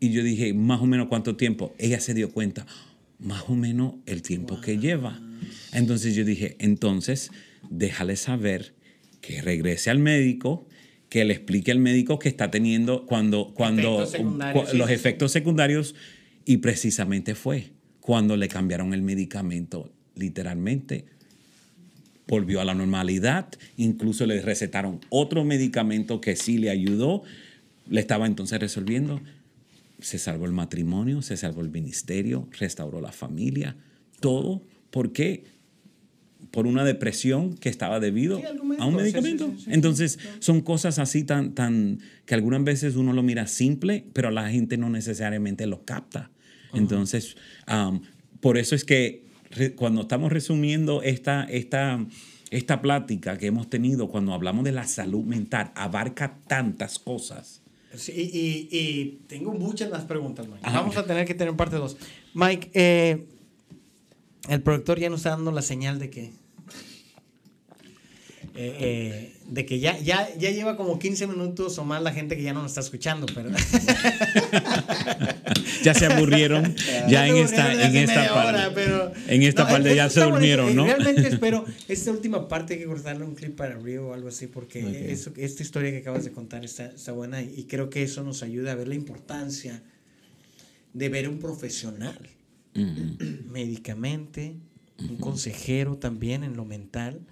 Y 0.00 0.10
yo 0.10 0.24
dije, 0.24 0.52
más 0.52 0.80
o 0.80 0.86
menos 0.86 1.06
cuánto 1.06 1.36
tiempo. 1.36 1.72
Ella 1.78 2.00
se 2.00 2.12
dio 2.12 2.32
cuenta, 2.32 2.66
más 3.20 3.44
o 3.46 3.54
menos 3.54 3.94
el 4.06 4.22
tiempo 4.22 4.60
que 4.60 4.78
lleva. 4.78 5.22
Entonces 5.72 6.16
yo 6.16 6.24
dije, 6.24 6.56
entonces 6.58 7.30
déjale 7.70 8.16
saber 8.16 8.74
que 9.20 9.42
regrese 9.42 9.90
al 9.90 10.00
médico, 10.00 10.66
que 11.08 11.24
le 11.24 11.34
explique 11.34 11.70
al 11.70 11.78
médico 11.78 12.18
que 12.18 12.28
está 12.28 12.50
teniendo 12.50 13.06
cuando, 13.06 13.54
cuando 13.54 14.02
Efectos 14.02 14.74
los 14.74 14.90
efectos 14.90 15.30
secundarios. 15.30 15.94
Y 16.44 16.56
precisamente 16.56 17.36
fue 17.36 17.77
cuando 18.08 18.38
le 18.38 18.48
cambiaron 18.48 18.94
el 18.94 19.02
medicamento, 19.02 19.92
literalmente 20.14 21.04
volvió 22.26 22.62
a 22.62 22.64
la 22.64 22.72
normalidad, 22.74 23.50
incluso 23.76 24.24
le 24.24 24.40
recetaron 24.40 25.00
otro 25.10 25.44
medicamento 25.44 26.18
que 26.18 26.34
sí 26.34 26.56
le 26.56 26.70
ayudó, 26.70 27.22
le 27.86 28.00
estaba 28.00 28.26
entonces 28.26 28.58
resolviendo, 28.60 29.20
se 30.00 30.18
salvó 30.18 30.46
el 30.46 30.52
matrimonio, 30.52 31.20
se 31.20 31.36
salvó 31.36 31.60
el 31.60 31.68
ministerio, 31.68 32.48
restauró 32.58 33.02
la 33.02 33.12
familia, 33.12 33.76
todo, 34.20 34.62
¿por 34.90 35.12
qué? 35.12 35.44
Por 36.50 36.66
una 36.66 36.84
depresión 36.84 37.58
que 37.58 37.68
estaba 37.68 38.00
debido 38.00 38.38
Sí, 38.38 38.44
a 38.78 38.86
un 38.86 38.96
medicamento. 38.96 39.48
sí, 39.50 39.58
sí, 39.58 39.64
sí. 39.66 39.70
Entonces, 39.74 40.18
son 40.38 40.62
cosas 40.62 40.98
así 40.98 41.24
tan, 41.24 41.52
tan, 41.52 41.98
que 42.24 42.34
algunas 42.34 42.64
veces 42.64 42.96
uno 42.96 43.12
lo 43.12 43.22
mira 43.22 43.46
simple, 43.46 44.06
pero 44.14 44.30
la 44.30 44.48
gente 44.48 44.78
no 44.78 44.88
necesariamente 44.88 45.66
lo 45.66 45.84
capta. 45.84 46.30
Entonces, 46.74 47.36
por 48.40 48.58
eso 48.58 48.74
es 48.74 48.84
que 48.84 49.24
re- 49.50 49.74
cuando 49.74 50.02
estamos 50.02 50.30
resumiendo 50.32 51.02
esta, 51.02 51.44
esta, 51.44 52.04
esta 52.50 52.80
plática 52.82 53.38
que 53.38 53.46
hemos 53.46 53.68
tenido, 53.70 54.08
cuando 54.08 54.32
hablamos 54.34 54.64
de 54.64 54.72
la 54.72 54.86
salud 54.86 55.24
mental, 55.24 55.72
abarca 55.74 56.38
tantas 56.46 56.98
cosas. 56.98 57.62
Sí, 57.94 58.12
y, 58.12 58.38
y- 58.38 58.78
y 58.78 59.18
tengo 59.28 59.52
muchas 59.54 59.90
más 59.90 60.04
preguntas, 60.04 60.46
Mike. 60.46 60.60
Ajá. 60.62 60.80
Vamos 60.80 60.96
a 60.98 61.06
tener 61.06 61.26
que 61.26 61.34
tener 61.34 61.56
parte 61.56 61.76
2. 61.76 61.96
Mike, 62.34 62.70
eh, 62.74 63.24
el 64.48 64.62
productor 64.62 64.98
ya 65.00 65.08
nos 65.10 65.20
está 65.20 65.30
dando 65.30 65.52
la 65.52 65.62
señal 65.62 65.98
de 65.98 66.10
que. 66.10 66.32
Eh, 68.60 68.76
eh, 68.80 69.32
de 69.46 69.64
que 69.64 69.78
ya, 69.78 69.96
ya, 70.00 70.28
ya 70.36 70.50
lleva 70.50 70.76
como 70.76 70.98
15 70.98 71.26
minutos 71.28 71.78
o 71.78 71.84
más 71.84 72.02
la 72.02 72.12
gente 72.12 72.36
que 72.36 72.42
ya 72.42 72.52
no 72.52 72.62
nos 72.62 72.72
está 72.72 72.80
escuchando, 72.80 73.26
pero. 73.34 73.50
Ya 75.82 75.94
se 75.94 76.06
aburrieron, 76.06 76.74
ya 77.08 77.26
en 77.28 77.36
esta, 77.36 77.72
en 77.72 77.96
esta 77.96 78.34
parte. 78.34 78.48
hora, 78.48 78.72
pero- 78.74 79.12
en 79.28 79.42
esta 79.42 79.62
No, 79.64 79.68
parte 79.70 79.94
ya 79.94 80.10
se 80.10 80.20
durmieron, 80.22 80.70
Eh, 80.70 80.74
¿no? 80.74 80.84
Realmente 80.86 81.28
espero 81.28 81.64
esta 81.86 82.10
última 82.10 82.48
parte 82.48 82.74
hay 82.74 82.80
que 82.80 82.86
cortarle 82.86 83.24
un 83.24 83.34
clip 83.36 83.54
para 83.56 83.76
Río 83.78 84.08
o 84.08 84.12
algo 84.14 84.28
así, 84.28 84.48
porque 84.48 85.12
eso, 85.12 85.32
esta 85.36 85.62
historia 85.62 85.90
que 85.92 85.98
acabas 85.98 86.24
de 86.24 86.32
contar 86.32 86.64
está, 86.64 86.86
está 86.86 87.12
buena 87.12 87.40
y 87.42 87.64
creo 87.68 87.90
que 87.90 88.02
eso 88.02 88.22
nos 88.24 88.42
ayuda 88.42 88.72
a 88.72 88.74
ver 88.74 88.88
la 88.88 88.96
importancia 88.96 89.82
de 90.92 91.08
ver 91.08 91.28
un 91.28 91.38
profesional 91.38 92.18
Ujú. 92.74 93.24
médicamente, 93.50 94.56
un 95.08 95.16
consejero 95.16 95.96
también 95.98 96.42
en 96.44 96.56
lo 96.56 96.64
mental. 96.64 97.26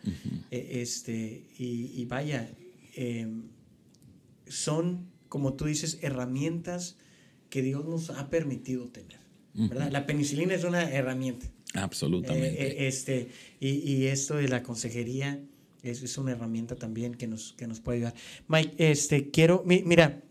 eh, 0.50 0.80
este, 0.82 1.46
y, 1.58 1.92
y 2.00 2.04
vaya, 2.04 2.50
eh, 2.94 3.26
son, 4.46 5.06
como 5.28 5.54
tú 5.54 5.64
dices, 5.66 5.98
herramientas 6.02 6.96
que 7.50 7.62
Dios 7.62 7.84
nos 7.84 8.10
ha 8.10 8.30
permitido 8.30 8.88
tener. 8.88 9.18
¿verdad? 9.54 9.90
La 9.90 10.06
penicilina 10.06 10.54
es 10.54 10.64
una 10.64 10.90
herramienta. 10.90 11.46
Absolutamente. 11.74 12.62
Eh, 12.62 12.84
eh, 12.84 12.88
este, 12.88 13.28
y, 13.58 13.68
y 13.90 14.06
esto 14.06 14.36
de 14.36 14.48
la 14.48 14.62
consejería 14.62 15.42
es, 15.82 16.02
es 16.02 16.18
una 16.18 16.32
herramienta 16.32 16.76
también 16.76 17.14
que 17.14 17.26
nos, 17.26 17.54
que 17.54 17.66
nos 17.66 17.80
puede 17.80 17.98
ayudar. 17.98 18.14
Mike, 18.48 18.74
este, 18.78 19.30
quiero, 19.30 19.62
mi- 19.64 19.82
mira, 19.82 20.22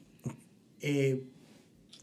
eh, 0.82 1.24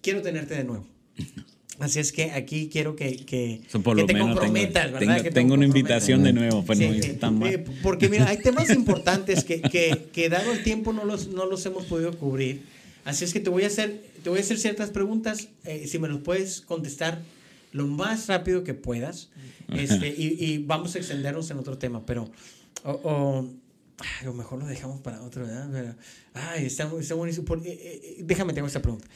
quiero 0.01 0.21
tenerte 0.23 0.55
de 0.55 0.65
nuevo. 0.65 0.87
Así 1.79 1.99
es 2.01 2.13
que 2.13 2.31
aquí 2.33 2.69
quiero 2.71 2.95
que, 2.97 3.17
que, 3.17 3.63
So, 3.69 3.81
por 3.83 3.97
que 3.97 4.03
lo 4.03 4.07
te 4.07 4.13
menos 4.13 4.29
tengo, 4.29 4.41
comprometas, 4.41 4.93
¿verdad? 4.93 4.99
tengo- 5.01 5.17
Que 5.23 5.23
te 5.31 5.31
tengo 5.35 5.55
una 5.55 5.65
invitación 5.67 6.23
de 6.23 6.33
nuevo, 6.33 6.65
pues 6.65 6.79
Sí, 6.79 6.87
no 6.87 6.93
eh, 6.95 7.17
tan 7.19 7.39
mal. 7.39 7.53
eh, 7.53 7.65
porque 7.83 8.09
mira, 8.09 8.29
hay 8.29 8.37
temas 8.39 8.69
importantes 8.71 9.43
que, 9.45 9.61
que, 9.63 10.09
que 10.13 10.29
dado 10.29 10.53
el 10.53 10.63
tiempo 10.63 10.93
no 10.93 11.05
los, 11.05 11.29
no 11.29 11.47
los 11.47 11.65
hemos 11.67 11.87
podido 11.87 12.17
cubrir. 12.19 12.63
Así 13.05 13.25
es 13.25 13.33
que 13.33 13.41
te 13.41 13.51
voy 13.51 13.65
a 13.65 13.67
hacer, 13.69 14.05
te 14.23 14.29
voy 14.31 14.39
a 14.39 14.43
hacer 14.43 14.59
ciertas 14.59 14.91
preguntas, 14.91 15.49
eh, 15.65 15.87
si 15.89 15.99
me 15.99 16.09
los 16.09 16.21
puedes 16.21 16.61
contestar 16.61 17.21
lo 17.73 17.87
más 17.87 18.29
rápido 18.29 18.63
que 18.65 18.75
puedas. 18.75 19.31
Este, 19.73 20.09
y, 20.09 20.37
y 20.45 20.59
vamos 20.59 20.95
a 20.95 20.99
extendernos 20.99 21.51
en 21.51 21.59
otro 21.59 21.79
tema, 21.79 22.05
pero 22.05 22.31
o, 22.85 22.91
o- 22.91 23.51
ay, 23.99 24.07
a 24.21 24.25
lo 24.25 24.35
mejor 24.35 24.59
lo 24.59 24.67
dejamos 24.67 25.01
para 25.01 25.23
otro, 25.23 25.47
¿verdad? 25.47 25.69
Pero, 25.73 25.95
ay, 26.35 26.67
está, 26.67 26.89
está 27.01 27.15
buenísimo. 27.15 27.47
Por- 27.47 27.67
eh, 27.67 27.73
eh, 27.83 28.17
déjame, 28.21 28.53
tengo 28.53 28.67
esta 28.67 28.83
pregunta. 28.83 29.07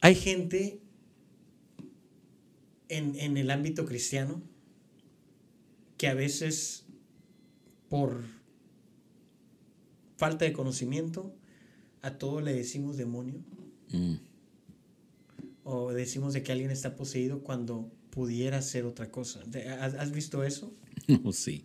Hay 0.00 0.14
gente 0.14 0.80
en, 2.88 3.16
en 3.16 3.36
el 3.36 3.50
ámbito 3.50 3.84
cristiano 3.84 4.40
que 5.96 6.08
a 6.08 6.14
veces 6.14 6.84
por 7.88 8.22
falta 10.16 10.44
de 10.44 10.52
conocimiento 10.52 11.34
a 12.02 12.12
todo 12.18 12.40
le 12.40 12.52
decimos 12.54 12.96
demonio 12.96 13.34
Mm. 13.90 14.16
o 15.64 15.92
decimos 15.92 16.34
de 16.34 16.42
que 16.42 16.52
alguien 16.52 16.70
está 16.70 16.94
poseído 16.94 17.42
cuando 17.42 17.90
pudiera 18.10 18.60
ser 18.60 18.84
otra 18.84 19.10
cosa. 19.10 19.40
¿Te- 19.50 19.66
¿Has, 19.68 19.94
has 19.94 20.12
visto 20.12 20.44
eso? 20.44 20.74
Oh, 21.24 21.32
sí, 21.32 21.64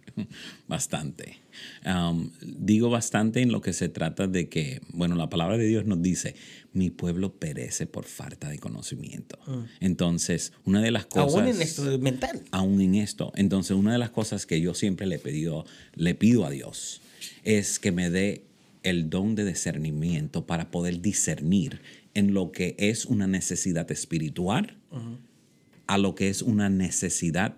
bastante. 0.68 1.38
Um, 1.86 2.32
digo 2.42 2.90
bastante 2.90 3.42
en 3.42 3.52
lo 3.52 3.62
que 3.62 3.74
se 3.74 3.90
trata 3.90 4.28
de 4.28 4.50
que, 4.50 4.82
bueno, 4.90 5.16
la 5.16 5.30
palabra 5.30 5.58
de 5.58 5.68
Dios 5.68 5.86
nos 5.86 6.02
dice, 6.02 6.36
mi 6.74 6.90
pueblo 6.90 7.34
perece 7.34 7.86
por 7.86 8.06
falta 8.06 8.50
de 8.50 8.60
conocimiento. 8.60 9.38
Mm. 9.46 9.64
Entonces, 9.80 10.54
una 10.66 10.82
de 10.82 10.92
las 10.92 11.06
cosas... 11.06 11.36
Aún 11.36 11.48
en 11.48 11.62
esto 11.62 12.00
mental. 12.00 12.42
Aún 12.52 12.82
en 12.82 12.96
esto. 12.96 13.32
Entonces, 13.36 13.76
una 13.78 13.94
de 13.94 14.00
las 14.00 14.10
cosas 14.10 14.46
que 14.46 14.60
yo 14.60 14.74
siempre 14.74 15.08
le, 15.08 15.20
pedido, 15.20 15.66
le 15.96 16.16
pido 16.16 16.46
a 16.46 16.50
Dios 16.50 17.02
es 17.44 17.80
que 17.80 17.92
me 17.92 18.10
dé 18.10 18.46
el 18.84 19.10
don 19.10 19.36
de 19.36 19.46
discernimiento 19.46 20.46
para 20.46 20.72
poder 20.72 21.02
discernir 21.02 21.82
en 22.14 22.34
lo 22.34 22.52
que 22.52 22.76
es 22.78 23.06
una 23.06 23.28
necesidad 23.28 23.90
espiritual 23.92 24.78
a 25.88 25.98
lo 25.98 26.16
que 26.16 26.30
es 26.30 26.42
una 26.42 26.70
necesidad 26.70 27.58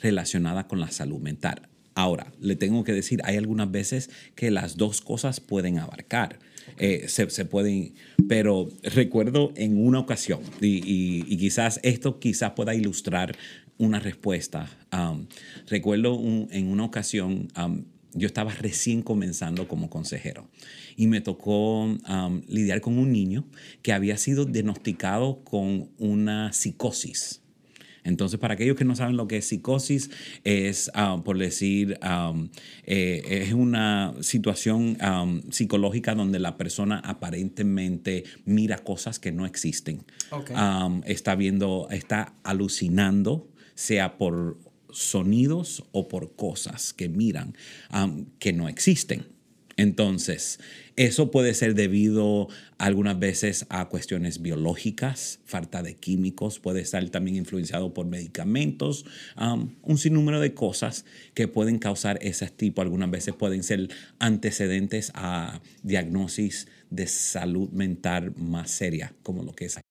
relacionada 0.00 0.66
con 0.66 0.80
la 0.80 0.90
salud 0.90 1.20
mental. 1.20 1.68
Ahora, 1.94 2.32
le 2.40 2.56
tengo 2.56 2.84
que 2.84 2.92
decir, 2.92 3.20
hay 3.24 3.36
algunas 3.36 3.70
veces 3.70 4.10
que 4.34 4.50
las 4.50 4.76
dos 4.76 5.00
cosas 5.00 5.40
pueden 5.40 5.78
abarcar. 5.78 6.38
Eh, 6.78 7.06
se, 7.08 7.44
pueden, 7.46 7.94
pero 8.28 8.68
recuerdo 8.82 9.52
en 9.56 9.82
una 9.82 10.00
ocasión, 10.00 10.40
y, 10.60 11.22
quizás 11.38 11.80
esto 11.82 12.18
quizás 12.18 12.52
pueda 12.52 12.74
ilustrar 12.74 13.34
una 13.78 13.98
respuesta. 13.98 14.68
Um, 14.92 15.26
recuerdo 15.68 16.20
en 16.50 16.68
una 16.68 16.84
ocasión, 16.84 17.48
um, 17.56 17.84
yo 18.12 18.26
estaba 18.26 18.52
recién 18.52 19.02
comenzando 19.02 19.68
como 19.68 19.90
consejero 19.90 20.48
y 20.96 21.06
me 21.06 21.20
tocó 21.20 21.84
um, 21.84 22.42
lidiar 22.48 22.80
con 22.80 22.98
un 22.98 23.12
niño 23.12 23.46
que 23.82 23.92
había 23.92 24.16
sido 24.16 24.44
diagnosticado 24.44 25.44
con 25.44 25.90
una 25.98 26.52
psicosis. 26.52 27.42
Entonces, 28.06 28.38
para 28.38 28.54
aquellos 28.54 28.76
que 28.76 28.84
no 28.84 28.96
saben 28.96 29.16
lo 29.16 29.28
que 29.28 29.38
es 29.38 29.48
psicosis, 29.48 30.10
es, 30.44 30.90
ah, 30.94 31.20
por 31.24 31.38
decir, 31.38 31.98
eh, 32.84 33.22
es 33.46 33.52
una 33.52 34.14
situación 34.20 34.96
psicológica 35.50 36.14
donde 36.14 36.38
la 36.38 36.56
persona 36.56 37.00
aparentemente 37.04 38.24
mira 38.44 38.78
cosas 38.78 39.18
que 39.18 39.32
no 39.32 39.44
existen. 39.44 40.04
está 41.04 41.34
viendo, 41.34 41.88
está 41.90 42.34
alucinando, 42.44 43.48
sea 43.74 44.16
por 44.18 44.58
sonidos 44.90 45.84
o 45.92 46.08
por 46.08 46.36
cosas 46.36 46.92
que 46.92 47.08
miran 47.08 47.56
que 48.38 48.52
no 48.52 48.68
existen. 48.68 49.35
Entonces, 49.76 50.58
eso 50.96 51.30
puede 51.30 51.52
ser 51.52 51.74
debido 51.74 52.48
algunas 52.78 53.18
veces 53.18 53.66
a 53.68 53.90
cuestiones 53.90 54.40
biológicas, 54.40 55.40
falta 55.44 55.82
de 55.82 55.96
químicos, 55.96 56.60
puede 56.60 56.80
estar 56.80 57.06
también 57.10 57.36
influenciado 57.36 57.92
por 57.92 58.06
medicamentos, 58.06 59.04
um, 59.38 59.74
un 59.82 59.98
sinnúmero 59.98 60.40
de 60.40 60.54
cosas 60.54 61.04
que 61.34 61.46
pueden 61.46 61.78
causar 61.78 62.18
ese 62.22 62.48
tipo. 62.48 62.80
Algunas 62.80 63.10
veces 63.10 63.34
pueden 63.34 63.62
ser 63.62 63.90
antecedentes 64.18 65.12
a 65.14 65.60
diagnosis 65.82 66.68
de 66.88 67.06
salud 67.06 67.68
mental 67.70 68.34
más 68.36 68.70
seria, 68.70 69.14
como 69.22 69.42
lo 69.42 69.54
que 69.54 69.66
es 69.66 69.74
la 69.74 69.82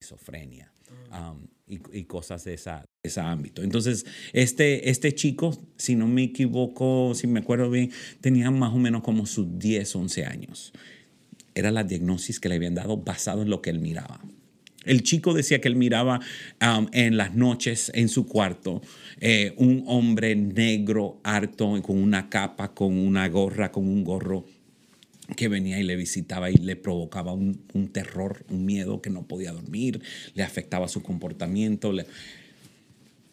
esquizofrenia. 0.00 0.72
Um, 1.12 1.48
y, 1.68 2.04
cosas 2.04 2.44
de 2.44 2.54
esa, 2.54 2.84
ese 3.02 3.20
ámbito. 3.20 3.62
Entonces, 3.62 4.06
este, 4.32 4.90
este 4.90 5.14
chico, 5.14 5.56
si 5.76 5.94
no 5.94 6.06
me 6.06 6.24
equivoco, 6.24 7.14
si 7.14 7.26
me 7.26 7.40
acuerdo 7.40 7.70
bien, 7.70 7.90
tenía 8.20 8.50
más 8.50 8.72
o 8.72 8.78
menos 8.78 9.02
como 9.02 9.26
sus 9.26 9.58
10, 9.58 9.96
11 9.96 10.24
años. 10.24 10.72
Era 11.54 11.70
la 11.70 11.84
diagnosis 11.84 12.40
que 12.40 12.48
le 12.48 12.56
habían 12.56 12.74
dado 12.74 12.96
basado 12.96 13.42
en 13.42 13.50
lo 13.50 13.60
que 13.62 13.70
él 13.70 13.80
miraba. 13.80 14.20
El 14.84 15.02
chico 15.02 15.34
decía 15.34 15.60
que 15.60 15.68
él 15.68 15.76
miraba 15.76 16.20
um, 16.62 16.86
en 16.92 17.16
las 17.16 17.34
noches 17.34 17.90
en 17.94 18.08
su 18.08 18.26
cuarto 18.26 18.80
eh, 19.20 19.52
un 19.56 19.84
hombre 19.86 20.34
negro, 20.34 21.20
harto, 21.24 21.80
con 21.82 21.98
una 21.98 22.30
capa, 22.30 22.72
con 22.72 22.96
una 22.96 23.28
gorra, 23.28 23.70
con 23.70 23.86
un 23.86 24.04
gorro 24.04 24.46
que 25.36 25.48
venía 25.48 25.78
y 25.78 25.82
le 25.82 25.96
visitaba 25.96 26.50
y 26.50 26.56
le 26.56 26.76
provocaba 26.76 27.32
un, 27.32 27.58
terror, 27.92 28.44
un 28.50 28.64
miedo 28.64 29.02
que 29.02 29.10
no 29.10 29.26
podía 29.26 29.52
dormir, 29.52 30.00
le 30.34 30.42
afectaba 30.42 30.88
su 30.88 31.02
comportamiento. 31.02 31.92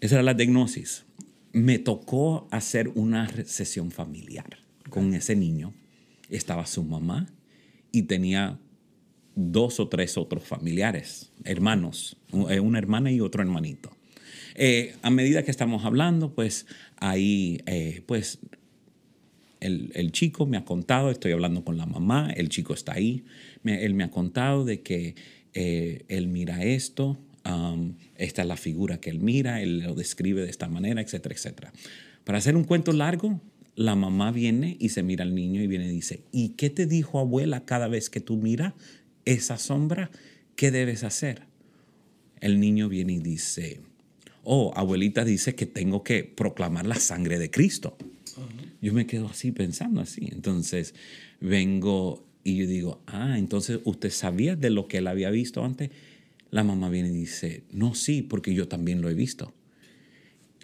Esa 0.02 0.16
era 0.16 0.24
la 0.24 0.34
diagnosis. 0.34 1.06
Me 1.54 1.80
tocó 1.80 2.48
hacer 2.52 2.90
una 2.96 3.30
sesión 3.46 3.92
familiar 3.92 4.60
con 4.90 5.14
ese 5.14 5.36
niño. 5.36 5.74
Estaba 6.30 6.66
su 6.66 6.84
mamá 6.84 7.28
y 7.92 8.04
tenía 8.04 8.60
dos 9.36 9.80
o 9.80 9.88
tres 9.88 10.18
otros 10.18 10.44
familiares, 10.44 11.32
hermanos, 11.44 12.18
eh, 12.50 12.60
una 12.60 12.80
hermana 12.80 13.12
y 13.12 13.22
otro 13.22 13.42
hermanito. 13.42 13.96
Eh, 14.56 14.96
a 15.02 15.10
medida 15.10 15.44
que 15.44 15.52
estamos 15.52 15.84
hablando, 15.84 16.34
pues 16.34 16.66
ahí, 16.98 17.62
eh, 17.66 18.02
pues 18.06 18.40
el, 19.66 20.12
chico 20.12 20.46
me 20.46 20.58
ha 20.58 20.66
contado, 20.66 21.12
estoy 21.12 21.32
hablando 21.32 21.64
con 21.64 21.78
la 21.78 21.86
mamá, 21.86 22.32
el 22.36 22.50
chico 22.50 22.74
está 22.74 22.94
ahí, 22.94 23.26
él 23.64 23.94
me 23.94 24.04
ha 24.04 24.12
contado 24.12 24.66
de 24.66 24.82
que 24.82 25.16
eh, 25.54 26.06
él 26.08 26.28
mira 26.28 26.64
esto, 26.64 27.18
esta 28.18 28.42
es 28.42 28.48
la 28.48 28.58
figura 28.58 29.00
que 29.00 29.10
él 29.10 29.20
mira, 29.20 29.62
él 29.62 29.80
lo 29.80 29.94
describe 29.94 30.42
de 30.42 30.50
esta 30.50 30.68
manera, 30.68 31.02
etcétera, 31.02 31.36
etcétera. 31.36 31.74
Para 32.24 32.40
hacer 32.40 32.56
un 32.56 32.64
cuento 32.64 32.92
largo, 32.92 33.40
la 33.76 33.96
mamá 33.96 34.32
viene 34.32 34.78
y 34.80 34.90
se 34.90 35.04
mira 35.04 35.24
al 35.24 35.36
niño 35.36 35.62
y 35.62 35.68
viene 35.68 35.86
y 35.86 35.90
dice, 35.90 36.24
¿y 36.32 36.50
qué 36.50 36.70
te 36.70 36.86
dijo 36.86 37.20
abuela 37.20 37.66
cada 37.66 37.88
vez 37.88 38.10
que 38.10 38.22
tú 38.22 38.38
miras 38.38 38.74
esa 39.26 39.58
sombra? 39.58 40.10
¿Qué 40.56 40.72
debes 40.72 41.04
hacer? 41.04 41.44
El 42.40 42.60
niño 42.60 42.90
viene 42.90 43.14
y 43.14 43.20
dice, 43.20 43.82
oh, 44.44 44.72
abuelita 44.76 45.26
dice 45.26 45.56
que 45.56 45.66
tengo 45.66 46.04
que 46.04 46.24
proclamar 46.24 46.86
la 46.86 46.96
sangre 46.96 47.38
de 47.38 47.52
Cristo. 47.52 47.98
Yo 48.82 48.94
me 48.94 49.06
quedo 49.06 49.28
así 49.28 49.52
pensando 49.52 50.02
así. 50.02 50.30
Entonces 50.32 50.94
vengo 51.40 52.26
y 52.44 52.58
yo 52.58 52.68
digo, 52.68 53.02
ah, 53.08 53.38
entonces 53.38 53.80
usted 53.86 54.12
sabía 54.12 54.56
de 54.56 54.70
lo 54.70 54.88
que 54.88 55.00
él 55.00 55.08
había 55.08 55.32
visto 55.32 55.66
antes. 55.66 55.90
La 56.52 56.64
mamá 56.64 56.90
viene 56.90 57.10
y 57.10 57.14
dice, 57.14 57.64
no, 57.72 57.96
sí, 57.96 58.22
porque 58.22 58.54
yo 58.54 58.68
también 58.68 59.02
lo 59.02 59.10
he 59.10 59.16
visto. 59.16 59.54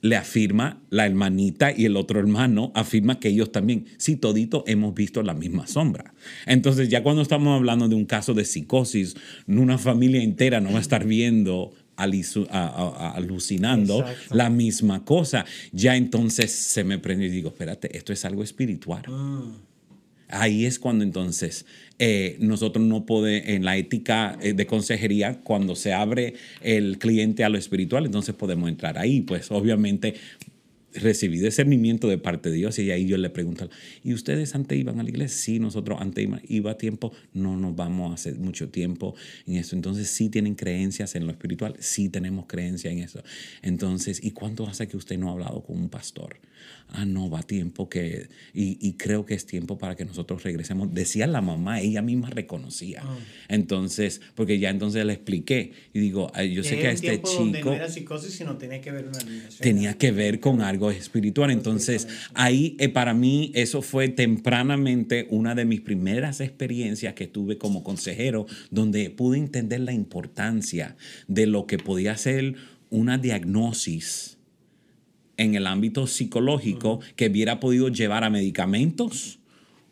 Le 0.01 0.15
afirma 0.15 0.81
la 0.89 1.05
hermanita 1.05 1.71
y 1.75 1.85
el 1.85 1.95
otro 1.95 2.19
hermano, 2.19 2.71
afirma 2.75 3.19
que 3.19 3.29
ellos 3.29 3.51
también, 3.51 3.85
sí, 3.97 4.15
todito 4.15 4.63
hemos 4.67 4.93
visto 4.95 5.21
la 5.21 5.33
misma 5.33 5.67
sombra. 5.67 6.13
Entonces 6.45 6.89
ya 6.89 7.03
cuando 7.03 7.21
estamos 7.21 7.55
hablando 7.55 7.87
de 7.87 7.95
un 7.95 8.05
caso 8.05 8.33
de 8.33 8.45
psicosis, 8.45 9.15
una 9.47 9.77
familia 9.77 10.23
entera 10.23 10.59
no 10.59 10.71
va 10.71 10.77
a 10.77 10.81
estar 10.81 11.05
viendo 11.05 11.73
alucinando 12.01 14.03
la 14.31 14.49
misma 14.49 15.05
cosa. 15.05 15.45
Ya 15.71 15.95
entonces 15.95 16.51
se 16.51 16.83
me 16.83 16.99
prende 16.99 17.25
y 17.25 17.29
digo, 17.29 17.49
espérate, 17.49 17.95
esto 17.95 18.13
es 18.13 18.25
algo 18.25 18.43
espiritual. 18.43 19.03
Mm. 19.07 19.71
Ahí 20.31 20.65
es 20.65 20.79
cuando 20.79 21.03
entonces 21.03 21.65
eh, 21.99 22.37
nosotros 22.39 22.85
no 22.85 23.05
podemos, 23.05 23.49
en 23.49 23.65
la 23.65 23.77
ética 23.77 24.37
eh, 24.41 24.53
de 24.53 24.65
consejería, 24.65 25.41
cuando 25.41 25.75
se 25.75 25.93
abre 25.93 26.35
el 26.61 26.97
cliente 26.97 27.43
a 27.43 27.49
lo 27.49 27.57
espiritual, 27.57 28.05
entonces 28.05 28.33
podemos 28.33 28.69
entrar 28.69 28.97
ahí. 28.97 29.21
Pues 29.21 29.51
obviamente 29.51 30.15
recibí 30.93 31.39
discernimiento 31.39 32.07
de 32.07 32.17
parte 32.17 32.49
de 32.49 32.55
Dios 32.55 32.77
y 32.79 32.91
ahí 32.91 33.05
yo 33.05 33.17
le 33.17 33.29
pregunto, 33.29 33.69
¿y 34.03 34.13
ustedes 34.13 34.55
antes 34.55 34.77
iban 34.77 34.99
a 34.99 35.03
la 35.03 35.09
iglesia? 35.09 35.37
Sí, 35.37 35.59
nosotros 35.59 35.99
antes 36.01 36.27
iba 36.47 36.71
a 36.71 36.77
tiempo, 36.77 37.11
no 37.33 37.57
nos 37.57 37.75
vamos 37.75 38.11
a 38.11 38.15
hacer 38.15 38.35
mucho 38.37 38.69
tiempo 38.69 39.15
en 39.47 39.55
eso. 39.55 39.75
Entonces 39.75 40.07
sí 40.07 40.29
tienen 40.29 40.55
creencias 40.55 41.15
en 41.15 41.25
lo 41.25 41.31
espiritual, 41.31 41.75
sí 41.79 42.09
tenemos 42.09 42.45
creencia 42.47 42.91
en 42.91 42.99
eso. 42.99 43.23
Entonces, 43.61 44.23
¿y 44.23 44.31
cuánto 44.31 44.67
hace 44.67 44.87
que 44.87 44.97
usted 44.97 45.17
no 45.17 45.29
ha 45.29 45.33
hablado 45.33 45.63
con 45.63 45.77
un 45.77 45.89
pastor? 45.89 46.39
Ah, 46.89 47.05
no, 47.05 47.29
va 47.29 47.43
tiempo 47.43 47.89
que, 47.89 48.29
y, 48.53 48.93
creo 48.93 49.25
que 49.25 49.33
es 49.33 49.45
tiempo 49.45 49.77
para 49.77 49.95
que 49.95 50.05
nosotros 50.05 50.43
regresemos. 50.43 50.93
Decía 50.93 51.27
la 51.27 51.41
mamá, 51.41 51.79
ella 51.79 52.01
misma 52.01 52.29
reconocía. 52.29 53.01
Ah. 53.03 53.17
Entonces, 53.47 54.21
porque 54.35 54.59
ya 54.59 54.69
entonces 54.69 55.05
le 55.05 55.13
expliqué 55.13 55.71
y 55.93 55.99
digo, 55.99 56.31
yo 56.43 56.63
sé 56.63 56.79
que 56.79 56.87
a 56.87 56.91
este 56.91 57.21
chico... 57.21 57.39
Donde 57.39 57.63
no 57.63 57.73
era 57.73 57.89
psicosis, 57.89 58.33
sino 58.33 58.57
tenía 58.57 58.81
que 58.81 58.91
ver 58.91 59.07
una 59.07 59.19
Tenía 59.59 59.97
que 59.97 60.11
ver 60.11 60.39
con 60.39 60.61
algo 60.61 60.91
espiritual. 60.91 61.51
Entonces, 61.51 62.07
ahí 62.33 62.75
eh, 62.79 62.89
para 62.89 63.13
mí 63.13 63.51
eso 63.55 63.81
fue 63.81 64.09
tempranamente 64.09 65.27
una 65.29 65.55
de 65.55 65.65
mis 65.65 65.81
primeras 65.81 66.41
experiencias 66.41 67.13
que 67.13 67.27
tuve 67.27 67.57
como 67.57 67.83
consejero, 67.83 68.45
donde 68.69 69.09
pude 69.09 69.37
entender 69.37 69.81
la 69.81 69.93
importancia 69.93 70.95
de 71.27 71.45
lo 71.47 71.67
que 71.67 71.77
podía 71.77 72.17
ser 72.17 72.55
una 72.89 73.17
diagnosis 73.17 74.37
en 75.37 75.55
el 75.55 75.67
ámbito 75.67 76.07
psicológico 76.07 76.99
que 77.15 77.27
hubiera 77.27 77.59
podido 77.59 77.89
llevar 77.89 78.23
a 78.23 78.29
medicamentos 78.29 79.39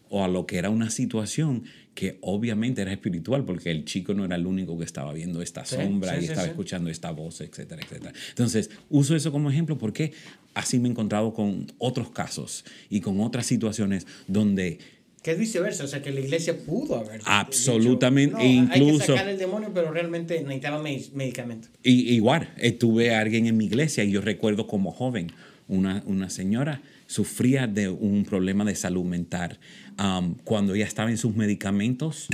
o 0.10 0.24
a 0.24 0.28
lo 0.28 0.46
que 0.46 0.58
era 0.58 0.70
una 0.70 0.90
situación 0.90 1.64
que 1.94 2.18
obviamente 2.22 2.82
era 2.82 2.92
espiritual, 2.92 3.44
porque 3.44 3.72
el 3.72 3.84
chico 3.84 4.14
no 4.14 4.24
era 4.24 4.38
el 4.38 4.48
único 4.48 4.78
que 4.78 4.86
estaba 4.86 5.12
viendo 5.12 5.42
esta 5.42 5.66
sombra 5.66 6.20
y 6.20 6.26
estaba 6.26 6.48
escuchando 6.48 6.90
esta 6.90 7.12
voz, 7.12 7.42
etcétera, 7.42 7.82
etcétera. 7.84 8.14
Entonces, 8.30 8.70
uso 8.90 9.16
eso 9.16 9.32
como 9.32 9.50
ejemplo 9.50 9.78
porque 9.78 10.14
así 10.54 10.80
me 10.80 10.88
he 10.88 10.92
encontrado 10.92 11.34
con 11.34 11.68
otros 11.78 12.10
casos 12.12 12.64
y 12.90 13.02
con 13.02 13.20
otras 13.20 13.46
situaciones 13.46 14.08
donde 14.28 14.80
que 15.22 15.32
es 15.32 15.38
viceversa, 15.38 15.84
o 15.84 15.88
sea, 15.88 16.02
que 16.02 16.12
la 16.12 16.22
iglesia 16.22 16.58
pudo 16.58 16.96
haber. 16.98 17.22
Absolutamente, 17.26 18.46
incluso. 18.46 18.92
Hay 18.92 18.98
que 19.00 19.06
sacar 19.06 19.30
el 19.30 19.38
demonio, 19.38 19.72
pero 19.74 19.92
realmente 19.92 20.42
necesitaba 20.42 20.82
medicamento. 20.82 21.68
Y, 21.84 22.14
igual, 22.14 22.50
tuve 22.80 23.14
a 23.14 23.20
alguien 23.20 23.46
en 23.46 23.58
mi 23.58 23.66
iglesia 23.66 24.04
y 24.04 24.12
yo 24.12 24.22
recuerdo 24.22 24.68
como 24.68 24.92
joven, 24.92 25.32
una, 25.68 26.04
una 26.06 26.30
señora, 26.30 26.82
sufría 27.08 27.68
de 27.68 27.90
un 27.90 28.24
problema 28.24 28.64
de 28.66 28.76
salud 28.76 29.04
mental. 29.04 29.60
Um, 30.00 30.36
cuando 30.44 30.76
ella 30.76 30.86
estaba 30.86 31.10
en 31.10 31.18
sus 31.18 31.36
medicamentos, 31.36 32.28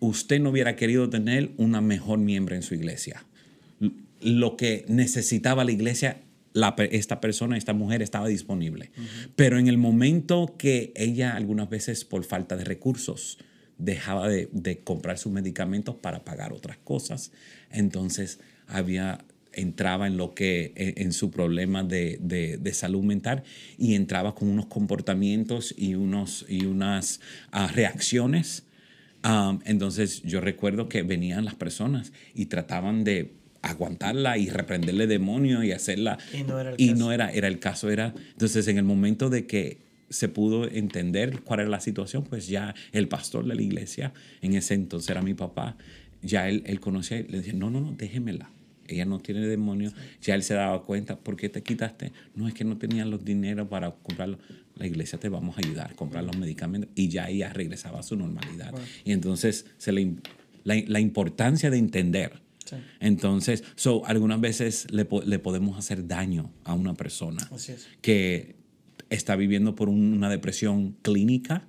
usted 0.00 0.40
no 0.40 0.50
hubiera 0.50 0.76
querido 0.76 1.08
tener 1.10 1.50
una 1.56 1.80
mejor 1.80 2.18
miembro 2.18 2.54
en 2.54 2.62
su 2.62 2.74
iglesia. 2.74 3.24
Lo 4.20 4.56
que 4.56 4.84
necesitaba 4.88 5.64
la 5.64 5.72
iglesia, 5.72 6.18
la 6.54 6.74
esta 6.90 7.20
persona, 7.20 7.58
esta 7.58 7.74
mujer 7.74 8.00
estaba 8.00 8.26
disponible. 8.28 8.90
Pero 9.36 9.58
en 9.58 9.68
el 9.68 9.76
momento 9.76 10.54
que 10.56 10.92
ella 10.96 11.36
algunas 11.36 11.68
veces 11.68 12.06
por 12.06 12.24
falta 12.24 12.56
de 12.56 12.64
recursos 12.64 13.36
dejaba 13.76 14.28
de, 14.28 14.48
de 14.52 14.78
comprar 14.78 15.18
sus 15.18 15.32
medicamentos 15.32 15.96
para 15.96 16.24
pagar 16.24 16.52
otras 16.54 16.78
cosas, 16.78 17.32
entonces 17.70 18.38
había 18.66 19.18
entraba 19.52 20.06
en 20.08 20.16
lo 20.16 20.34
que 20.34 20.72
en, 20.76 20.94
en 21.06 21.12
su 21.12 21.30
problema 21.30 21.84
de, 21.84 22.18
de- 22.20 22.56
de 22.56 22.72
salud 22.74 23.02
mental 23.04 23.44
y 23.78 23.94
entraba 23.94 24.34
con 24.34 24.48
unos 24.48 24.66
comportamientos 24.66 25.72
y 25.76 25.94
unos 25.94 26.44
y 26.48 26.64
unas 26.66 27.20
ah, 27.52 27.68
reacciones 27.68 28.64
Um, 29.26 29.60
entonces 29.64 30.20
yo 30.22 30.42
recuerdo 30.42 30.90
que 30.90 31.02
venían 31.02 31.46
las 31.46 31.54
personas 31.54 32.12
y 32.34 32.44
trataban 32.44 33.04
de 33.04 33.32
aguantarla 33.64 34.38
y 34.38 34.48
reprenderle 34.48 35.06
demonio 35.06 35.62
y 35.62 35.72
hacerla. 35.72 36.18
Y 36.32 36.42
no 36.42 36.60
era 36.60 36.70
el 36.70 36.76
y 36.78 36.88
caso. 36.88 36.98
no 36.98 37.12
era, 37.12 37.32
era 37.32 37.48
el 37.48 37.58
caso. 37.58 37.90
Era, 37.90 38.14
entonces 38.32 38.68
en 38.68 38.78
el 38.78 38.84
momento 38.84 39.30
de 39.30 39.46
que 39.46 39.78
se 40.10 40.28
pudo 40.28 40.68
entender 40.70 41.40
cuál 41.40 41.60
era 41.60 41.68
la 41.68 41.80
situación, 41.80 42.24
pues 42.24 42.46
ya 42.46 42.74
el 42.92 43.08
pastor 43.08 43.46
de 43.46 43.54
la 43.54 43.62
iglesia, 43.62 44.12
en 44.42 44.54
ese 44.54 44.74
entonces 44.74 45.10
era 45.10 45.22
mi 45.22 45.34
papá, 45.34 45.76
ya 46.22 46.48
él, 46.48 46.62
él 46.66 46.80
conocía, 46.80 47.18
y 47.18 47.24
le 47.24 47.38
decía, 47.38 47.52
no, 47.52 47.70
no, 47.70 47.80
no, 47.80 47.92
déjemela. 47.92 48.50
Ella 48.86 49.06
no 49.06 49.18
tiene 49.18 49.46
demonio. 49.46 49.92
Ya 50.20 50.34
él 50.34 50.42
se 50.42 50.54
daba 50.54 50.82
cuenta, 50.82 51.16
¿por 51.16 51.36
qué 51.36 51.48
te 51.48 51.62
quitaste? 51.62 52.12
No, 52.34 52.46
es 52.46 52.54
que 52.54 52.64
no 52.64 52.76
tenían 52.76 53.10
los 53.10 53.24
dineros 53.24 53.68
para 53.68 53.90
comprarlo. 53.90 54.38
La 54.76 54.86
iglesia 54.86 55.18
te 55.18 55.28
vamos 55.28 55.56
a 55.56 55.60
ayudar 55.66 55.92
a 55.92 55.94
comprar 55.94 56.24
los 56.24 56.36
medicamentos. 56.36 56.90
Y 56.94 57.08
ya 57.08 57.28
ella 57.28 57.50
regresaba 57.52 58.00
a 58.00 58.02
su 58.02 58.14
normalidad. 58.16 58.74
Y 59.04 59.12
entonces 59.12 59.66
se 59.78 59.92
le, 59.92 60.16
la, 60.64 60.76
la 60.86 61.00
importancia 61.00 61.70
de 61.70 61.78
entender. 61.78 62.43
Sí. 62.64 62.76
Entonces, 63.00 63.62
so, 63.76 64.04
algunas 64.06 64.40
veces 64.40 64.86
le, 64.90 65.06
le 65.26 65.38
podemos 65.38 65.78
hacer 65.78 66.06
daño 66.06 66.50
a 66.64 66.74
una 66.74 66.94
persona 66.94 67.46
Así 67.52 67.72
es. 67.72 67.86
que 68.00 68.56
está 69.10 69.36
viviendo 69.36 69.74
por 69.74 69.88
un- 69.88 70.14
una 70.14 70.30
depresión 70.30 70.96
clínica, 71.02 71.66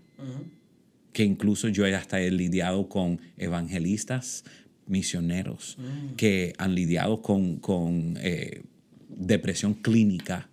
que 1.14 1.24
incluso 1.24 1.68
yo 1.70 1.86
hasta 1.96 2.20
he 2.22 2.32
lidiado 2.32 2.90
con 2.90 3.20
evangelistas, 3.38 4.44
misioneros, 4.88 5.78
que 6.18 6.54
han 6.58 6.76
lidiado 6.76 7.22
con, 7.22 7.58
con, 7.58 8.18
eh, 8.22 8.64
depresión 9.10 9.74
clínica, 9.76 10.50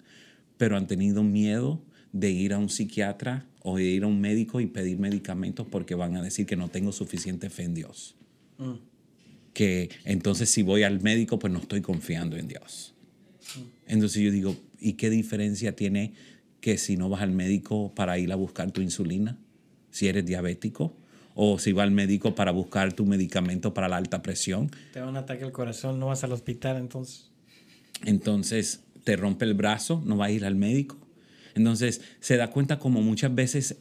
pero 0.57 0.76
han 0.76 0.86
tenido 0.86 1.22
miedo 1.22 1.82
de 2.12 2.30
ir 2.30 2.53
a 2.53 2.59
un 2.59 2.68
psiquiatra 2.68 3.47
o 3.62 3.76
de 3.76 3.84
ir 3.84 4.05
a 4.05 4.07
un 4.07 4.20
médico 4.20 4.61
y 4.61 4.66
pedir 4.66 4.99
medicamentos 4.99 5.66
porque 5.68 5.95
van 5.95 6.16
a 6.16 6.22
decir 6.22 6.47
que 6.47 6.57
no 6.57 6.68
tengo 6.68 6.93
suficiente 6.93 7.51
fe 7.51 7.64
en 7.64 7.74
Dios. 7.74 8.14
Que 9.53 9.90
entonces 10.05 10.48
si 10.50 10.62
voy 10.62 10.82
al 10.82 11.00
médico, 11.00 11.38
pues 11.38 11.53
no 11.53 11.59
estoy 11.59 11.82
confiando 11.82 12.36
en 12.36 12.48
Dios. 12.48 12.94
Entonces 13.86 14.22
yo 14.22 14.30
digo, 14.30 14.57
¿y 14.80 14.94
qué 14.94 15.11
diferencia 15.11 15.76
tiene 15.76 16.14
que 16.61 16.78
si 16.78 16.96
no 16.96 17.09
vas 17.09 17.22
al 17.22 17.32
médico 17.32 17.92
para 17.94 18.18
ir 18.18 18.32
a 18.32 18.36
buscar 18.36 18.70
tu 18.70 18.80
insulina? 18.80 19.38
Si 19.90 20.09
eres 20.09 20.24
diabético. 20.24 20.96
O 21.34 21.59
si 21.59 21.72
vas 21.72 21.84
al 21.84 21.92
médico 21.92 22.34
para 22.34 22.50
buscar 22.50 22.92
tu 22.92 23.07
medicamento 23.07 23.72
para 23.72 23.88
la 23.88 23.96
alta 23.96 24.20
presión. 24.22 24.70
Te 24.92 25.00
da 25.00 25.09
un 25.09 25.16
ataque 25.16 25.44
al 25.44 25.53
corazón, 25.53 25.98
no 25.98 26.09
vas 26.09 26.24
al 26.24 26.32
hospital 26.32 26.76
entonces. 26.76 27.30
Entonces 28.05 28.84
te 29.05 29.16
rompe 29.16 29.44
el 29.46 29.55
brazo, 29.55 30.03
no 30.05 30.16
vas 30.16 30.28
a 30.28 30.32
ir 30.32 30.44
al 30.44 30.57
médico. 30.57 30.98
Entonces 31.55 32.03
se 32.20 32.36
da 32.36 32.50
cuenta 32.50 32.78
como 32.78 33.03
muchas 33.03 33.34
veces 33.34 33.78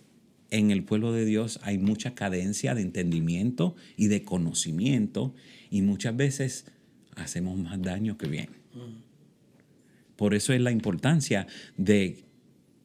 en 0.49 0.72
el 0.72 0.84
pueblo 0.84 1.13
de 1.13 1.26
Dios 1.26 1.59
hay 1.63 1.78
mucha 1.78 2.13
cadencia 2.13 2.76
de 2.76 2.82
entendimiento 2.82 3.76
y 3.95 4.07
de 4.07 4.24
conocimiento 4.24 5.34
y 5.72 5.82
muchas 5.82 6.15
veces 6.15 6.65
hacemos 7.15 7.57
más 7.57 7.82
daño 7.82 8.17
que 8.17 8.28
bien. 8.28 8.49
Por 10.15 10.36
eso 10.36 10.53
es 10.53 10.61
la 10.61 10.69
importancia 10.69 11.47
de 11.78 12.24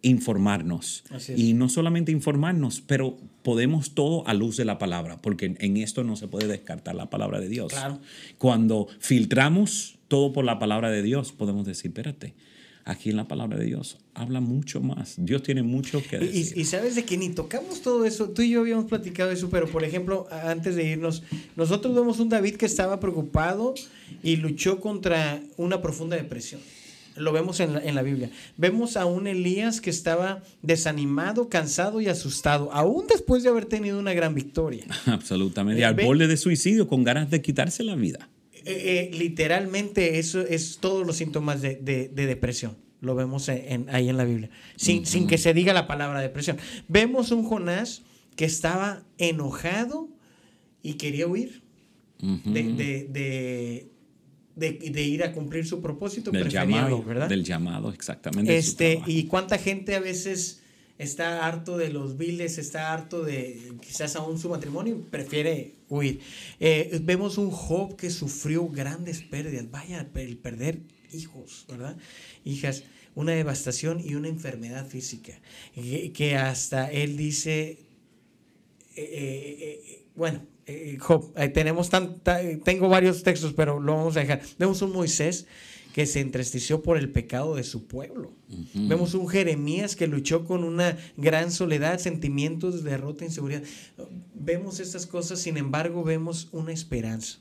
informarnos. 0.00 1.04
Y 1.36 1.52
no 1.52 1.68
solamente 1.68 2.12
informarnos, 2.12 2.80
pero 2.80 3.18
podemos 3.42 3.94
todo 3.94 4.26
a 4.26 4.34
luz 4.34 4.56
de 4.56 4.64
la 4.64 4.78
palabra, 4.78 5.20
porque 5.20 5.56
en 5.58 5.76
esto 5.76 6.04
no 6.04 6.16
se 6.16 6.28
puede 6.28 6.46
descartar 6.46 6.94
la 6.94 7.10
palabra 7.10 7.40
de 7.40 7.48
Dios. 7.48 7.72
Claro. 7.72 8.00
Cuando 8.38 8.88
filtramos 9.00 9.98
todo 10.08 10.32
por 10.32 10.44
la 10.44 10.58
palabra 10.58 10.90
de 10.90 11.02
Dios, 11.02 11.32
podemos 11.32 11.66
decir, 11.66 11.90
espérate, 11.90 12.34
aquí 12.86 13.10
en 13.10 13.16
la 13.16 13.28
palabra 13.28 13.58
de 13.58 13.66
Dios 13.66 13.98
habla 14.14 14.40
mucho 14.40 14.80
más. 14.80 15.16
Dios 15.18 15.42
tiene 15.42 15.62
mucho 15.62 16.02
que 16.08 16.18
decir. 16.18 16.56
y- 16.56 16.60
y 16.62 16.64
sabes 16.64 16.94
de 16.94 17.04
que 17.04 17.18
ni 17.18 17.28
tocamos 17.28 17.82
todo 17.82 18.06
eso. 18.06 18.30
Tú 18.30 18.40
y 18.42 18.50
yo 18.50 18.60
habíamos 18.60 18.86
platicado 18.86 19.30
eso, 19.30 19.50
pero 19.50 19.66
por 19.68 19.84
ejemplo, 19.84 20.26
antes 20.30 20.74
de 20.76 20.84
irnos, 20.88 21.22
nosotros 21.56 21.94
vemos 21.94 22.18
un 22.20 22.30
David 22.30 22.54
que 22.56 22.64
estaba 22.64 22.98
preocupado 22.98 23.74
y 24.22 24.36
luchó 24.36 24.80
contra 24.80 25.40
una 25.58 25.82
profunda 25.82 26.16
depresión. 26.16 26.62
Lo 27.16 27.32
vemos 27.32 27.60
en 27.60 27.72
la, 27.72 27.82
en 27.82 27.94
la 27.94 28.02
Biblia. 28.02 28.30
Vemos 28.58 28.96
a 28.98 29.06
un 29.06 29.26
Elías 29.26 29.80
que 29.80 29.88
estaba 29.90 30.42
desanimado, 30.62 31.48
cansado 31.48 32.00
y 32.02 32.08
asustado, 32.08 32.70
aún 32.72 33.06
después 33.08 33.42
de 33.42 33.48
haber 33.48 33.64
tenido 33.64 33.98
una 33.98 34.12
gran 34.12 34.34
victoria. 34.34 34.84
Absolutamente. 35.06 35.80
Y 35.80 35.84
al 35.84 35.94
borde 35.94 36.26
de 36.26 36.36
suicidio, 36.36 36.86
con 36.88 37.04
ganas 37.04 37.30
de 37.30 37.40
quitarse 37.40 37.82
la 37.84 37.94
vida. 37.96 38.28
Eh, 38.66 39.10
eh, 39.12 39.16
literalmente 39.16 40.18
eso 40.18 40.40
es 40.40 40.78
todos 40.80 41.06
los 41.06 41.16
síntomas 41.16 41.62
de, 41.62 41.76
de- 41.76 42.08
de 42.08 42.26
depresión. 42.26 42.76
Lo 43.00 43.14
vemos 43.14 43.48
en- 43.48 43.62
en- 43.72 43.90
ahí 43.94 44.08
en 44.08 44.16
la 44.16 44.24
Biblia, 44.24 44.50
sin, 44.76 45.06
sin 45.06 45.26
que 45.26 45.38
se 45.38 45.54
diga 45.54 45.72
la 45.72 45.86
palabra 45.86 46.20
depresión. 46.20 46.56
Vemos 46.88 47.30
un 47.30 47.44
Jonás 47.44 48.02
que 48.34 48.44
estaba 48.44 49.04
enojado 49.18 50.08
y 50.82 50.94
quería 50.94 51.26
huir 51.26 51.62
de, 52.18 52.62
de- 52.62 53.06
de- 53.10 53.90
de- 54.56 54.90
de 54.90 55.02
ir 55.02 55.22
a 55.22 55.32
cumplir 55.32 55.66
su 55.66 55.80
propósito. 55.82 56.30
del 56.30 56.44
llamado, 56.48 57.02
¿verdad? 57.04 57.28
del 57.28 57.44
llamado, 57.44 57.92
exactamente. 57.92 58.56
Este, 58.56 59.00
y 59.06 59.24
cuánta 59.24 59.58
gente 59.58 59.94
a 59.94 60.00
veces 60.00 60.62
está 60.98 61.46
harto 61.46 61.76
de 61.76 61.90
los 61.90 62.16
viles, 62.16 62.58
está 62.58 62.92
harto 62.92 63.22
de 63.22 63.72
quizás 63.80 64.16
aún 64.16 64.38
su 64.38 64.48
matrimonio 64.48 65.00
prefiere 65.10 65.74
huir. 65.88 66.20
Eh, 66.60 66.98
vemos 67.02 67.38
un 67.38 67.50
Job 67.50 67.96
que 67.96 68.10
sufrió 68.10 68.68
grandes 68.68 69.22
pérdidas, 69.22 69.70
vaya, 69.70 70.08
el 70.14 70.38
perder 70.38 70.80
hijos, 71.12 71.66
¿verdad? 71.68 71.96
Hijas, 72.44 72.84
una 73.14 73.32
devastación 73.32 74.00
y 74.04 74.14
una 74.14 74.28
enfermedad 74.28 74.86
física, 74.86 75.32
que, 75.74 76.36
hasta 76.36 76.90
él 76.90 77.16
dice, 77.16 77.78
eh, 78.96 78.96
eh, 78.96 80.04
bueno, 80.14 80.42
Job, 80.98 81.32
tenemos 81.52 81.88
tanta, 81.90 82.40
tengo 82.64 82.88
varios 82.88 83.22
textos, 83.22 83.52
pero 83.54 83.78
lo 83.78 83.94
vamos 83.94 84.16
a 84.16 84.20
dejar. 84.20 84.42
Vemos 84.58 84.82
un 84.82 84.92
Moisés 84.92 85.46
que 85.96 86.04
se 86.04 86.20
entristeció 86.20 86.82
por 86.82 86.98
el 86.98 87.10
pecado 87.10 87.54
de 87.54 87.64
su 87.64 87.86
pueblo. 87.86 88.30
Vemos 88.74 89.14
un 89.14 89.26
Jeremías 89.28 89.96
que 89.96 90.06
luchó 90.06 90.44
con 90.44 90.62
una 90.62 90.98
gran 91.16 91.50
soledad, 91.50 91.98
sentimientos 91.98 92.84
de 92.84 92.90
derrota, 92.90 93.24
inseguridad. 93.24 93.62
Vemos 94.34 94.78
estas 94.78 95.06
cosas, 95.06 95.38
sin 95.38 95.56
embargo, 95.56 96.04
vemos 96.04 96.50
una 96.52 96.70
esperanza. 96.70 97.38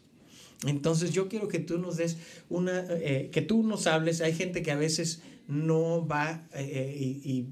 Entonces 0.65 1.11
yo 1.11 1.27
quiero 1.27 1.49
que 1.49 1.59
tú 1.59 1.79
nos 1.79 1.97
des 1.97 2.15
una, 2.47 2.85
eh, 2.91 3.29
que 3.29 3.41
tú 3.41 3.61
nos 3.61 3.87
hables. 3.87 4.21
Hay 4.21 4.31
gente 4.31 4.61
que 4.61 4.71
a 4.71 4.77
veces 4.77 5.21
no 5.49 6.07
va 6.07 6.47
eh, 6.53 6.95
y, 6.97 7.29
y 7.29 7.47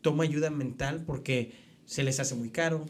toma 0.00 0.24
ayuda 0.24 0.48
mental 0.48 1.04
porque 1.04 1.52
se 1.84 2.02
les 2.04 2.20
hace 2.20 2.34
muy 2.34 2.48
caro. 2.48 2.86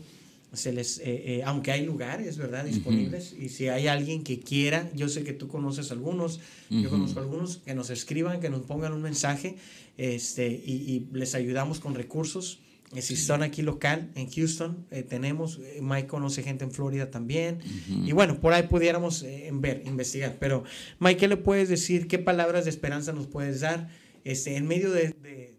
Se 0.53 0.72
les, 0.72 0.99
eh, 1.01 1.03
eh, 1.07 1.42
aunque 1.44 1.72
hay 1.72 1.84
lugares, 1.84 2.38
¿verdad? 2.38 2.64
Disponibles. 2.64 3.34
Y 3.38 3.51
si 3.51 3.68
hay 3.68 3.86
alguien 3.86 4.24
que 4.24 4.40
quiera, 4.40 4.90
yo 4.94 5.09
sé 5.09 5.22
que 5.22 5.34
tú 5.34 5.46
conoces 5.46 5.92
algunos, 5.92 6.40
yo 6.70 6.80
Ujú. 6.80 6.90
conozco 6.90 7.20
algunos, 7.20 7.59
que 7.59 7.74
nos 7.74 7.90
escriban, 7.90 8.40
que 8.40 8.49
nos 8.49 8.62
pongan 8.62 8.92
un 8.94 9.03
mensaje 9.03 9.57
este, 9.99 10.49
y, 10.49 10.72
y 10.72 11.09
les 11.12 11.34
ayudamos 11.34 11.80
con 11.80 11.94
recursos. 11.94 12.61
Eh, 12.94 13.03
Si 13.03 13.12
están 13.12 13.42
aquí 13.42 13.61
local, 13.61 14.11
en 14.14 14.30
Houston, 14.30 14.86
eh, 14.90 15.03
tenemos, 15.03 15.59
eh, 15.62 15.80
Mike 15.82 16.07
conoce 16.09 16.42
gente 16.42 16.64
en 16.64 16.70
Florida 16.70 17.11
también. 17.11 17.59
Y 18.07 18.12
bueno, 18.12 18.40
por 18.40 18.55
ahí 18.55 18.62
pudiéramos 18.62 19.22
eh, 19.24 19.51
ver, 19.53 19.82
investigar. 19.84 20.38
Pero, 20.40 20.64
Mike, 20.99 21.18
¿qué 21.20 21.28
le 21.28 21.36
puedes 21.36 21.68
decir? 21.68 22.09
¿Qué 22.09 22.18
palabras 22.18 22.64
de 22.64 22.70
esperanza 22.70 23.12
nos 23.12 23.26
puedes 23.26 23.61
dar? 23.61 23.90
Este, 24.24 24.57
en 24.57 24.66
medio 24.66 24.90
de, 24.90 25.09
de- 25.22 25.57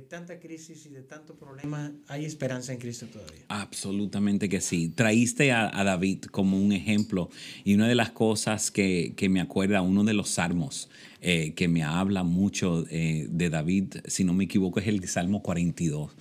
de 0.00 0.06
tanta 0.06 0.40
crisis 0.40 0.86
y 0.86 0.88
de 0.88 1.02
tanto 1.02 1.34
problema, 1.34 1.92
hay 2.08 2.24
esperanza 2.24 2.72
en 2.72 2.78
Cristo 2.78 3.06
todavía. 3.06 3.44
Absolutamente 3.48 4.48
que 4.48 4.60
sí. 4.60 4.88
Traíste 4.88 5.52
a, 5.52 5.78
a 5.78 5.84
David 5.84 6.24
como 6.24 6.58
un 6.58 6.72
ejemplo 6.72 7.28
y 7.64 7.74
una 7.74 7.86
de 7.86 7.94
las 7.94 8.10
cosas 8.10 8.70
que, 8.70 9.12
que 9.16 9.28
me 9.28 9.40
acuerda, 9.40 9.82
uno 9.82 10.04
de 10.04 10.14
los 10.14 10.30
salmos 10.30 10.88
eh, 11.20 11.52
que 11.54 11.68
me 11.68 11.82
habla 11.82 12.22
mucho 12.22 12.86
eh, 12.88 13.26
de 13.30 13.50
David, 13.50 13.96
si 14.06 14.24
no 14.24 14.32
me 14.32 14.44
equivoco, 14.44 14.80
es 14.80 14.86
el 14.86 15.06
Salmo 15.06 15.42
42. 15.42 16.12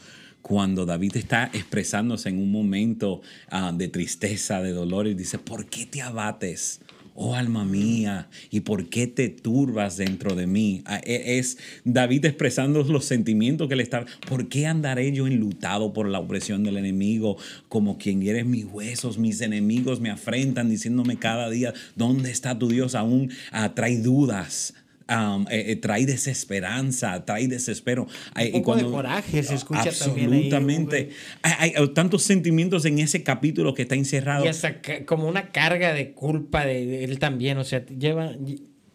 Cuando 0.41 0.85
David 0.85 1.15
está 1.15 1.49
expresándose 1.53 2.27
en 2.27 2.37
un 2.37 2.51
momento 2.51 3.21
ah, 3.49 3.71
de 3.73 3.87
tristeza, 3.87 4.61
de 4.61 4.71
dolor, 4.71 5.07
y 5.07 5.13
dice, 5.13 5.37
¿por 5.37 5.67
qué 5.67 5.85
te 5.85 6.01
abates, 6.01 6.81
Oh 7.21 7.35
alma 7.35 7.65
mía, 7.65 8.29
¿y 8.49 8.61
por 8.61 8.87
qué 8.87 9.05
te 9.05 9.27
turbas 9.27 9.97
dentro 9.97 10.35
de 10.35 10.47
mí? 10.47 10.83
Ah, 10.85 11.01
e, 11.03 11.37
Es 11.37 11.57
David 11.83 12.23
expresando 12.23 12.81
los 12.83 13.03
sentimientos 13.03 13.67
que 13.67 13.75
le 13.75 13.83
está. 13.83 14.05
¿Por 14.29 14.47
qué 14.47 14.67
andaré 14.67 15.11
yo 15.11 15.27
enlutado 15.27 15.91
por 15.91 16.07
la 16.07 16.19
opresión 16.19 16.63
del 16.63 16.77
enemigo? 16.77 17.35
Como 17.67 17.97
quien 17.97 18.21
hiere 18.21 18.45
mis 18.45 18.63
huesos, 18.63 19.17
mis 19.17 19.41
enemigos 19.41 19.99
me 19.99 20.09
afrentan 20.09 20.69
diciéndome 20.69 21.19
cada 21.19 21.49
día, 21.49 21.73
¿dónde 21.97 22.31
está 22.31 22.57
tu 22.57 22.69
Dios? 22.69 22.95
Aún 22.95 23.29
ah, 23.51 23.75
trae 23.75 23.97
dudas 23.97 24.73
um, 25.09 25.45
eh, 25.49 25.75
trae 25.75 26.05
desesperanza, 26.05 27.25
trae 27.25 27.47
desespero. 27.47 28.07
Un 28.35 28.51
poco 28.63 28.75
de 28.75 28.83
coraje 28.85 29.43
se 29.43 29.55
escucha 29.55 29.91
también 29.91 30.33
ahí, 30.33 30.39
Absolutamente. 30.39 31.09
Hay, 31.41 31.73
hay 31.75 31.87
tantos 31.93 32.23
sentimientos 32.23 32.85
en 32.85 32.99
ese 32.99 33.23
capítulo 33.23 33.73
que 33.73 33.83
está 33.83 33.95
encerrado. 33.95 34.45
Y 34.45 34.47
hasta 34.47 34.81
como 35.05 35.27
una 35.27 35.51
carga 35.51 35.93
de 35.93 36.11
culpa 36.11 36.65
de, 36.65 36.85
de 36.85 37.03
él 37.03 37.19
también, 37.19 37.57
o 37.57 37.63
sea, 37.63 37.85
lleva... 37.85 38.35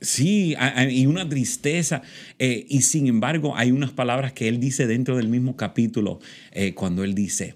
Sí, 0.01 0.55
y 0.91 1.07
una 1.07 1.29
tristeza. 1.29 2.03
eh, 2.39 2.67
y 2.69 2.83
sin 2.83 3.07
embargo, 3.07 3.57
hay 3.57 3.71
unas 3.71 3.91
palabras 3.91 4.33
que 4.33 4.49
él 4.49 4.61
dice 4.61 4.87
dentro 4.87 5.17
del 5.17 5.29
mismo 5.29 5.57
capítulo, 5.57 6.21
eh, 6.53 6.75
cuando 6.75 7.05
él 7.05 7.15
dice, 7.15 7.55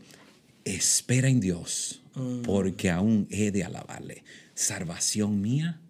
espera 0.64 1.28
en 1.28 1.40
Dios, 1.40 2.02
porque 2.44 2.90
aún 2.90 3.28
he 3.30 3.50
de 3.50 3.64
alabarle. 3.64 4.24
Salvación 4.54 5.40
mía 5.40 5.80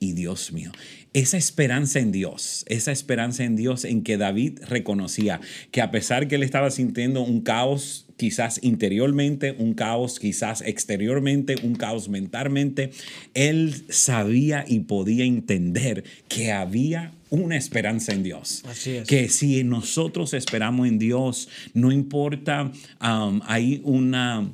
y 0.00 0.14
Dios 0.14 0.52
mío. 0.52 0.72
Esa 1.14 1.36
esperanza 1.36 2.00
en 2.00 2.10
Dios, 2.10 2.64
esa 2.68 2.90
esperanza 2.90 3.44
en 3.44 3.54
Dios 3.54 3.84
en 3.84 4.02
que 4.02 4.16
David 4.16 4.58
reconocía 4.68 5.40
que 5.70 5.80
a 5.80 5.92
pesar 5.92 6.26
que 6.26 6.34
él 6.34 6.42
estaba 6.42 6.70
sintiendo 6.70 7.22
un 7.22 7.40
caos 7.40 8.06
quizás 8.16 8.58
interiormente, 8.62 9.54
un 9.56 9.74
caos 9.74 10.18
quizás 10.18 10.60
exteriormente, 10.62 11.54
un 11.62 11.76
caos 11.76 12.08
mentalmente, 12.08 12.90
él 13.34 13.84
sabía 13.88 14.64
y 14.66 14.80
podía 14.80 15.24
entender 15.24 16.02
que 16.26 16.50
había 16.50 17.12
una 17.30 17.56
esperanza 17.56 18.12
en 18.12 18.24
Dios. 18.24 18.64
Así 18.66 18.96
es. 18.96 19.06
Que 19.06 19.28
si 19.28 19.62
nosotros 19.62 20.34
esperamos 20.34 20.88
en 20.88 20.98
Dios, 20.98 21.48
no 21.74 21.92
importa, 21.92 22.72
um, 23.00 23.40
hay 23.46 23.80
una 23.84 24.50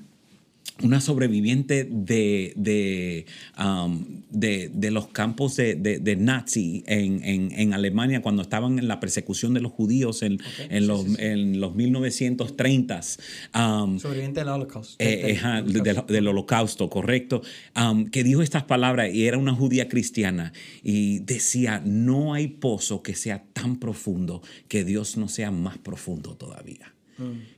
una 0.83 1.01
sobreviviente 1.01 1.85
de, 1.91 2.53
de, 2.57 3.27
um, 3.59 4.05
de, 4.31 4.71
de 4.73 4.91
los 4.91 5.09
campos 5.09 5.57
de, 5.57 5.75
de- 5.75 6.17
nazi 6.17 6.83
en, 6.87 7.23
en- 7.25 7.53
en 7.53 7.73
Alemania 7.75 8.23
cuando 8.23 8.43
estaban 8.43 8.79
en 8.79 8.89
la 8.89 9.01
persecución 9.01 9.55
de 9.55 9.61
los 9.61 9.73
judíos 9.73 10.23
en, 10.23 10.39
en 10.69 10.87
los, 10.87 11.07
en 11.19 11.61
los 11.61 11.75
1930s. 11.75 13.19
um, 13.55 13.99
Sobreviviente 13.99 14.41
del 14.41 14.49
Holocaust. 14.49 15.01
eh, 15.01 15.39
Holocausto. 15.43 16.13
del 16.13 16.29
holocausto, 16.29 16.91
correcto, 16.91 17.43
um, 17.77 18.07
que 18.07 18.25
dijo 18.25 18.43
estas 18.43 18.65
palabras 18.65 19.13
y 19.15 19.27
era 19.27 19.39
una 19.39 19.55
judía 19.55 19.89
cristiana 19.89 20.53
y 20.83 21.21
decía, 21.21 21.83
no 21.85 22.35
hay 22.35 22.49
pozo 22.49 23.03
que 23.03 23.15
sea 23.15 23.45
tan 23.53 23.79
profundo 23.79 24.43
que 24.69 24.85
Dios 24.85 25.17
no 25.17 25.29
sea 25.29 25.51
más 25.51 25.79
profundo 25.79 26.37
todavía. 26.37 26.93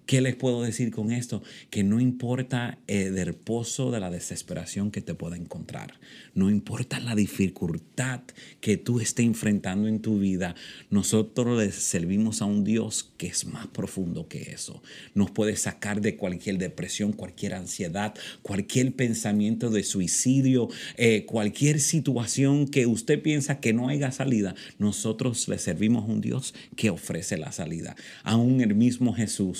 ¿Qué 0.07 0.21
les 0.21 0.35
puedo 0.35 0.63
decir 0.63 0.91
con 0.91 1.13
esto? 1.13 1.43
Que 1.71 1.85
no 1.85 2.01
importa 2.01 2.79
eh, 2.87 3.13
el 3.17 3.35
pozo 3.35 3.91
de 3.91 4.01
la 4.01 4.11
desesperación 4.11 4.91
que 4.91 5.01
te 5.01 5.15
pueda 5.15 5.37
encontrar, 5.37 6.01
no 6.35 6.51
importa 6.51 7.01
la 7.01 7.15
dificultad 7.15 8.21
que 8.61 8.77
tú 8.77 9.01
estés 9.01 9.25
enfrentando 9.25 9.89
en 9.89 10.01
tu 10.01 10.19
vida, 10.19 10.55
nosotros 10.91 11.59
le 11.59 11.73
servimos 11.73 12.43
a 12.43 12.47
un 12.47 12.65
Dios 12.65 13.13
que 13.17 13.29
es 13.29 13.47
más 13.47 13.69
profundo 13.69 14.29
que 14.29 14.53
eso. 14.53 14.83
Nos 15.15 15.31
puede 15.31 15.57
sacar 15.57 16.01
de 16.01 16.17
cualquier 16.17 16.59
depresión, 16.59 17.13
cualquier 17.13 17.55
ansiedad, 17.55 18.15
cualquier 18.43 18.95
pensamiento 18.95 19.71
de 19.71 19.85
suicidio, 19.85 20.69
eh, 20.97 21.25
cualquier 21.27 21.81
situación 21.81 22.67
que 22.67 22.87
usted 22.87 23.23
piensa 23.23 23.61
que 23.61 23.73
no 23.73 23.89
haya 23.89 24.11
salida. 24.11 24.55
Nosotros 24.79 25.49
le 25.49 25.59
servimos 25.59 26.05
a 26.05 26.13
un 26.13 26.21
Dios 26.21 26.55
que 26.77 26.91
ofrece 26.91 27.37
la 27.37 27.53
salida. 27.53 27.97
Aún 28.25 28.61
el 28.61 28.75
mismo 28.75 29.15
Jesús 29.15 29.52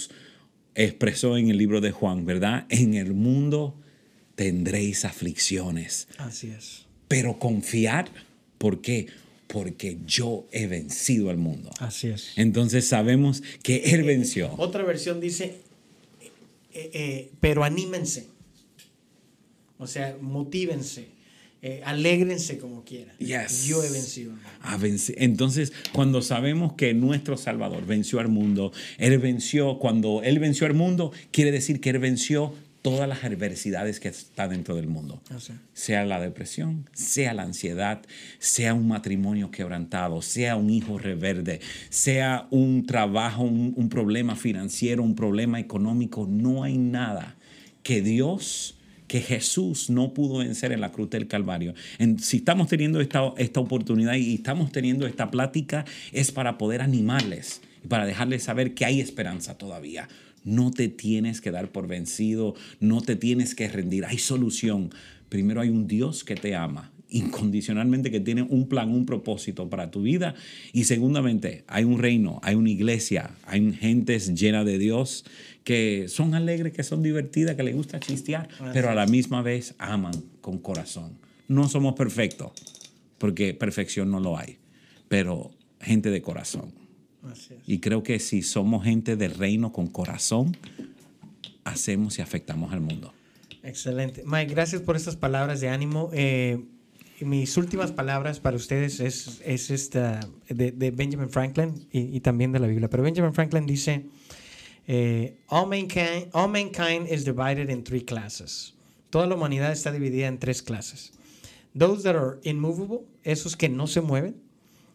expresó 0.75 1.37
en 1.37 1.51
el 1.51 1.59
libro 1.59 1.81
de 1.81 1.91
Juan, 1.93 2.25
¿verdad? 2.25 2.67
En 2.69 2.95
el 2.95 3.13
mundo 3.15 3.75
tendréis 4.35 5.05
aflicciones, 5.05 6.09
Así 6.19 6.49
es. 6.49 6.87
pero 7.09 7.39
confiar, 7.39 8.11
¿por 8.59 8.81
qué? 8.81 9.07
Porque 9.47 9.99
yo 10.07 10.47
he 10.51 10.67
vencido 10.67 11.29
al 11.29 11.37
mundo. 11.37 11.71
Así 11.79 12.09
es. 12.09 12.33
Entonces 12.37 12.87
sabemos 12.89 13.43
que 13.63 13.95
Él 13.95 14.03
venció. 14.05 14.55
Otra 14.57 14.83
versión 14.83 15.21
dice, 15.21 15.57
eh, 16.73 16.91
eh, 16.95 17.31
pero 17.41 17.63
anímense. 17.65 18.29
O 19.79 19.87
sea, 19.87 20.17
motívense. 20.21 21.07
Eh, 21.65 21.81
alégrense 21.85 22.59
como 22.59 22.85
quieran. 22.85 23.17
Yes. 23.19 23.67
Yo 23.67 23.85
he 23.85 23.91
vencido. 23.91 24.33
al 24.33 24.37
mundo. 24.37 24.51
a 24.63 24.77
vencer. 24.77 25.15
Entonces, 25.19 25.73
cuando 25.93 26.21
sabemos 26.21 26.73
que 26.73 26.93
nuestro 26.93 27.37
Salvador 27.37 27.87
venció 27.87 28.19
al 28.19 28.27
mundo, 28.27 28.73
Él 28.99 29.17
venció, 29.19 29.79
cuando 29.79 30.23
Él 30.25 30.41
venció 30.41 30.67
al 30.67 30.75
mundo, 30.75 31.13
quiere 31.31 31.53
decir 31.53 31.81
que 31.81 31.91
Él 31.91 32.01
venció 32.01 32.53
todas 32.83 33.09
las 33.09 33.23
adversidades 33.23 34.01
que 34.01 34.09
están 34.09 34.51
dentro 34.51 34.75
del 34.75 34.89
mundo. 34.89 35.23
Así. 35.31 35.53
Sea 35.73 36.05
la 36.05 36.21
depresión, 36.21 36.91
sea 36.95 37.33
la 37.33 37.45
ansiedad, 37.45 38.03
sea 38.41 38.75
un 38.75 38.89
matrimonio 38.89 39.53
quebrantado, 39.53 40.21
sea 40.21 40.57
un 40.57 40.69
hijo 40.69 40.99
reverde, 40.99 41.61
sea 41.91 42.49
un 42.51 42.87
trabajo, 42.87 43.45
un, 43.45 43.73
un 43.77 43.89
problema 43.89 44.35
financiero, 44.35 45.05
un 45.05 45.15
problema 45.15 45.61
económico, 45.61 46.27
no 46.29 46.65
hay 46.65 46.77
nada 46.77 47.37
que 47.85 48.03
Dios 48.03 48.75
que 49.13 49.21
Jesús 49.21 49.91
no 49.91 50.15
pudo 50.15 50.39
vencer 50.39 50.73
en 50.73 50.81
la 50.81 50.91
cruz 50.91 51.11
del 51.11 51.27
Calvario. 51.29 51.75
En- 51.99 52.19
si 52.19 52.39
estamos 52.39 52.69
teniendo 52.69 52.99
esta, 52.99 53.35
esta 53.37 53.61
oportunidad 53.61 54.15
y 54.15 54.37
estamos 54.37 54.73
teniendo 54.73 55.07
esta 55.07 55.31
plática, 55.31 55.85
es 56.13 56.33
para 56.33 56.57
poder 56.57 56.81
animarles 56.81 57.61
y 57.85 57.89
para 57.89 58.07
dejarles 58.07 58.45
saber 58.45 58.73
que 58.73 58.87
hay 58.87 59.03
esperanza 59.03 59.59
todavía. 59.59 60.09
No 60.45 60.71
te 60.71 60.89
tienes 60.89 61.43
que 61.43 61.51
dar 61.51 61.71
por 61.73 61.89
vencido, 61.89 62.55
no 62.81 63.03
te 63.03 63.15
tienes 63.15 63.55
que 63.55 63.69
rendir, 63.69 64.07
hay 64.07 64.17
solución. 64.17 64.89
Primero 65.29 65.61
hay 65.61 65.69
un 65.69 65.87
Dios 65.87 66.25
que 66.25 66.35
te 66.35 66.55
ama 66.57 66.91
incondicionalmente, 67.13 68.11
que 68.11 68.21
tiene 68.21 68.43
un 68.43 68.69
plan, 68.69 68.91
un 68.91 69.07
propósito 69.07 69.71
para 69.71 69.91
tu 69.91 70.03
vida. 70.03 70.35
Y 70.73 70.85
segundamente, 70.85 71.65
hay 71.69 71.85
un 71.85 71.99
reino, 71.99 72.41
hay 72.43 72.55
una 72.55 72.71
iglesia, 72.71 73.31
hay 73.47 73.73
gentes 73.73 74.35
llenas 74.35 74.67
de 74.67 74.79
Dios 74.79 75.25
que 75.65 76.07
son 76.09 76.35
alegres, 76.35 76.73
que 76.73 76.83
son 76.83 77.03
divertidas, 77.03 77.55
que 77.55 77.63
les 77.63 77.75
gusta 77.75 78.01
chistear, 78.01 78.49
pero 78.73 78.91
a 78.91 78.95
la 78.95 79.07
misma 79.07 79.43
vez 79.43 79.75
aman 79.79 80.15
con 80.41 80.59
corazón. 80.59 81.19
No 81.49 81.69
somos 81.69 81.95
perfectos, 81.95 82.53
porque 83.19 83.55
perfección 83.55 84.11
no 84.11 84.21
lo 84.21 84.37
hay, 84.37 84.59
pero 85.09 85.53
gente 85.81 86.11
de 86.11 86.23
corazón. 86.23 86.73
Y 87.67 87.79
creo 87.79 88.03
que 88.03 88.19
si 88.19 88.43
somos 88.43 88.85
gente 88.85 89.17
del 89.17 89.35
reino 89.35 89.73
con 89.73 89.87
corazón, 89.87 90.57
hacemos 91.65 92.19
y 92.19 92.23
afectamos 92.23 92.73
al 92.73 92.81
mundo. 92.81 93.13
Excelente. 93.63 94.25
Mike, 94.27 94.53
gracias 94.53 94.83
por 94.83 94.97
estas 94.97 95.17
palabras 95.17 95.61
de 95.61 95.69
ánimo. 95.69 96.11
Eh, 96.13 96.61
mis 97.25 97.57
últimas 97.57 97.93
palabras 97.93 98.41
para 98.41 98.57
ustedes 98.57 99.01
es, 99.01 99.41
es 99.45 99.71
esta 99.71 100.21
de, 100.49 100.91
Benjamin 100.91 101.31
Franklin 101.31 101.87
y, 101.91 102.17
y 102.17 102.21
también 102.21 102.53
de 102.53 102.59
la 102.59 102.67
Biblia. 102.67 102.89
Pero 102.89 103.03
Benjamin 103.03 103.33
Franklin 103.33 103.67
dice, 103.67 104.07
eh, 104.87 105.39
all, 105.49 105.67
mankind, 105.69 106.29
all 106.33 106.49
mankind 106.49 107.09
is 107.09 107.25
divided 107.25 107.71
in 107.71 107.85
three 107.85 108.03
classes. 108.03 108.75
Toda 109.11 109.27
la 109.27 109.37
humanidad 109.37 109.73
está 109.73 109.93
dividida 109.93 110.27
en 110.27 110.39
tres 110.39 110.63
clases. 110.63 111.13
Those 111.75 112.03
that 112.05 112.17
are 112.17 112.39
immovable, 112.43 113.07
esos 113.25 113.57
que 113.57 113.69
no 113.69 113.87
se 113.87 114.01
mueven. 114.01 114.37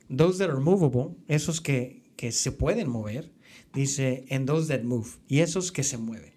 Those 0.10 0.40
that 0.40 0.50
are 0.50 0.60
movable, 0.60 1.16
esos 1.28 1.62
que, 1.62 2.02
que 2.16 2.32
se 2.32 2.52
pueden 2.52 2.90
mover. 2.90 3.30
Dice, 3.74 4.26
and 4.32 4.48
those 4.48 4.68
that 4.70 4.84
move, 4.84 5.18
y 5.28 5.40
esos 5.40 5.72
que 5.72 5.84
se 5.84 5.98
mueven. 5.98 6.32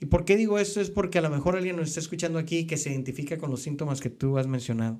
¿Y 0.00 0.06
por 0.06 0.24
qué 0.24 0.36
digo 0.36 0.58
esto? 0.58 0.80
Es 0.80 0.90
porque 0.90 1.18
a 1.18 1.22
lo 1.22 1.30
mejor 1.30 1.56
alguien 1.56 1.76
nos 1.76 1.88
está 1.88 2.00
escuchando 2.00 2.38
aquí 2.38 2.66
que 2.66 2.76
se 2.76 2.90
identifica 2.90 3.38
con 3.38 3.50
los 3.50 3.62
síntomas 3.62 4.00
que 4.00 4.10
tú 4.10 4.36
has 4.36 4.46
mencionado, 4.46 4.98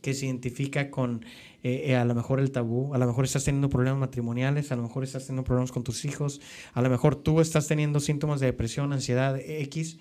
que 0.00 0.14
se 0.14 0.26
identifica 0.26 0.90
con 0.90 1.24
eh, 1.62 1.84
eh, 1.88 1.96
a 1.96 2.06
lo 2.06 2.14
mejor 2.14 2.40
el 2.40 2.50
tabú, 2.50 2.94
a 2.94 2.98
lo 2.98 3.06
mejor 3.06 3.26
estás 3.26 3.44
teniendo 3.44 3.68
problemas 3.68 4.00
matrimoniales, 4.00 4.72
a 4.72 4.76
lo 4.76 4.82
mejor 4.82 5.04
estás 5.04 5.26
teniendo 5.26 5.44
problemas 5.44 5.72
con 5.72 5.84
tus 5.84 6.06
hijos, 6.06 6.40
a 6.72 6.80
lo 6.80 6.88
mejor 6.88 7.16
tú 7.16 7.40
estás 7.40 7.68
teniendo 7.68 8.00
síntomas 8.00 8.40
de 8.40 8.46
depresión, 8.46 8.92
ansiedad, 8.94 9.38
X. 9.38 9.98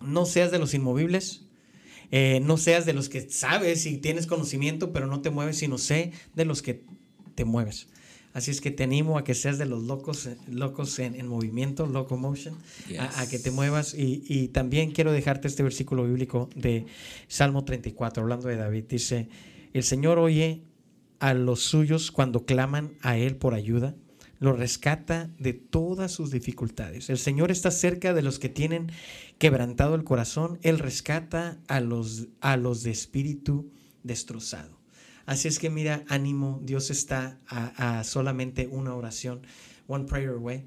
No 0.00 0.26
seas 0.26 0.52
de 0.52 0.60
los 0.60 0.72
inmovibles, 0.72 1.46
eh, 2.12 2.40
no 2.44 2.56
seas 2.56 2.86
de 2.86 2.92
los 2.92 3.08
que 3.08 3.28
sabes 3.28 3.84
y 3.84 3.98
tienes 3.98 4.26
conocimiento, 4.28 4.92
pero 4.92 5.08
no 5.08 5.22
te 5.22 5.30
mueves, 5.30 5.58
sino 5.58 5.76
sé 5.76 6.12
de 6.34 6.44
los 6.44 6.62
que 6.62 6.84
te 7.34 7.44
mueves. 7.44 7.88
Así 8.32 8.50
es 8.50 8.60
que 8.60 8.70
te 8.70 8.84
animo 8.84 9.18
a 9.18 9.24
que 9.24 9.34
seas 9.34 9.58
de 9.58 9.66
los 9.66 9.82
locos, 9.82 10.26
eh, 10.26 10.36
locos 10.48 10.98
en, 11.00 11.14
en 11.14 11.26
movimiento, 11.26 11.86
locomotion, 11.86 12.54
a, 12.98 13.20
a 13.20 13.28
que 13.28 13.38
te 13.38 13.50
muevas. 13.50 13.94
Y, 13.94 14.22
y 14.28 14.48
también 14.48 14.92
quiero 14.92 15.10
dejarte 15.12 15.48
este 15.48 15.62
versículo 15.62 16.04
bíblico 16.04 16.48
de 16.54 16.86
Salmo 17.26 17.64
34, 17.64 18.22
hablando 18.22 18.48
de 18.48 18.56
David. 18.56 18.84
Dice, 18.88 19.28
el 19.72 19.82
Señor 19.82 20.18
oye 20.18 20.62
a 21.18 21.34
los 21.34 21.60
suyos 21.60 22.10
cuando 22.10 22.44
claman 22.44 22.92
a 23.02 23.16
Él 23.16 23.36
por 23.36 23.54
ayuda, 23.54 23.94
lo 24.40 24.54
rescata 24.54 25.30
de 25.38 25.52
todas 25.52 26.12
sus 26.12 26.30
dificultades. 26.30 27.10
El 27.10 27.18
Señor 27.18 27.50
está 27.50 27.70
cerca 27.70 28.14
de 28.14 28.22
los 28.22 28.38
que 28.38 28.48
tienen 28.48 28.90
quebrantado 29.38 29.94
el 29.94 30.02
corazón. 30.02 30.58
Él 30.62 30.78
rescata 30.78 31.60
a 31.68 31.80
los, 31.80 32.28
a 32.40 32.56
los 32.56 32.82
de 32.82 32.90
espíritu 32.90 33.70
destrozado. 34.02 34.79
Así 35.30 35.46
es 35.46 35.58
que 35.58 35.70
mira, 35.70 36.04
ánimo, 36.08 36.60
Dios 36.64 36.90
está 36.90 37.38
a, 37.46 38.02
solamente 38.02 38.66
una 38.66 38.94
oración, 38.94 39.42
one 39.86 40.04
prayer 40.04 40.30
away. 40.30 40.64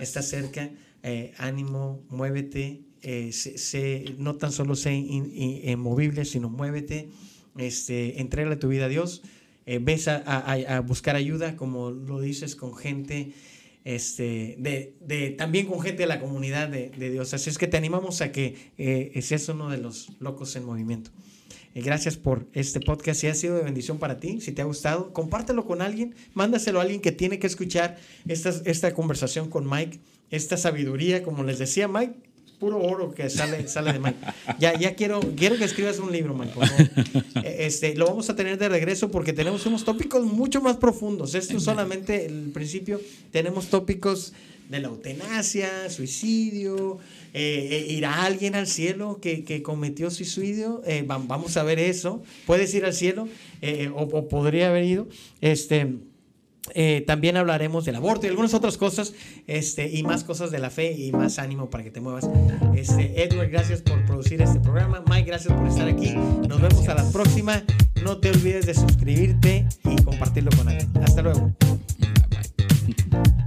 Está 0.00 0.22
cerca, 0.22 0.70
eh, 1.02 1.32
ánimo, 1.36 2.02
muévete, 2.08 2.82
eh, 3.02 4.14
no 4.18 4.36
tan 4.36 4.52
solo 4.52 4.74
sé 4.74 4.94
inmovible, 4.94 6.24
sino 6.24 6.48
muévete, 6.48 7.10
este, 7.58 8.20
entrega 8.20 8.58
tu 8.58 8.68
vida 8.68 8.86
a 8.86 8.88
Dios 8.88 9.22
eh, 9.66 9.80
ves 9.82 10.06
a, 10.06 10.80
buscar 10.86 11.16
ayuda, 11.16 11.56
como 11.56 11.90
lo 11.90 12.20
dices, 12.20 12.54
con 12.54 12.76
gente, 12.76 13.32
este, 13.84 14.54
de, 14.58 14.94
de 15.00 15.30
también 15.30 15.66
con 15.66 15.80
gente 15.80 16.04
de 16.04 16.06
la 16.06 16.20
comunidad 16.20 16.68
de, 16.68 17.10
Dios. 17.10 17.34
Así 17.34 17.50
es 17.50 17.58
que 17.58 17.66
te 17.66 17.76
animamos 17.76 18.20
a 18.20 18.30
que 18.30 18.54
eh, 18.78 19.20
seas 19.22 19.48
uno 19.48 19.68
de 19.68 19.78
los 19.78 20.12
locos 20.20 20.54
en 20.54 20.64
movimiento. 20.64 21.10
Eh, 21.76 21.82
gracias 21.82 22.16
por 22.16 22.46
este 22.54 22.80
podcast. 22.80 23.20
Si 23.20 23.26
ha 23.26 23.34
sido 23.34 23.56
de 23.56 23.62
bendición 23.62 23.98
para 23.98 24.18
ti, 24.18 24.40
si 24.40 24.50
te 24.52 24.62
ha 24.62 24.64
gustado, 24.64 25.12
compártelo 25.12 25.66
con 25.66 25.82
alguien, 25.82 26.14
mándaselo 26.32 26.78
a 26.78 26.82
alguien 26.82 27.02
que 27.02 27.12
tiene 27.12 27.38
que 27.38 27.46
escuchar 27.46 27.98
esta, 28.26 28.48
esta 28.64 28.94
conversación 28.94 29.50
con 29.50 29.68
Mike, 29.68 30.00
esta 30.30 30.56
sabiduría, 30.56 31.22
como 31.22 31.44
les 31.44 31.58
decía 31.58 31.86
Mike, 31.86 32.14
puro 32.58 32.80
oro 32.80 33.12
que 33.12 33.28
sale, 33.28 33.68
sale 33.68 33.92
de 33.92 33.98
Mike. 33.98 34.16
Ya, 34.58 34.72
ya 34.78 34.94
quiero, 34.94 35.20
quiero 35.36 35.58
que 35.58 35.64
escribas 35.64 35.98
un 35.98 36.10
libro, 36.12 36.34
Mike. 36.34 36.54
E, 37.44 37.66
este, 37.66 37.94
lo 37.94 38.06
vamos 38.06 38.30
a 38.30 38.36
tener 38.36 38.56
de 38.56 38.70
regreso 38.70 39.10
porque 39.10 39.34
tenemos 39.34 39.66
unos 39.66 39.84
tópicos 39.84 40.24
mucho 40.24 40.62
más 40.62 40.78
profundos. 40.78 41.34
Esto 41.34 41.58
es 41.58 41.62
solamente 41.62 42.24
el 42.24 42.52
principio. 42.54 43.02
Tenemos 43.30 43.66
tópicos 43.66 44.32
de 44.68 44.80
la 44.80 44.88
eutanasia, 44.88 45.88
suicidio, 45.90 46.98
eh, 47.34 47.68
eh, 47.70 47.92
irá 47.92 48.24
alguien 48.24 48.54
al 48.54 48.66
cielo 48.66 49.18
que, 49.20 49.44
que 49.44 49.62
cometió 49.62 50.10
suicidio. 50.10 50.82
Eh, 50.86 51.04
vamos 51.06 51.56
a 51.56 51.62
ver 51.62 51.78
eso. 51.78 52.22
Puedes 52.46 52.74
ir 52.74 52.84
al 52.84 52.94
cielo 52.94 53.28
o, 53.94 54.02
o, 54.02 54.28
podría 54.28 54.68
haber 54.68 54.84
ido. 54.84 55.08
Este 55.40 55.96
eh, 56.74 57.04
también 57.06 57.36
hablaremos 57.36 57.84
del 57.84 57.96
aborto 57.96 58.26
y 58.26 58.30
algunas 58.30 58.54
otras 58.54 58.76
cosas, 58.76 59.14
este, 59.46 59.88
y 59.88 60.02
más 60.02 60.24
cosas 60.24 60.50
de 60.50 60.58
la 60.58 60.70
fe 60.70 60.92
y 60.92 61.12
más 61.12 61.38
ánimo 61.38 61.70
para 61.70 61.84
que 61.84 61.90
te 61.90 62.00
muevas. 62.00 62.28
Este, 62.74 63.22
Edward, 63.22 63.50
gracias 63.50 63.82
por 63.82 64.04
producir 64.04 64.42
este 64.42 64.60
programa. 64.60 65.04
Mike, 65.08 65.28
gracias 65.28 65.54
por 65.54 65.66
estar 65.66 65.88
aquí. 65.88 66.14
Nos 66.14 66.60
vemos 66.60 66.88
a 66.88 66.94
la 66.94 67.10
próxima. 67.10 67.62
No 68.02 68.18
te 68.18 68.30
olvides 68.30 68.66
de 68.66 68.74
suscribirte 68.74 69.66
y 69.84 70.02
compartirlo 70.02 70.50
con 70.56 70.68
alguien. 70.68 70.90
Hasta 71.02 71.22
luego. 71.22 71.52